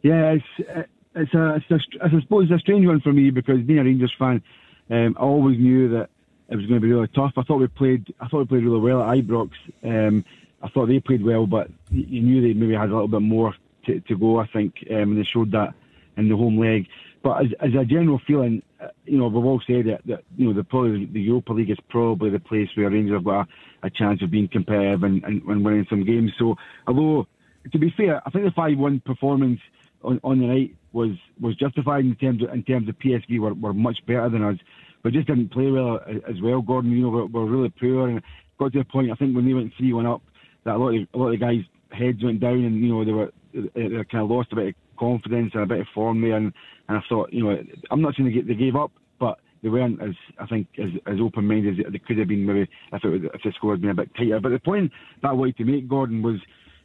[0.03, 0.83] yeah, it's uh,
[1.15, 3.85] it's a, it's a I suppose it's a strange one for me because being a
[3.85, 4.43] Rangers fan,
[4.91, 6.11] um, I always knew that
[6.49, 7.33] it was going to be really tough.
[7.37, 9.51] I thought we played I thought we played really well at Ibrox.
[9.83, 10.25] Um,
[10.63, 13.23] I thought they played well, but you you knew they maybe had a little bit
[13.23, 13.55] more
[13.87, 14.39] to, to go.
[14.39, 15.75] I think, um, and they showed that
[16.17, 16.89] in the home leg.
[17.27, 20.47] But as, as a general feeling, uh, you know, we've all said that, that you
[20.47, 23.49] know the probably the Europa League is probably the place where Rangers have got
[23.83, 26.31] a, a chance of being competitive and, and, and winning some games.
[26.39, 26.55] So,
[26.87, 27.27] although
[27.73, 29.59] to be fair, I think the five-one performance
[30.05, 33.55] on, on the night was was justified in terms of in terms of PSV were,
[33.55, 34.59] were much better than us,
[35.03, 36.63] but just didn't play well as well.
[36.63, 38.23] Gordon, you know, were, were really poor and
[38.57, 39.11] got to the point.
[39.11, 40.23] I think when they went three-one up,
[40.63, 43.05] that a lot of a lot of the guys' heads went down and you know
[43.05, 46.37] they were they kind of lost a bit confidence and a bit of form there.
[46.37, 46.53] And,
[46.89, 50.01] and I thought, you know, I'm not saying they, they gave up, but they weren't
[50.03, 53.09] as I think as, as open minded as they could have been maybe if it
[53.09, 54.41] was, if the score had been a bit tighter.
[54.41, 54.93] But the point
[55.23, 56.41] that I wanted to make, Gordon, was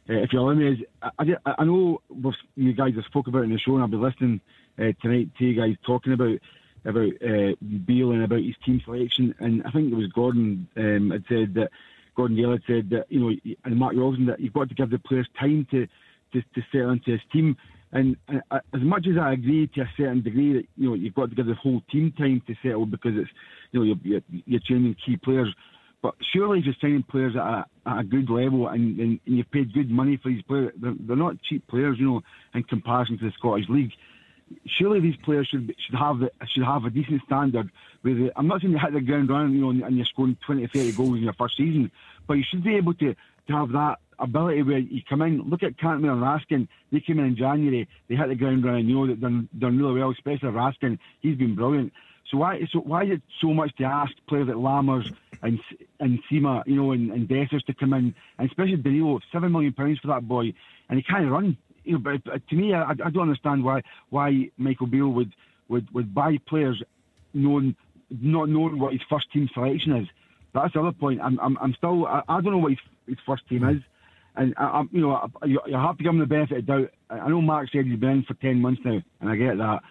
[0.08, 2.02] uh, if you allow me, is I, I, I know
[2.56, 4.40] you guys have spoke about in the show, and I'll be listening
[4.78, 6.38] uh, tonight to you guys talking about
[6.84, 9.34] about uh, and about his team selection.
[9.38, 11.70] And I think it was Gordon um, had said that
[12.16, 14.90] Gordon Dalziel had said that you know, and Mark Robson that you've got to give
[14.90, 15.86] the players time to
[16.32, 17.56] to, to settle into his team.
[17.92, 21.14] And uh, as much as I agree to a certain degree that you know you've
[21.14, 23.30] got to give the whole team time to settle because it's
[23.70, 25.54] you know you're, you're, you're training key players.
[26.02, 29.36] But surely if you're signing players at a, at a good level and, and, and
[29.36, 32.22] you've paid good money for these players, they're, they're not cheap players, you know,
[32.54, 33.92] in comparison to the Scottish League.
[34.66, 37.70] Surely these players should should have the, should have a decent standard.
[38.04, 40.92] I'm not saying they hit the ground running, you know, and you're scoring 20 30
[40.92, 41.90] goals in your first season,
[42.26, 45.42] but you should be able to, to have that ability where you come in.
[45.42, 46.68] Look at Cantwell and Raskin.
[46.90, 47.88] They came in in January.
[48.08, 48.86] They hit the ground running.
[48.86, 50.98] You know that done done really well, especially Raskin.
[51.20, 51.92] He's been brilliant.
[52.30, 55.12] So why so why is it so much to ask players like Lammers
[55.42, 55.60] and
[56.00, 59.98] and Sima, you know, and, and to come in, and especially Danilo, seven million pounds
[59.98, 60.54] for that boy,
[60.88, 61.56] and he can't run.
[61.84, 65.34] You know, but but to me, I, I don't understand why why Michael Beale would
[65.68, 66.82] would would buy players
[67.34, 67.76] knowing
[68.10, 70.08] not knowing what his first team selection is.
[70.54, 71.20] That's the other point.
[71.22, 73.82] I'm I'm, I'm still I, I don't know what his, his first team is.
[74.34, 76.90] And I, I'm, you know, you, you have to give him the benefit of doubt.
[77.10, 79.58] I I know Mark said he's been in for ten months now, and I get
[79.58, 79.82] that.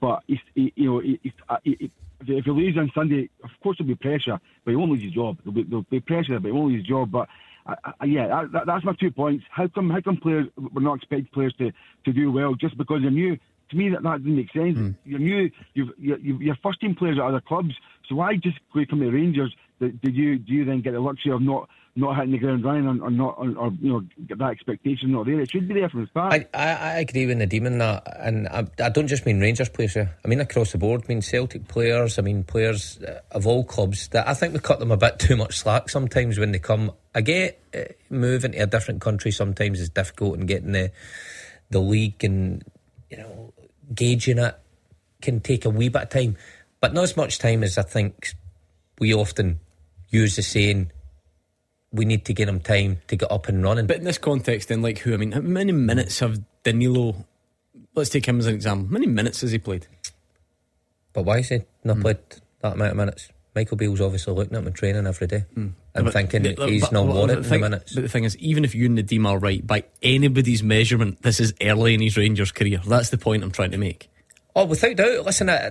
[0.00, 3.78] But he's, he, you know, he, uh, he, if he loses on Sunday, of course
[3.78, 5.38] there'll be pressure, but he won't lose his job.
[5.44, 7.10] There'll be, there'll be pressure, but he won't lose his job.
[7.10, 7.28] But
[7.66, 9.44] I, I, yeah, that, that, that's my two points.
[9.50, 11.72] How come, how come players we're not expecting players to,
[12.04, 13.36] to do well just because they're new?
[13.70, 14.78] To me, that, that doesn't make sense.
[14.78, 14.90] Hmm.
[15.04, 15.50] You're new.
[15.74, 17.74] You've, you're, you're first team players at other clubs.
[18.08, 19.54] So why just go come to Rangers?
[19.80, 22.86] Did you do you then get the luxury of not not hitting the ground running
[22.86, 24.02] or, or not or, or you know
[24.36, 25.40] that expectation not there?
[25.40, 26.32] It should be there from the start.
[26.32, 29.68] I, I, I agree with Nadeem in that, and I, I don't just mean Rangers
[29.68, 29.96] players.
[29.96, 31.02] I mean across the board.
[31.04, 32.18] I mean Celtic players.
[32.18, 34.08] I mean players uh, of all clubs.
[34.08, 36.92] That I think we cut them a bit too much slack sometimes when they come.
[37.14, 40.90] I get uh, moving to a different country sometimes is difficult, and getting the
[41.70, 42.64] the league and
[43.10, 43.52] you know
[43.94, 44.58] gauging it
[45.20, 46.36] can take a wee bit of time,
[46.80, 48.34] but not as much time as I think
[48.98, 49.60] we often
[50.10, 50.92] use the saying.
[51.92, 53.86] We need to give him time to get up and running.
[53.86, 55.14] But in this context, then, like who?
[55.14, 57.24] I mean, how many minutes have Danilo?
[57.94, 58.86] Let's take him as an example.
[58.88, 59.86] How many minutes has he played?
[61.12, 62.18] But why is he not played
[62.60, 63.28] that amount of minutes?
[63.54, 66.82] Michael Beale's obviously looking at him and training every day and But- thinking but- he's
[66.82, 67.94] but- not but warranting the thing- minutes.
[67.94, 71.40] But the thing is, even if you and Nadim are right, by anybody's measurement, this
[71.40, 72.80] is early in his Rangers career.
[72.86, 74.10] That's the point I'm trying to make.
[74.54, 75.24] Oh, without doubt.
[75.24, 75.70] Listen, uh,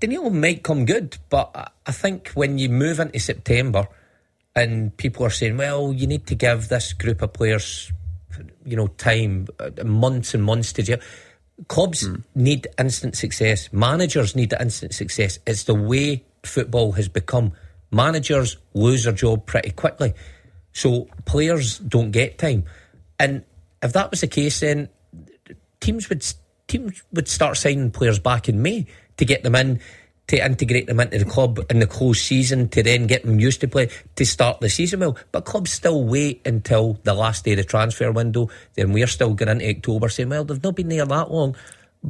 [0.00, 3.86] Danilo might come good, but I think when you move into September
[4.54, 7.92] and people are saying, well, you need to give this group of players,
[8.64, 10.98] you know, time, uh, months and months to gel.
[11.68, 13.72] Clubs need instant success.
[13.72, 15.38] Managers need instant success.
[15.46, 17.52] It's the way football has become.
[17.90, 20.12] Managers lose their job pretty quickly.
[20.72, 22.64] So players don't get time.
[23.18, 23.44] And
[23.82, 24.88] if that was the case, then
[25.80, 26.24] teams would
[26.66, 29.80] teams would start signing players back in May to get them in
[30.32, 33.60] to integrate them into the club in the close season to then get them used
[33.60, 35.14] to play to start the season well.
[35.30, 38.48] But clubs still wait until the last day of the transfer window.
[38.74, 41.54] Then we're still going into October saying, well, they've not been there that long.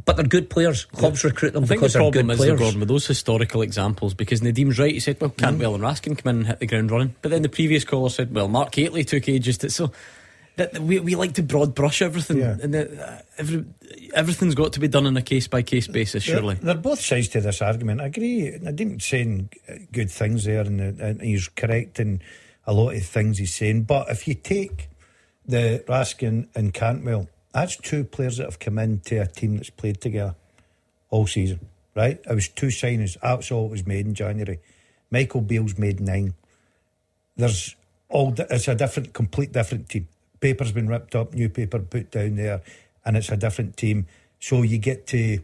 [0.05, 0.85] But they're good players.
[0.85, 2.59] Clubs recruit them I think because the they're problem good is, players.
[2.59, 4.93] Gordon, with those historical examples, because Nadim's right.
[4.93, 7.13] He said, well, Cantwell and Raskin come in and hit the ground running.
[7.21, 9.69] But then the previous caller said, well, Mark Hateley took ages to.
[9.69, 9.91] So
[10.55, 12.37] that we, we like to broad brush everything.
[12.37, 12.57] Yeah.
[12.61, 12.85] And uh,
[13.37, 13.65] every,
[14.13, 16.55] everything's got to be done on a case by case basis, surely.
[16.55, 18.01] They're, they're both sides to this argument.
[18.01, 18.53] I agree.
[18.53, 19.49] I didn't saying
[19.91, 22.21] good things there, and, and he's correct in
[22.67, 23.83] a lot of things he's saying.
[23.83, 24.89] But if you take
[25.45, 30.01] the Raskin and Cantwell, that's two players that have come into a team that's played
[30.01, 30.35] together
[31.09, 31.59] all season,
[31.95, 32.19] right?
[32.27, 33.17] It was two signings.
[33.21, 34.59] That's all it was made in January.
[35.11, 36.33] Michael Beale's made nine.
[37.37, 37.75] There's
[38.09, 38.33] all.
[38.37, 40.07] It's a different, complete different team.
[40.43, 42.61] Paper's been ripped up, new paper put down there,
[43.05, 44.07] and it's a different team.
[44.41, 45.39] So you get to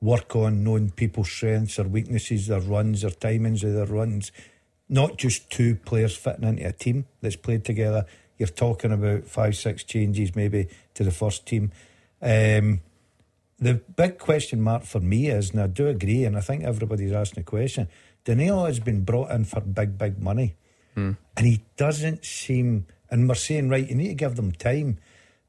[0.00, 4.32] work on knowing people's strengths, their weaknesses, their runs, their timings of their runs.
[4.88, 8.06] Not just two players fitting into a team that's played together.
[8.38, 11.70] you're talking about five, six changes maybe to the first team.
[12.22, 12.80] Um,
[13.58, 17.12] the big question mark for me is, and I do agree, and I think everybody's
[17.12, 17.88] asking the question
[18.24, 20.56] Danilo has been brought in for big, big money,
[21.36, 24.98] and he doesn't seem, and we're saying, right, you need to give them time.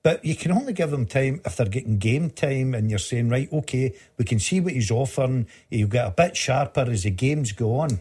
[0.02, 3.30] But you can only give them time if they're getting game time and you're saying,
[3.30, 5.48] right, okay, we can see what he's offering.
[5.69, 7.99] He'll get a bit sharper as the games go on.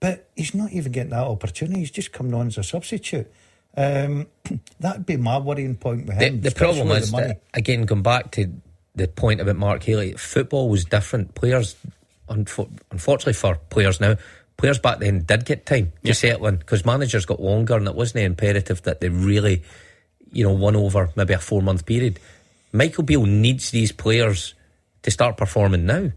[0.00, 1.80] But he's not even getting that opportunity.
[1.80, 3.32] He's just coming on as a substitute.
[3.76, 4.26] Um,
[4.80, 6.40] that'd be my worrying point with The, him.
[6.40, 8.52] the especially problem is the that, again, going back to
[8.96, 11.34] the point about Mark Hateley, football was different.
[11.34, 11.76] Players,
[12.28, 14.16] unfortunately for players now,
[14.56, 17.94] players back then did get time to settle in because managers got longer and it
[17.94, 19.62] wasn't imperative that they really,
[20.32, 22.18] you know, won over maybe a four month period.
[22.72, 24.54] Michael Beale needs these players
[25.02, 26.10] to start performing now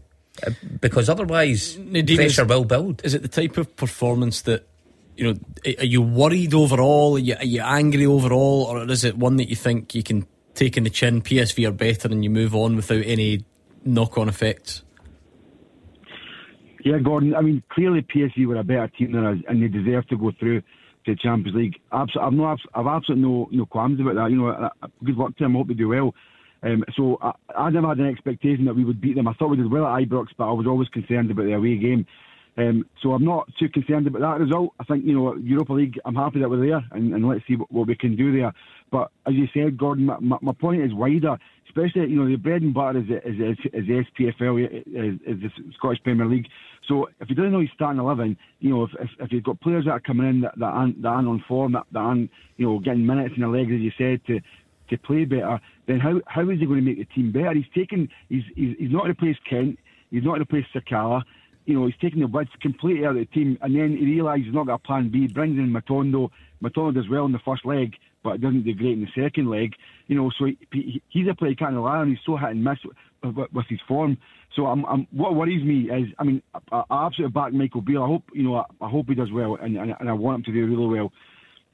[0.46, 0.50] uh,
[0.80, 3.02] because otherwise Nadeem, pressure is- will build.
[3.04, 4.66] Is it the type of performance that
[5.16, 5.38] you know?
[5.78, 7.16] Are you worried overall?
[7.16, 10.26] Are you, are you angry overall, or is it one that you think you can
[10.54, 11.20] take in the chin?
[11.20, 13.44] PSV are better, and you move on without any
[13.84, 14.82] knock-on effects.
[16.84, 17.34] Yeah, Gordon.
[17.34, 20.32] I mean, clearly PSG were a better team than us, and they deserve to go
[20.38, 20.66] through to
[21.06, 21.80] the Champions League.
[21.92, 24.30] Abs- I've no, I've absolutely no, no qualms about that.
[24.30, 24.70] You know,
[25.04, 25.56] good luck to them.
[25.56, 26.14] I hope they do well.
[26.62, 29.28] Um, so I, I never had an expectation that we would beat them.
[29.28, 31.76] I thought we did well at Ibrox, but I was always concerned about the away
[31.76, 32.06] game.
[32.58, 34.74] Um, so I'm not too concerned about that result.
[34.80, 35.98] I think you know Europa League.
[36.04, 38.52] I'm happy that we're there, and, and let's see what, what we can do there.
[38.90, 41.38] But as you said, Gordon, my, my, my point is wider.
[41.70, 45.40] Especially, you know, the bread and butter is is, is, is the SPFL, is, is
[45.40, 46.48] the Scottish Premier League.
[46.88, 49.60] So if you don't know he's starting eleven, you know, if, if, if you've got
[49.60, 52.30] players that are coming in that, that aren't that aren't on form, that, that aren't
[52.56, 54.40] you know getting minutes in the legs, as you said, to
[54.88, 57.54] to play better, then how how is he going to make the team better?
[57.54, 59.78] He's taken he's he's, he's not replaced Kent,
[60.10, 61.22] he's not replaced Sakala.
[61.66, 64.46] You know, he's taking the width completely out of the team, and then he realises
[64.46, 65.28] he's not got a plan B.
[65.28, 66.30] Brings in Matondo.
[66.62, 67.94] Matondo does well in the first leg,
[68.24, 69.74] but it doesn't do great in the second leg.
[70.10, 72.08] You know, so he, he, he's a player you can't rely on.
[72.08, 74.18] He's so hit and miss with, with, with his form.
[74.56, 76.42] So I'm, I'm, what worries me is, I mean,
[76.72, 78.02] I, I absolutely back Michael Beale.
[78.02, 80.38] I hope, you know, I, I hope he does well, and, and, and I want
[80.38, 81.12] him to do really well.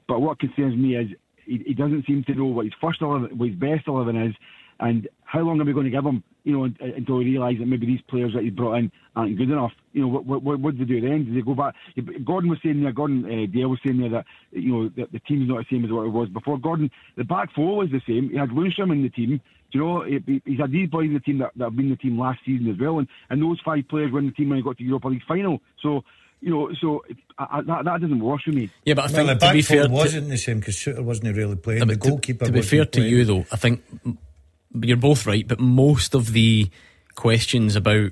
[0.07, 1.07] But what concerns me is
[1.45, 4.35] he, he doesn't seem to know what his first eleven, what his best eleven is,
[4.79, 6.23] and how long are we going to give him?
[6.47, 9.37] You know, un- until we realise that maybe these players that he's brought in aren't
[9.37, 9.73] good enough.
[9.91, 11.25] You know, what what, what, what do they do then?
[11.25, 11.75] Do they go back?
[12.23, 15.19] Gordon was saying there, Gordon uh, Dalziel was saying there that you know the, the
[15.19, 16.57] team's not the same as what it was before.
[16.57, 18.29] Gordon, the back four was the same.
[18.29, 19.41] He had Lundstram in the team.
[19.73, 21.75] Do you know, he, he- he's had these boys in the team that, that have
[21.75, 24.27] been in the team last season as well, and, and those five players were in
[24.27, 25.59] the team when he got to Europa League final.
[25.83, 26.03] So.
[26.39, 27.03] You know, so
[27.39, 28.69] I, I, that, that doesn't wash with me.
[28.85, 30.75] Yeah, but I well, think the to back be four fair, wasn't the same because
[30.75, 31.79] Shooter wasn't really playing.
[31.79, 32.45] the but to- goalkeeper.
[32.45, 34.19] To, be wasn't fair to you, though, I think m-
[34.83, 35.47] you're both right.
[35.47, 36.69] But most of the
[37.15, 38.11] questions about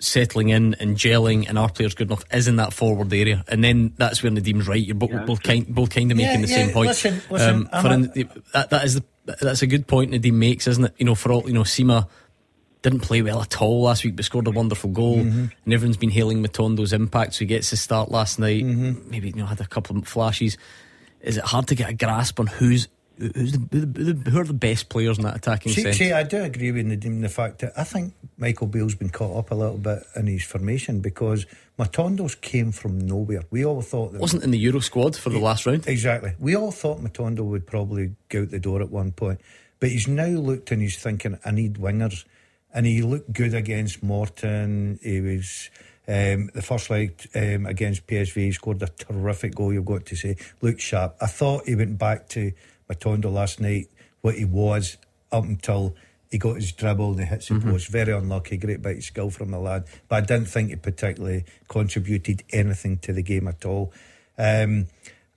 [0.00, 3.62] settling in and gelling and our players good enough is in that forward area, and
[3.62, 4.84] then that's where Nadeem's right.
[4.84, 5.24] You're both, Yeah.
[5.24, 6.88] both kind both kind of making Yeah, the yeah, same point.
[6.88, 9.04] listen, listen, I'm for in, that, that is the,
[9.40, 10.94] that's a good point Nadeem makes, isn't it?
[10.98, 12.08] You know, for all you know, Sima
[12.82, 15.18] didn't play well at all last week, but scored a wonderful goal.
[15.18, 15.50] Mhm.
[15.64, 18.62] And everyone's been hailing Matondo's impact, so he gets his start last night.
[18.64, 19.08] Mhm.
[19.08, 20.58] Maybe you know had a couple of flashes.
[21.22, 22.88] Is it hard to get a grasp on who's
[23.18, 25.96] who's the, who, the, who are the best players in that attacking See, sense?
[25.96, 29.36] see, I do agree with Nadeem the fact that I think Michael Beale's been caught
[29.36, 31.46] up a little bit in his formation because
[31.78, 33.42] Matondo's came from nowhere.
[33.50, 35.86] We all thought that Wasn't in the Euro squad for the last round.
[35.86, 36.32] Exactly.
[36.38, 39.40] We all thought Matondo would probably go out the door at one point,
[39.80, 42.24] but he's now looked and he's thinking, I need wingers.
[42.72, 44.98] And he looked good against Morton.
[45.02, 45.70] He was.
[46.06, 50.16] Um, the first leg um, against PSV, he scored a terrific goal, you've got to
[50.16, 50.36] say.
[50.60, 51.16] Looked sharp.
[51.18, 52.52] I thought he went back to
[52.90, 53.88] Matondo last night,
[54.20, 54.96] what he was
[55.32, 55.94] up until
[56.30, 57.62] he got his dribble and he hits the Mhm.
[57.62, 57.88] post.
[57.88, 59.84] Very unlucky, great bit of skill from the lad.
[60.08, 63.92] But I didn't think he particularly contributed anything to the game at all.
[64.36, 64.86] Um,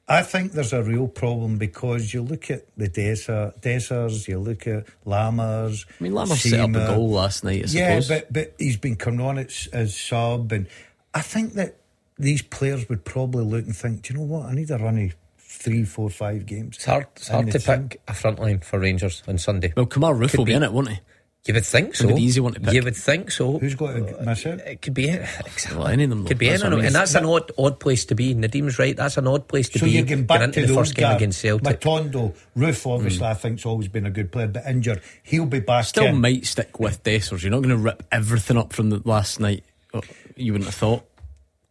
[0.10, 4.65] I think there's a real problem because you look at the Desa, Dessers, you look
[4.65, 5.86] at Lammers.
[5.99, 8.07] I mean, Lammers set up a goal last night, I yeah, suppose.
[8.07, 10.68] but but he's been coming on as, as sub, and
[11.14, 11.76] I think that
[12.18, 14.45] these players would probably look and think, do you know what?
[14.48, 15.15] I need a run of
[15.49, 16.76] three, four, five games.
[16.76, 17.88] It's hard, it's hard to team.
[17.90, 19.74] pick a front line for Rangers on Sunday.
[19.76, 20.99] Well, Kemar Roofe Could will be, be- in it, won't he?
[21.45, 22.03] You would think so.
[22.03, 22.74] It'll be the easy one to pick.
[22.74, 23.57] You would think so.
[23.57, 24.60] Who's got to miss out?
[24.60, 25.78] It could be exactly.
[25.78, 26.26] Well, any of them.
[26.26, 26.86] Could be That's any, what I mean.
[26.88, 28.34] and that's an odd, odd place to be.
[28.34, 28.98] Nadeem's right.
[28.98, 29.91] That's an odd place to So be.
[29.91, 31.15] So you're getting back into to the first game guys.
[31.15, 31.80] against Celtic.
[31.80, 35.02] Matondo, Roof, obviously, I think's always been a good player, but injured.
[35.24, 36.19] He'll be back Still in.
[36.19, 37.44] might stick with Dessers.
[37.44, 39.64] You're not going to rip everything up from the last night.
[39.94, 40.02] Oh,
[40.36, 41.06] You wouldn't have thought.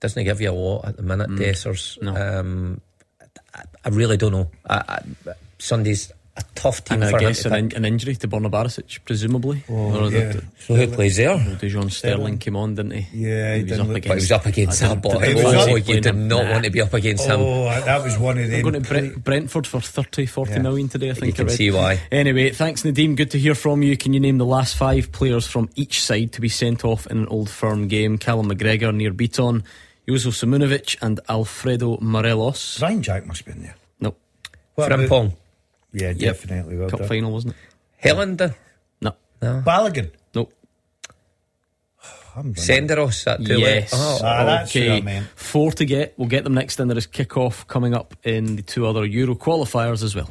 [0.00, 1.38] Doesn't he give you a lot at the minute, Mm.
[1.38, 2.00] Dessers.
[2.00, 2.16] No.
[2.16, 2.80] Um,
[3.56, 4.50] I, I really don't know.
[4.68, 4.76] I,
[5.26, 7.78] I, Sunday's a tough team And for I him guess to an, pick.
[7.78, 9.64] in, an injury to Borna Barisic, presumably.
[9.70, 10.32] Oh, yeah.
[10.32, 11.38] the- So who plays there?
[11.38, 13.26] Dujon Sterling came on, didn't he?
[13.26, 14.08] Yeah, he he was up look- against.
[14.08, 15.20] But he was up against I that didn't- boy.
[15.24, 16.28] didn't He was Oh, you did him.
[16.28, 16.50] not Nah.
[16.52, 17.40] want to be up against him.
[17.40, 20.58] Oh, that was one of I'm going to Brent, Brentford for 30, 40 Yeah.
[20.58, 21.26] million today, I think.
[21.28, 22.00] You can I see why.
[22.12, 23.16] Anyway, thanks, Nadeem.
[23.16, 23.96] Good to hear from you.
[23.96, 27.16] Can you name the last five players from each side to be sent off in
[27.16, 28.18] an old firm game?
[28.18, 29.62] Callum McGregor Nir Bitton,
[30.08, 32.80] Jozo Simunovic, and Alfredo Morelos.
[32.80, 33.74] Ryan Jack must have been there.
[34.00, 34.14] No.
[34.76, 35.32] What about- Frimpong.
[35.92, 36.18] Yeah, Yep.
[36.18, 36.76] definitely.
[36.76, 37.08] Well Cup done.
[37.08, 38.06] final, wasn't it?
[38.08, 38.54] Helander.
[39.00, 39.14] No.
[39.42, 39.62] No.
[39.66, 40.10] Balogun.
[40.34, 40.48] No.
[42.36, 43.24] I'm Senderos.
[43.24, 43.90] That too Yes.
[43.94, 45.22] Oh, Ah, that's what okay.
[45.34, 46.14] Four to get.
[46.18, 46.88] We'll get them next in.
[46.88, 50.30] There is kick-off coming up in the two other Euro qualifiers as well.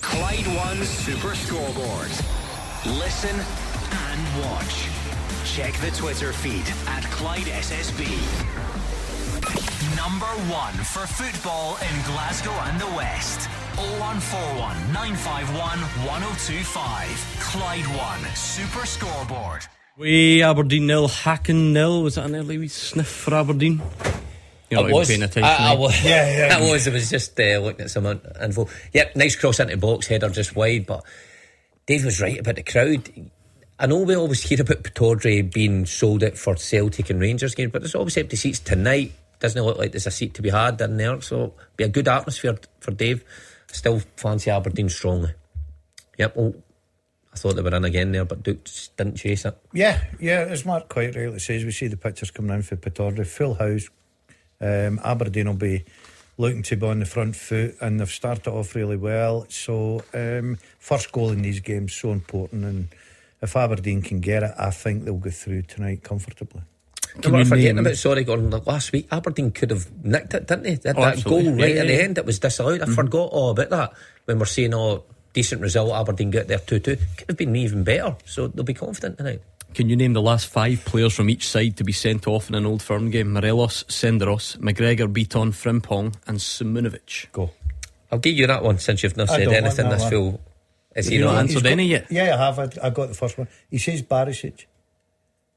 [0.00, 2.10] Clyde One Super Scoreboard.
[2.86, 3.34] Listen
[3.90, 4.87] and watch.
[5.58, 8.06] Check the Twitter feed at Clyde SSB.
[9.96, 13.48] Number one for football in Glasgow and the West.
[13.74, 17.40] 0141 951 1025.
[17.40, 19.66] Clyde One Super Scoreboard.
[19.96, 22.04] We Aberdeen nil, Hacken nil.
[22.04, 23.82] Was that an early wee sniff for Aberdeen?
[24.70, 25.08] You're I not even was.
[25.08, 25.42] paying attention.
[25.42, 25.76] I, I eh?
[25.76, 26.04] was.
[26.04, 26.56] Yeah, yeah.
[26.60, 26.86] I was.
[26.86, 28.68] I was just uh, looking at some info.
[28.92, 31.02] Yep, nice cross into box header just wide, but
[31.84, 33.10] Dave was right about the crowd.
[33.80, 37.70] I know we always hear about Pittodrie being sold out for Celtic and Rangers games,
[37.70, 39.12] but there's always empty seats tonight.
[39.38, 41.88] Doesn't it look like there's a seat to be had in there, so be a
[41.88, 43.24] good atmosphere for Dave.
[43.68, 45.34] Still fancy Aberdeen strongly.
[46.18, 46.34] Yep.
[46.36, 46.54] Oh,
[47.32, 49.56] I thought they were in again there, but didn't chase it.
[49.72, 53.26] Yeah, yeah, as Mark quite rightly says, we see the pictures coming in for Pittodrie,
[53.26, 53.88] full house.
[54.60, 55.84] Um, Aberdeen will be
[56.36, 59.46] looking to be on the front foot, and they've started off really well.
[59.48, 62.88] So, um, first goal in these games so important, and
[63.40, 66.62] if Aberdeen can get it, I think they'll go through tonight comfortably.
[67.22, 68.50] Can we're you forgetting name- about sorry, Gordon.
[68.50, 70.74] Like last week, Aberdeen could have nicked it, didn't they?
[70.74, 71.44] They Oh, that absolutely.
[71.44, 72.04] goal right Yeah, at the yeah, yeah.
[72.04, 72.80] end that was disallowed.
[72.80, 72.94] I mm-hmm.
[72.94, 73.92] forgot all about that
[74.26, 76.96] when we're saying, "Oh, decent result." Aberdeen get there two-two.
[77.16, 78.16] Could have been even better.
[78.26, 79.42] So they'll be confident tonight.
[79.74, 82.54] Can you name the last five players from each side to be sent off in
[82.54, 83.32] an old firm game?
[83.32, 87.30] Morelos, Senderos, McGregor, Bitton, Frimpong, and Simunovic.
[87.32, 87.50] Go.
[88.10, 90.40] I'll give you that one since you've not I said anything that this full.
[90.98, 91.38] Is he not not?
[91.40, 92.06] answered got- any yet?
[92.10, 92.58] Yeah, I have.
[92.58, 93.48] I, I got the first one.
[93.70, 94.66] He says Barisic,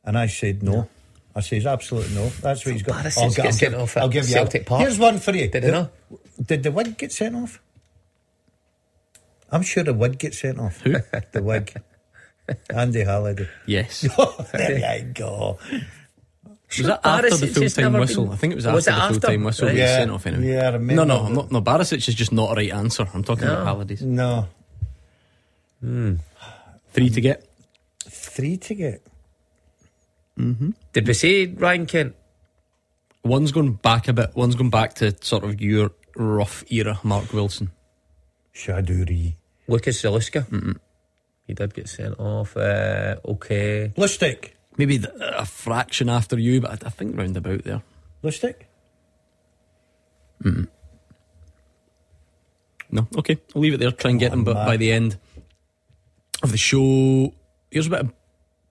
[0.03, 0.87] and I said no.
[1.35, 2.27] I says absolutely no.
[2.41, 3.03] That's what he's got.
[3.05, 4.33] Barisic I'll, gi- gets I'll sent give, off at I'll give you.
[4.33, 4.81] Celtic a- Park.
[4.81, 5.47] Here's one for you.
[5.49, 5.91] Did he not?
[6.45, 7.61] Did the wig get sent off?
[9.51, 10.79] I'm sure the wig get sent off.
[10.81, 10.93] Who?
[11.31, 11.73] the wig.
[12.73, 13.47] Andy Halliday.
[13.65, 14.05] Yes.
[14.17, 15.57] Oh, there you go.
[16.77, 18.23] Was that after the Barisic full time whistle?
[18.25, 19.13] been- I think it was Was after it the after?
[19.19, 19.67] full time whistle.
[19.67, 19.77] Right.
[19.77, 19.97] Yeah.
[19.97, 20.53] sent off anyway.
[20.53, 21.25] Yeah, I remember No, no, that.
[21.27, 21.61] I'm not, no.
[21.61, 23.07] Barisic is just not a right answer.
[23.13, 23.61] I'm talking No.
[23.61, 24.01] about Hallidays.
[24.01, 24.47] No.
[26.93, 27.47] Three to get.
[27.99, 29.01] Three to get.
[30.93, 32.15] Did we say Ryan Kent?
[33.23, 34.35] One's gone back a bit.
[34.35, 37.71] One's gone back to sort of your rough era, Mark Wilson.
[38.53, 39.35] Shaduri.
[39.69, 40.45] Lukasz Zaluska?
[41.47, 42.57] He did get sent off.
[42.57, 43.93] Uh, okay.
[43.95, 44.51] Lustig.
[44.77, 47.81] Maybe th- a fraction after you, but I, I think round about there.
[48.23, 48.55] Lustig.
[52.93, 53.91] No, okay, I'll leave it there.
[53.91, 55.17] Try and get them, but by the end
[56.43, 57.33] of the show,
[57.69, 58.13] here's a bit of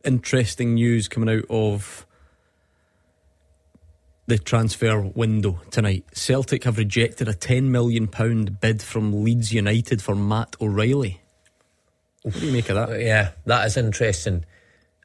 [0.04, 2.06] interesting news coming out of
[4.26, 6.04] the transfer window tonight.
[6.12, 11.20] Celtic have rejected a ten million pound bid from Leeds United for Matt O'Riley.
[12.22, 13.00] What do you make of that?
[13.00, 14.44] Yeah, that is interesting.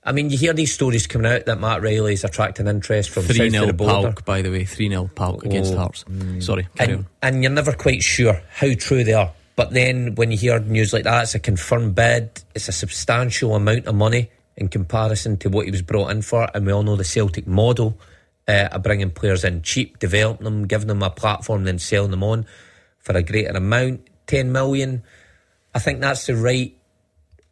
[0.03, 3.35] I mean, you hear these stories coming out that Matt Riley's attracting interest from Three
[3.37, 4.09] south of 0 the border.
[4.11, 4.63] PAOK, by the way.
[4.65, 6.05] Three 0 PAOK against Oh, Hearts.
[6.41, 7.07] Sorry, carry and, on.
[7.23, 9.31] and you're never quite sure how true they are.
[9.55, 13.55] But then when you hear news like that, it's a confirmed bid, it's a substantial
[13.55, 16.49] amount of money in comparison to what he was brought in for.
[16.53, 17.97] And we all know the Celtic model
[18.47, 22.23] uh, of bringing players in cheap, developing them, giving them a platform, then selling them
[22.23, 22.45] on
[22.99, 24.07] for a greater amount.
[24.27, 25.03] 10 million,
[25.73, 26.75] I think that's the right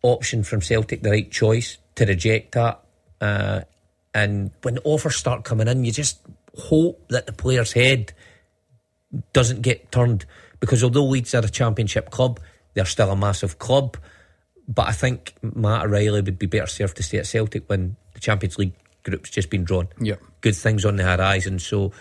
[0.01, 2.81] option from Celtic, the right choice to reject that.
[3.21, 3.61] Uh,
[4.13, 6.19] and when offers start coming in, you just
[6.57, 8.11] hope that the player's head
[9.31, 10.25] doesn't get turned
[10.63, 12.39] because although Leeds are a championship club,
[12.73, 13.97] they're still a massive club.
[14.65, 18.21] But I think Matt O'Riley would be better served to stay at Celtic when the
[18.21, 18.71] Champions League
[19.03, 19.89] group's just been drawn.
[19.99, 20.21] Yep.
[20.39, 21.59] Good things on the horizon.
[21.59, 21.91] So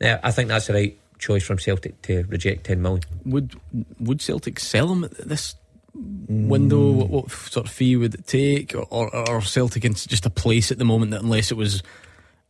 [0.00, 3.02] yeah, I think that's the right choice from Celtic to reject 10 million.
[3.24, 3.54] Would
[4.00, 5.54] would Celtic sell him at this
[5.94, 6.90] window?
[6.90, 8.74] What, what sort of fee would it take?
[8.74, 11.84] Or, or, or Celtic in just a place at the moment that unless it was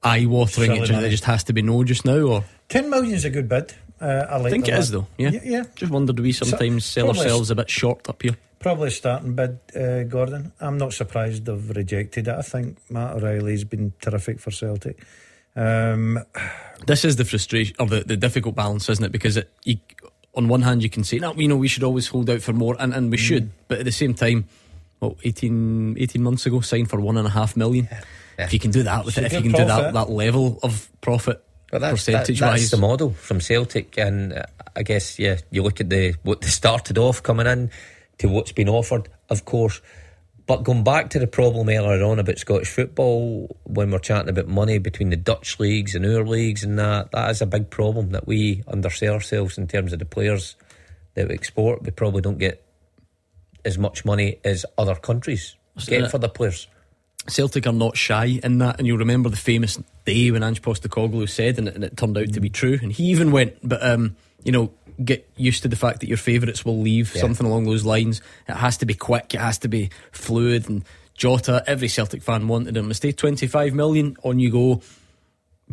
[0.03, 2.21] eye watering, it, just- it just has to be no just now?
[2.21, 3.75] Or 10 million is a good bid.
[4.03, 5.07] Uh, I I think it is though.
[5.17, 5.31] Yeah.
[5.31, 5.41] Yeah.
[5.45, 5.65] yeah.
[5.77, 8.37] Just wondered we sometimes sell ourselves a bit short up here.
[8.59, 10.53] Probably starting bid, uh, Gordon.
[10.61, 12.35] I'm not surprised they've rejected it.
[12.35, 15.05] I think Matt O'Riley's been terrific for Celtic.
[15.55, 16.19] Um,
[16.87, 19.13] This is the frustration or the, the difficult balance, isn't it?
[19.13, 19.77] Because it, you,
[20.35, 22.53] on one hand, you can say, no, you know, we should always hold out for
[22.53, 23.53] more, and, and we should.
[23.69, 24.47] But at the same time,
[24.99, 27.89] well, 18, 18 months ago, signed for one and a half million.
[28.37, 30.91] If you can do that with it, if you can do that, that level of
[31.01, 34.43] profit, But that's, that, percentage that's wise, the model from Celtic, and uh,
[34.77, 37.71] I guess yeah, you look at the what they started off coming in
[38.19, 39.81] to what's been offered, of course.
[40.45, 44.49] But going back to the problem earlier on about Scottish football, when we're chatting about
[44.49, 48.11] money between the Dutch leagues and our leagues, and that that is a big problem
[48.11, 50.57] that we undersell ourselves in terms of the players
[51.15, 51.85] that we export.
[51.85, 52.63] We probably don't get
[53.65, 56.69] as much money as other countries get Uh, for the players.
[57.29, 61.29] Celtic are not shy in that, and you'll remember the famous day when Ange Postecoglou
[61.29, 63.83] said, and it, and it turned out to be true, and he even went, but
[63.85, 64.73] um, you know,
[65.05, 67.21] get used to the fact that your favourites will leave, Yeah.
[67.23, 68.21] something along those lines.
[68.49, 70.85] It has to be quick, it has to be fluid, and
[71.15, 73.13] Jota, every Celtic fan wanted him to stay.
[73.13, 74.81] Twenty five million on you go,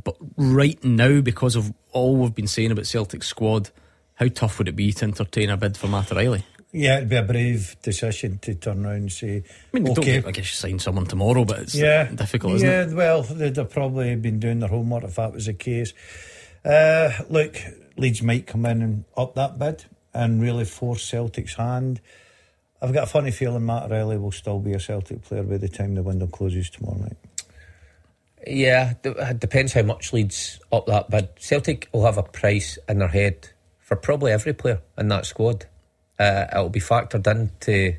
[0.04, 3.70] but right now, because of all we've been saying about Celtic squad,
[4.16, 6.46] how tough would it be to entertain a bid for Matt O'Riley?
[6.72, 9.44] Yeah, it'd be a brave decision to turn around and say, I
[9.74, 10.18] mean, don't okay.
[10.22, 12.90] get- I guess you sign someone tomorrow, but it's yeah, difficult, isn't yeah, it?
[12.90, 15.94] Yeah, well, they'd have probably been doing their homework if that was the case.
[16.64, 17.56] Uh, look,
[17.98, 22.02] Leeds might come in and up that bid and really force Celtic's hand.
[22.82, 25.68] I've got a funny feeling Matt Riley will still be a Celtic player by the
[25.68, 27.18] time the window closes tomorrow night.
[28.48, 31.30] Yeah, it depends how much Leeds up that bid.
[31.40, 35.66] Celtic will have a price in their head for probably every player in that squad.
[36.20, 37.96] Uh, it'll be factored into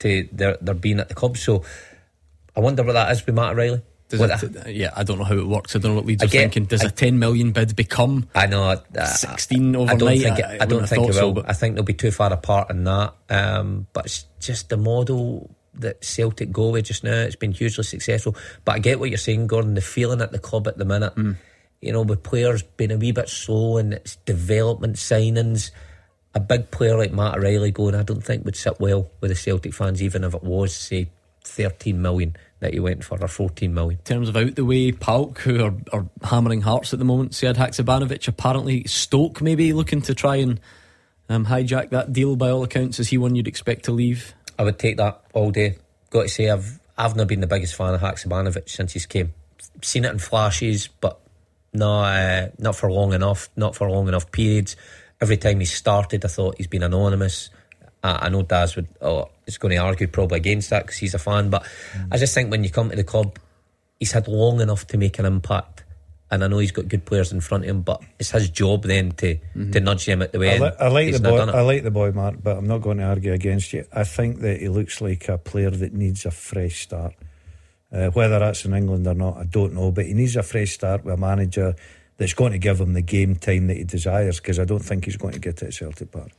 [0.00, 1.36] to their their being at the club.
[1.36, 1.64] So
[2.56, 3.82] I wonder what that is with Matt Riley.
[4.10, 5.74] It, yeah, I don't know how it works.
[5.74, 6.66] I don't know what Leeds I are thinking.
[6.66, 8.62] Does a 10 million bid become I know.
[8.96, 9.98] Uh, 16 I overnight?
[9.98, 11.34] don't think it, I- I I, don't think it so, will.
[11.42, 13.14] but- I think they'll be too far apart in that.
[13.28, 17.22] Um, but it's just the model that Celtic go with just now.
[17.22, 18.36] It's been hugely successful.
[18.64, 19.74] But I get what you're saying, Gordon.
[19.74, 21.36] The feeling at the club at the minute, Mm.
[21.80, 25.70] you know, with players being a wee bit slow and it's development signings.
[26.34, 29.36] A big player like Matt O'Riley going, I don't think would sit well with the
[29.36, 31.08] Celtic fans, even if it was say
[31.44, 33.98] 13 million that he went for or 14 million.
[33.98, 37.32] in terms of out the way, PAOK, who are, are hammering hearts at the moment,
[37.32, 40.58] Sead Haksabanovic, apparently Stoke maybe looking to try and
[41.28, 42.98] um, hijack that deal by all accounts.
[42.98, 44.34] Is he one you'd expect to leave?
[44.58, 45.76] I would take that all day.
[46.10, 49.34] Got to say, I've I've not been the biggest fan of Haksabanovic since he's came.
[49.82, 51.20] Seen it in flashes, but
[51.72, 53.48] no, uh, not for long enough.
[53.56, 54.76] Not for long enough periods.
[55.24, 57.48] Every time he started, I thought he's been anonymous.
[58.02, 61.14] I, I know Daz would oh, is going to argue probably against that because he's
[61.14, 61.66] a fan, but
[62.12, 63.38] I just think when you come to the club,
[63.98, 65.84] he's had long enough to make an impact.
[66.30, 68.82] And I know he's got good players in front of him, but it's his job
[68.82, 69.38] then to,
[69.72, 70.56] to nudge them at the way.
[70.56, 71.38] I, li- I like he's the boy.
[71.38, 73.86] I like the boy, Mark, but I'm not going to argue against you.
[73.92, 77.14] I think that he looks like a player that needs a fresh start.
[77.90, 79.90] Uh, whether that's in England or not, I don't know.
[79.90, 81.76] But he needs a fresh start with a manager
[82.16, 84.40] that's going to give him the game time that he desires.
[84.40, 86.30] Because I don't think he's going to get it at Celtic Park.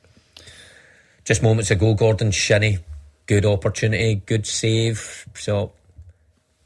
[1.24, 2.80] Just moments ago, Gordon Shinnie,
[3.26, 5.28] good opportunity, good save.
[5.36, 5.74] So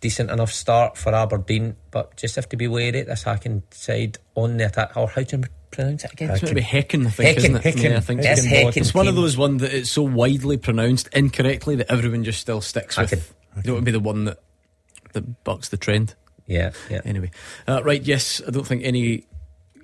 [0.01, 3.03] decent enough start for Aberdeen, but just have to be wary.
[3.03, 4.95] This Hacken side on the attack.
[4.95, 6.31] Or how do you pronounce it again?
[6.31, 7.63] It's maybe Hecken, I think, Hecken, isn't it?
[7.63, 7.83] Hecken.
[7.83, 8.65] Yeah, I think Yes, Hecken.
[8.65, 12.39] Hecken It's one of those one that it's so widely pronounced incorrectly that everyone just
[12.41, 13.11] still sticks with.
[13.11, 13.23] Hecken.
[13.57, 14.39] You don't want to be the one that
[15.13, 16.15] that bucks the trend.
[16.49, 17.01] Yeah, yeah.
[17.05, 17.31] Anyway,
[17.67, 19.25] uh, right, yes, I don't think any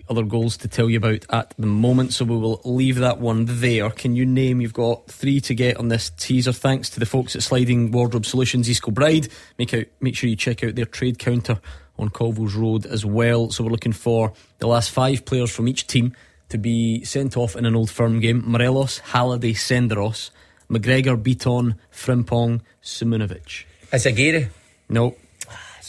[0.09, 3.45] other goals to tell you about at the moment, so we will leave that one
[3.47, 3.89] there.
[3.91, 4.61] Can you name?
[4.61, 6.51] You've got three to get on this teaser.
[6.51, 9.29] Thanks to the folks at Sliding Wardrobe Solutions, East Kilbride.
[9.57, 11.59] Make out, make sure you check out their trade counter
[11.97, 13.51] on Colville's Road as well.
[13.51, 16.15] So we're looking for the last five players from each team
[16.49, 18.43] to be sent off in an old firm game.
[18.45, 20.29] Morelos, Halliday, Senderos,
[20.69, 23.65] McGregor, Bitton, Frimpong, Simunovic.
[23.93, 24.49] Is it Gary?
[24.89, 25.15] No.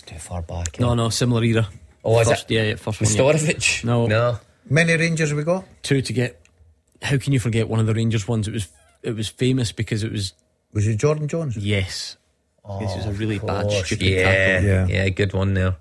[0.07, 0.79] It's too far back.
[0.79, 1.69] No, no, similar era.
[2.05, 2.55] Oh, is first, it?
[2.55, 3.11] Yeah, yeah, first one.
[3.45, 3.53] yeah.
[3.85, 4.39] No, No.
[4.69, 5.65] Many Rangers we got.
[5.83, 6.41] two to get.
[7.03, 8.49] How can you forget one of the Rangers ones?
[8.49, 8.69] It was
[9.03, 10.33] it was famous because it was
[10.73, 11.57] Was it Jordan Jones?
[11.57, 12.17] yes.
[12.81, 14.69] this was a really Of bad course, stupid yeah, tackle.
[14.69, 14.87] Yeah.
[14.89, 15.77] yeah, good one there.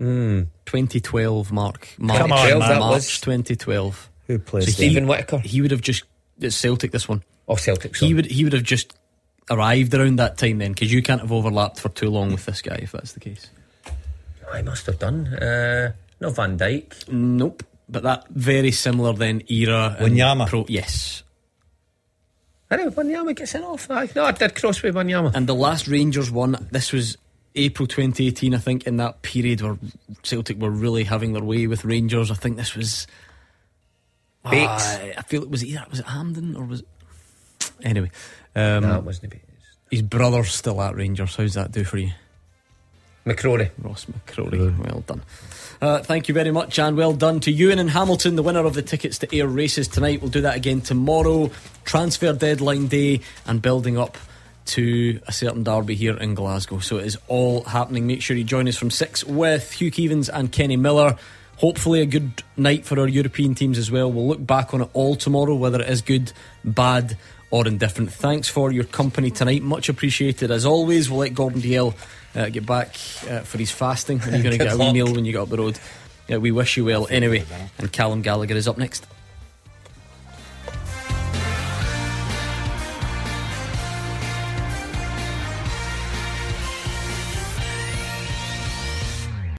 [0.00, 0.48] Mm.
[0.66, 1.88] 2012, Mark.
[1.98, 4.10] March, Come on, March that was- 2012.
[4.26, 4.70] Who plays So?
[4.72, 5.38] Steven Whittaker.
[5.38, 6.04] He would have just
[6.40, 6.90] it's Celtic.
[6.92, 7.22] This one.
[7.48, 7.96] Oh, Celtic.
[7.96, 8.92] He would he would have just
[9.50, 12.62] arrived around that time then because you can't have overlapped for too long with this
[12.62, 13.50] guy if that's the case.
[14.52, 15.26] I must have done.
[15.26, 17.08] Uh, no Van Dijk.
[17.08, 17.62] Nope.
[17.88, 19.96] But that very similar then era.
[19.98, 20.48] and Wanyama.
[20.48, 21.22] Pro, yes.
[22.70, 23.90] I know Wanyama gets sent off.
[23.90, 24.08] Aye.
[24.16, 25.34] No, I did cross with Wanyama.
[25.34, 27.18] And the last Rangers one, this was
[27.54, 29.76] April 2018, I think, in that period where
[30.22, 32.30] Celtic were really having their way with Rangers.
[32.30, 33.06] I think this was.
[34.50, 34.66] Bates.
[34.68, 36.86] Ah, I feel it was either was it Hampden or was it
[37.82, 38.10] anyway.
[38.56, 39.44] Um, no, it wasn't Bates.
[39.90, 41.36] his brother's still at Rangers.
[41.36, 42.10] How's that do for you?
[43.26, 43.70] McCrorie.
[43.82, 44.76] Ross McCrorie.
[44.78, 45.22] Well done.
[45.80, 48.74] Uh, thank you very much, and well done to Ewan and Hamilton, the winner of
[48.74, 50.20] the tickets to Ayr races tonight.
[50.20, 51.50] We'll do that again tomorrow.
[51.84, 54.16] Transfer deadline day and building up
[54.66, 56.78] to a certain derby here in Glasgow.
[56.78, 58.06] So it is all happening.
[58.06, 61.16] Make sure you join us from six with Hugh Keevins and Kenny Miller.
[61.58, 64.10] Hopefully, a good night for our European teams as well.
[64.10, 66.32] We'll look back on it all tomorrow, whether it is good,
[66.64, 67.16] bad,
[67.54, 68.12] or indifferent.
[68.12, 69.62] Thanks for your company tonight.
[69.62, 70.50] Much appreciated.
[70.50, 71.94] As always, we'll let Gordon Dalziel
[72.34, 72.88] uh, get back
[73.30, 74.20] uh, for his fasting.
[74.24, 75.78] And you're going to get a wee meal when you get up the road.
[76.26, 77.44] Yeah, we wish you well anyway.
[77.78, 79.06] And Callum Gallagher is up next.